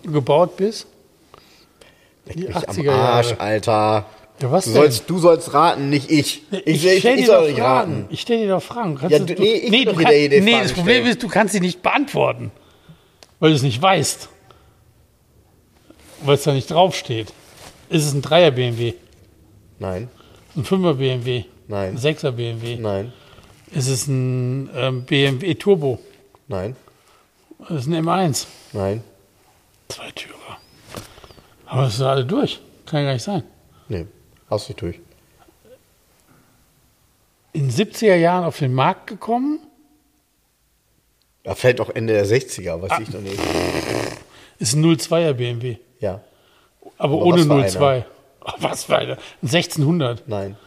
[0.03, 0.85] Gebaut bis?
[2.25, 3.39] leck Die mich am 80er Arsch, Jahre.
[3.41, 4.05] Alter.
[4.41, 6.43] Ja, was Du sollst, du sollst raten, nicht ich.
[6.51, 8.05] Ich, ich, ich, stell dir soll doch raten.
[8.09, 8.95] Ich stelle dir doch Fragen.
[8.95, 10.27] Kannst Ja, du, du- nee, ich will du kann- nee
[10.61, 11.07] das Problem stellen.
[11.07, 12.51] ist, du kannst sie nicht beantworten,
[13.39, 14.27] weil du es nicht weißt.
[16.23, 17.31] Weil es da nicht draufsteht.
[17.89, 18.93] Ist es ein Dreier BMW?
[19.79, 20.09] Nein,
[20.55, 21.45] Ein Fünfer BMW?
[21.67, 21.89] Nein.
[21.91, 22.75] Ein Sechser BMW?
[22.77, 23.11] nein,
[23.71, 25.99] Ist es ein ähm, BMW Turbo?
[26.47, 26.75] nein,
[27.69, 28.45] Ist es ein M1?
[28.73, 29.03] nein.
[29.87, 30.35] Zwei Türer.
[31.65, 32.59] Aber das ist alle durch.
[32.85, 33.43] Kann ja gar nicht sein.
[33.87, 34.05] Nee,
[34.49, 34.99] hast dich durch.
[37.53, 39.59] In den 70er Jahren auf den Markt gekommen,
[41.45, 42.99] Ja, vielleicht auch Ende der 60er, weiß Ah.
[43.01, 43.39] ich noch nicht.
[44.59, 45.77] ist ein 02er BMW.
[45.99, 46.21] Ja,
[46.97, 48.01] Aber, Aber ohne was für einer?
[48.03, 48.05] 02.
[48.45, 49.11] Ach, was für eine?
[49.13, 49.17] Ein
[49.49, 50.27] 1600.
[50.27, 50.57] nein, Ein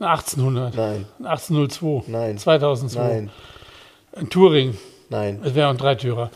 [0.00, 0.74] 1800.
[0.74, 1.04] Nein.
[1.18, 2.04] Ein 1802.
[2.10, 2.38] Nein.
[2.38, 2.98] 2002.
[3.00, 3.30] nein,
[4.16, 4.76] Ein Touring.
[5.08, 5.40] nein.
[5.44, 6.30] Es wäre ein Dreitürer.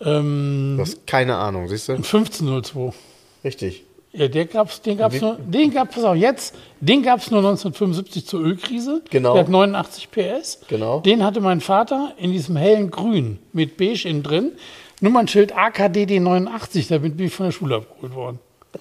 [0.00, 1.92] Ähm, Du hast keine Ahnung, siehst du?
[1.92, 2.92] ein 1502.
[3.44, 3.84] Richtig.
[4.12, 7.40] Ja, der gab's, den gab es nur, den gab's auch jetzt, den gab es nur
[7.40, 9.02] 1975 zur Ölkrise.
[9.10, 9.32] Genau.
[9.34, 10.60] Der hat 89 PS.
[10.68, 11.00] Genau.
[11.00, 14.52] Den hatte mein Vater in diesem hellen Grün mit Beige innen drin.
[15.00, 18.38] Nummernschild AKDD 89, damit bin ich von der Schule abgeholt worden.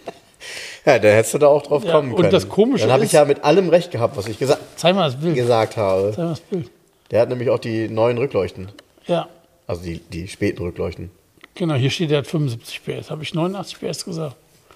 [0.86, 2.31] Ja, da hättest du da auch drauf Ja, kommen und können.
[2.31, 5.09] das Komische Dann habe ich ja mit allem recht gehabt, was ich gesa Zeig mal
[5.09, 5.36] das Bild.
[5.36, 6.09] gesagt habe.
[6.11, 6.69] Zeig mal das Bild.
[7.11, 8.69] Der hat nämlich auch die neuen Rückleuchten.
[9.07, 9.27] Ja,
[9.67, 11.09] Also die, die späten Rückleuchten.
[11.55, 13.11] genau, hier steht, der hat 75 PS.
[13.11, 14.36] Habe ich 89 PS gesagt?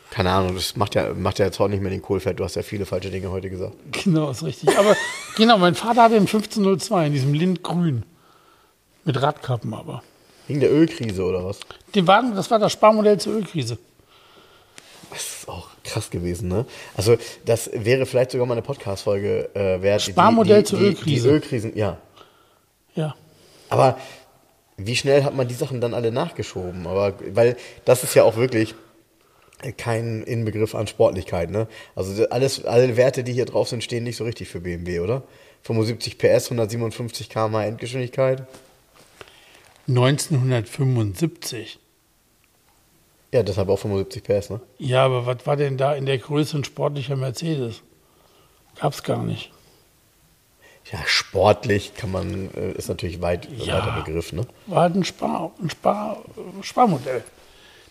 [0.09, 2.39] Keine Ahnung, das macht ja, macht ja jetzt auch nicht mehr den Kohlfett.
[2.39, 3.73] Du hast ja viele falsche Dinge heute gesagt.
[4.03, 4.77] Genau, ist richtig.
[4.77, 4.95] Aber
[5.35, 8.03] genau, mein Vater hatte einen 1502 in diesem Lindgrün.
[9.03, 10.03] Mit Radkappen aber.
[10.47, 11.59] Wegen der Ölkrise oder was?
[11.93, 13.77] Den Wagen, das war das Sparmodell zur Ölkrise.
[15.87, 16.65] Krass gewesen, ne?
[16.95, 20.01] Also, das wäre vielleicht sogar mal eine Podcast-Folge äh, wert.
[20.01, 21.27] Sparmodell die, die, zur Ölkrise.
[21.27, 21.97] Die Ölkrisen, ja.
[22.95, 23.15] Ja.
[23.69, 23.97] Aber
[24.77, 26.87] wie schnell hat man die Sachen dann alle nachgeschoben?
[26.87, 28.75] Aber, weil das ist ja auch wirklich
[29.77, 31.67] kein Inbegriff an Sportlichkeit, ne?
[31.95, 35.23] Also alles, alle Werte, die hier drauf sind, stehen nicht so richtig für BMW, oder?
[35.63, 38.45] 75 PS, 157 km/h Endgeschwindigkeit.
[39.87, 41.79] 1975.
[43.33, 44.61] Ja, deshalb auch 75 PS, ne?
[44.77, 47.81] Ja, aber was war denn da in der Größe ein sportlicher Mercedes?
[48.79, 49.51] Gab's gar nicht.
[50.91, 53.79] Ja, sportlich kann man, äh, ist natürlich weit, Ja.
[53.85, 54.43] weiter Begriff, ne?
[54.67, 56.23] War halt ein, Spar, ein Spar,
[56.61, 57.23] Sparmodell.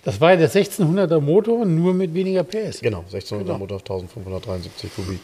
[0.05, 2.81] Das war ja der 1600er Motor, nur mit weniger PS.
[2.81, 3.59] Genau, 1600 Genau.
[3.59, 5.19] Motor auf 1573 Kubik.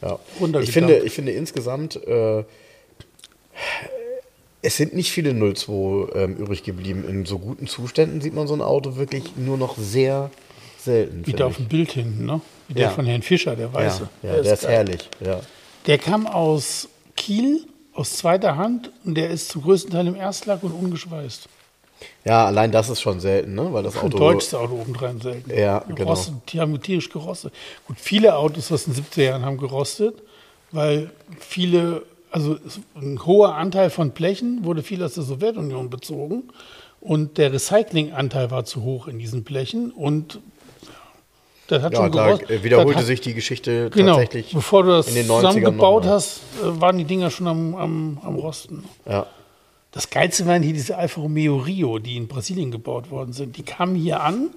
[0.00, 0.18] Ja.
[0.60, 2.44] Ich finde, ich finde insgesamt, äh,
[4.62, 7.04] es sind nicht viele 02 ähm, übrig geblieben.
[7.08, 10.30] In so guten Zuständen sieht man so ein Auto wirklich nur noch sehr
[10.78, 11.26] selten.
[11.26, 12.40] Wie da auf dem Bild hinten, ne?
[12.68, 12.90] Wie der Ja.
[12.90, 14.08] von Herrn Fischer, der Weiße.
[14.22, 14.70] Ja, ja, der ist geil.
[14.72, 15.10] herrlich.
[15.20, 15.40] Ja.
[15.86, 20.62] Der kam aus Kiel, aus zweiter Hand und der ist zum größten Teil im Erstlack
[20.62, 21.48] und ungeschweißt.
[22.24, 23.68] ja, allein das ist schon selten, ne?
[23.72, 24.18] Weil das Ein Auto.
[24.18, 25.50] deutsches Auto obendrein selten.
[25.56, 25.94] Ja, genau.
[25.96, 27.52] Gerostet, die haben tierisch gerostet.
[27.86, 30.14] Gut, viele Autos aus den 70er Jahren haben gerostet,
[30.72, 32.02] weil viele,
[32.32, 32.56] also
[32.96, 36.44] ein hoher Anteil von Blechen wurde viel aus der Sowjetunion bezogen
[37.00, 40.40] und der Recyclinganteil war zu hoch in diesen Blechen und
[41.68, 44.52] das hat Ja, schon da wiederholte hat- sich die Geschichte Genau, tatsächlich.
[44.52, 48.18] bevor du das in den 90ern zusammengebaut hast, äh, waren die Dinger schon am, am,
[48.22, 48.84] am Rosten.
[49.08, 49.26] Ja.
[49.92, 53.56] Das Geilste waren hier diese Alfa Romeo Rio, die in Brasilien gebaut worden sind.
[53.58, 54.48] Die kamen hier an,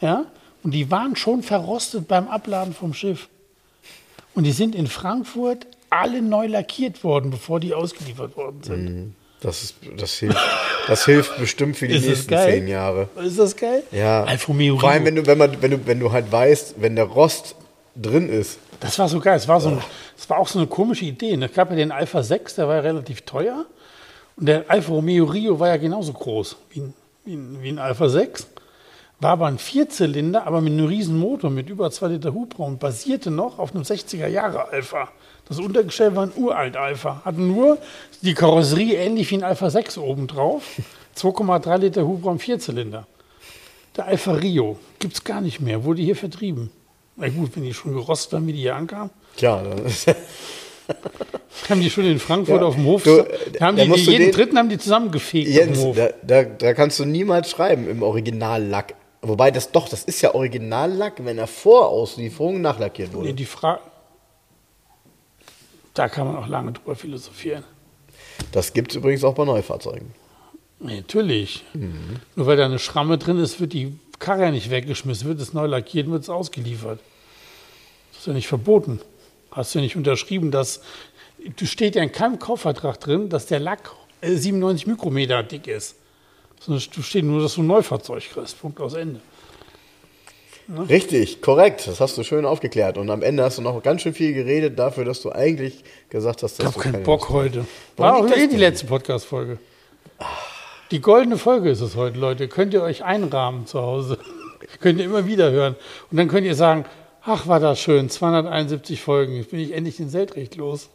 [0.00, 0.24] ja,
[0.62, 3.28] und die waren schon verrostet beim Abladen vom Schiff.
[4.34, 9.14] Und die sind in Frankfurt alle neu lackiert worden, bevor die ausgeliefert worden sind.
[9.40, 10.38] Das, ist, das, hilft,
[10.88, 13.08] das hilft bestimmt für die Ist nächsten zehn Jahre.
[13.22, 13.82] Ist das geil?
[13.92, 14.24] Ja.
[14.24, 16.96] Alfa Romeo Vor allem, wenn du, wenn, man, wenn, du, wenn du halt weißt, wenn
[16.96, 17.54] der Rost
[17.94, 18.58] drin ist.
[18.80, 19.36] Das war so geil.
[19.36, 19.82] Es war, so ein,
[20.16, 21.34] es war auch so eine komische Idee.
[21.34, 23.66] Es gab ja den Alpha 6, der war ja relativ teuer.
[24.36, 27.78] Und der Alfa Romeo Rio war ja genauso groß wie ein, wie ein, wie ein
[27.78, 28.46] Alpha 6.
[29.18, 32.76] War aber ein Vierzylinder, aber mit einem riesen Motor mit über 2 Liter Hubraum.
[32.78, 35.08] Basierte noch auf einem 60er Jahre Alpha.
[35.48, 37.22] Das Untergestell war ein uralt Alpha.
[37.24, 37.78] Hatte nur
[38.20, 40.62] die Karosserie ähnlich wie ein Alpha 6 obendrauf.
[41.16, 43.06] 2,3 Liter Hubraum, Vierzylinder.
[43.96, 46.70] Der Alfa Rio gibt es gar nicht mehr, wurde hier vertrieben.
[47.16, 49.08] Na gut, wenn die schon gerostet haben, wie die hier ankamen.
[49.36, 50.06] Tja, dann ist,
[51.70, 53.24] Haben die schon in Frankfurt Ja, auf dem Hof, du,
[53.58, 55.96] da haben die, jeden den- dritten haben die zusammengefegt auf Jens, dem Hof.
[55.96, 58.94] da, da, da kannst du niemals schreiben im Originallack.
[59.28, 63.34] Wobei das doch, das ist ja Originallack, wenn er vor Auslieferung nachlackiert Nee, wurde.
[63.34, 63.80] die Frage,
[65.94, 67.64] da kann man auch lange drüber philosophieren.
[68.52, 70.12] Das gibt es übrigens auch bei Neufahrzeugen.
[70.78, 71.64] Nee, natürlich.
[71.72, 72.16] Mhm.
[72.36, 75.52] Nur weil da eine Schramme drin ist, wird die Karre ja nicht weggeschmissen, wird es
[75.54, 77.00] neu lackiert, wird es ausgeliefert.
[78.12, 79.00] Das ist ja nicht verboten.
[79.50, 80.82] Hast du ja nicht unterschrieben, dass,
[81.56, 85.96] du steht ja in keinem Kaufvertrag drin, dass der Lack äh, 97 Mikrometer dick ist.
[86.60, 88.60] Sondern du steht nur, dass du ein Neufahrzeug kriegst.
[88.60, 89.20] Punkt aus Ende.
[90.88, 91.86] Richtig, korrekt.
[91.86, 92.98] Das hast du schön aufgeklärt.
[92.98, 96.42] Und am Ende hast du noch ganz schön viel geredet dafür, dass du eigentlich gesagt
[96.42, 97.66] hast, dass Ich habe du keinen keine Bock Lust heute.
[97.96, 99.58] War auch eh die letzte Podcast-Folge.
[100.90, 102.48] Die goldene Folge ist es heute, Leute.
[102.48, 104.18] Könnt ihr euch einrahmen zu Hause.
[104.80, 105.76] könnt ihr immer wieder hören.
[106.10, 106.84] Und dann könnt ihr sagen,
[107.22, 109.36] ach, war das schön, 271 Folgen.
[109.36, 110.88] Jetzt bin ich endlich den Seltrecht los.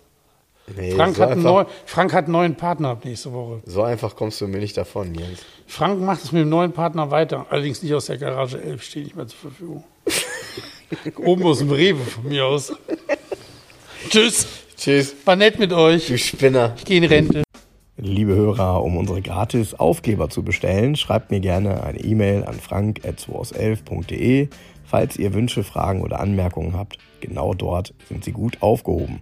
[0.77, 3.61] Nee, Frank, so, hat neu, Frank hat einen neuen Partner ab nächste Woche.
[3.65, 5.41] so einfach kommst du mir nicht davon, Jens.
[5.68, 7.45] Frank macht es mit dem neuen Partner weiter.
[7.49, 9.84] Allerdings nicht aus der Garage 11, steht nicht mehr zur Verfügung.
[11.26, 12.73] Oben aus dem Rewe von mir aus.
[14.10, 14.48] Tschüss.
[14.77, 16.07] Tschüss, War nett mit euch.
[16.07, 16.73] du Spinner.
[16.77, 17.43] Ich gehe in Rente.
[17.98, 24.48] Liebe Hörer, um unsere gratis Aufkleber zu bestellen, schreibt mir gerne eine E-Mail an frank.2aus11.de.
[24.85, 29.22] Falls ihr Wünsche, Fragen oder Anmerkungen habt, genau dort sind sie gut aufgehoben.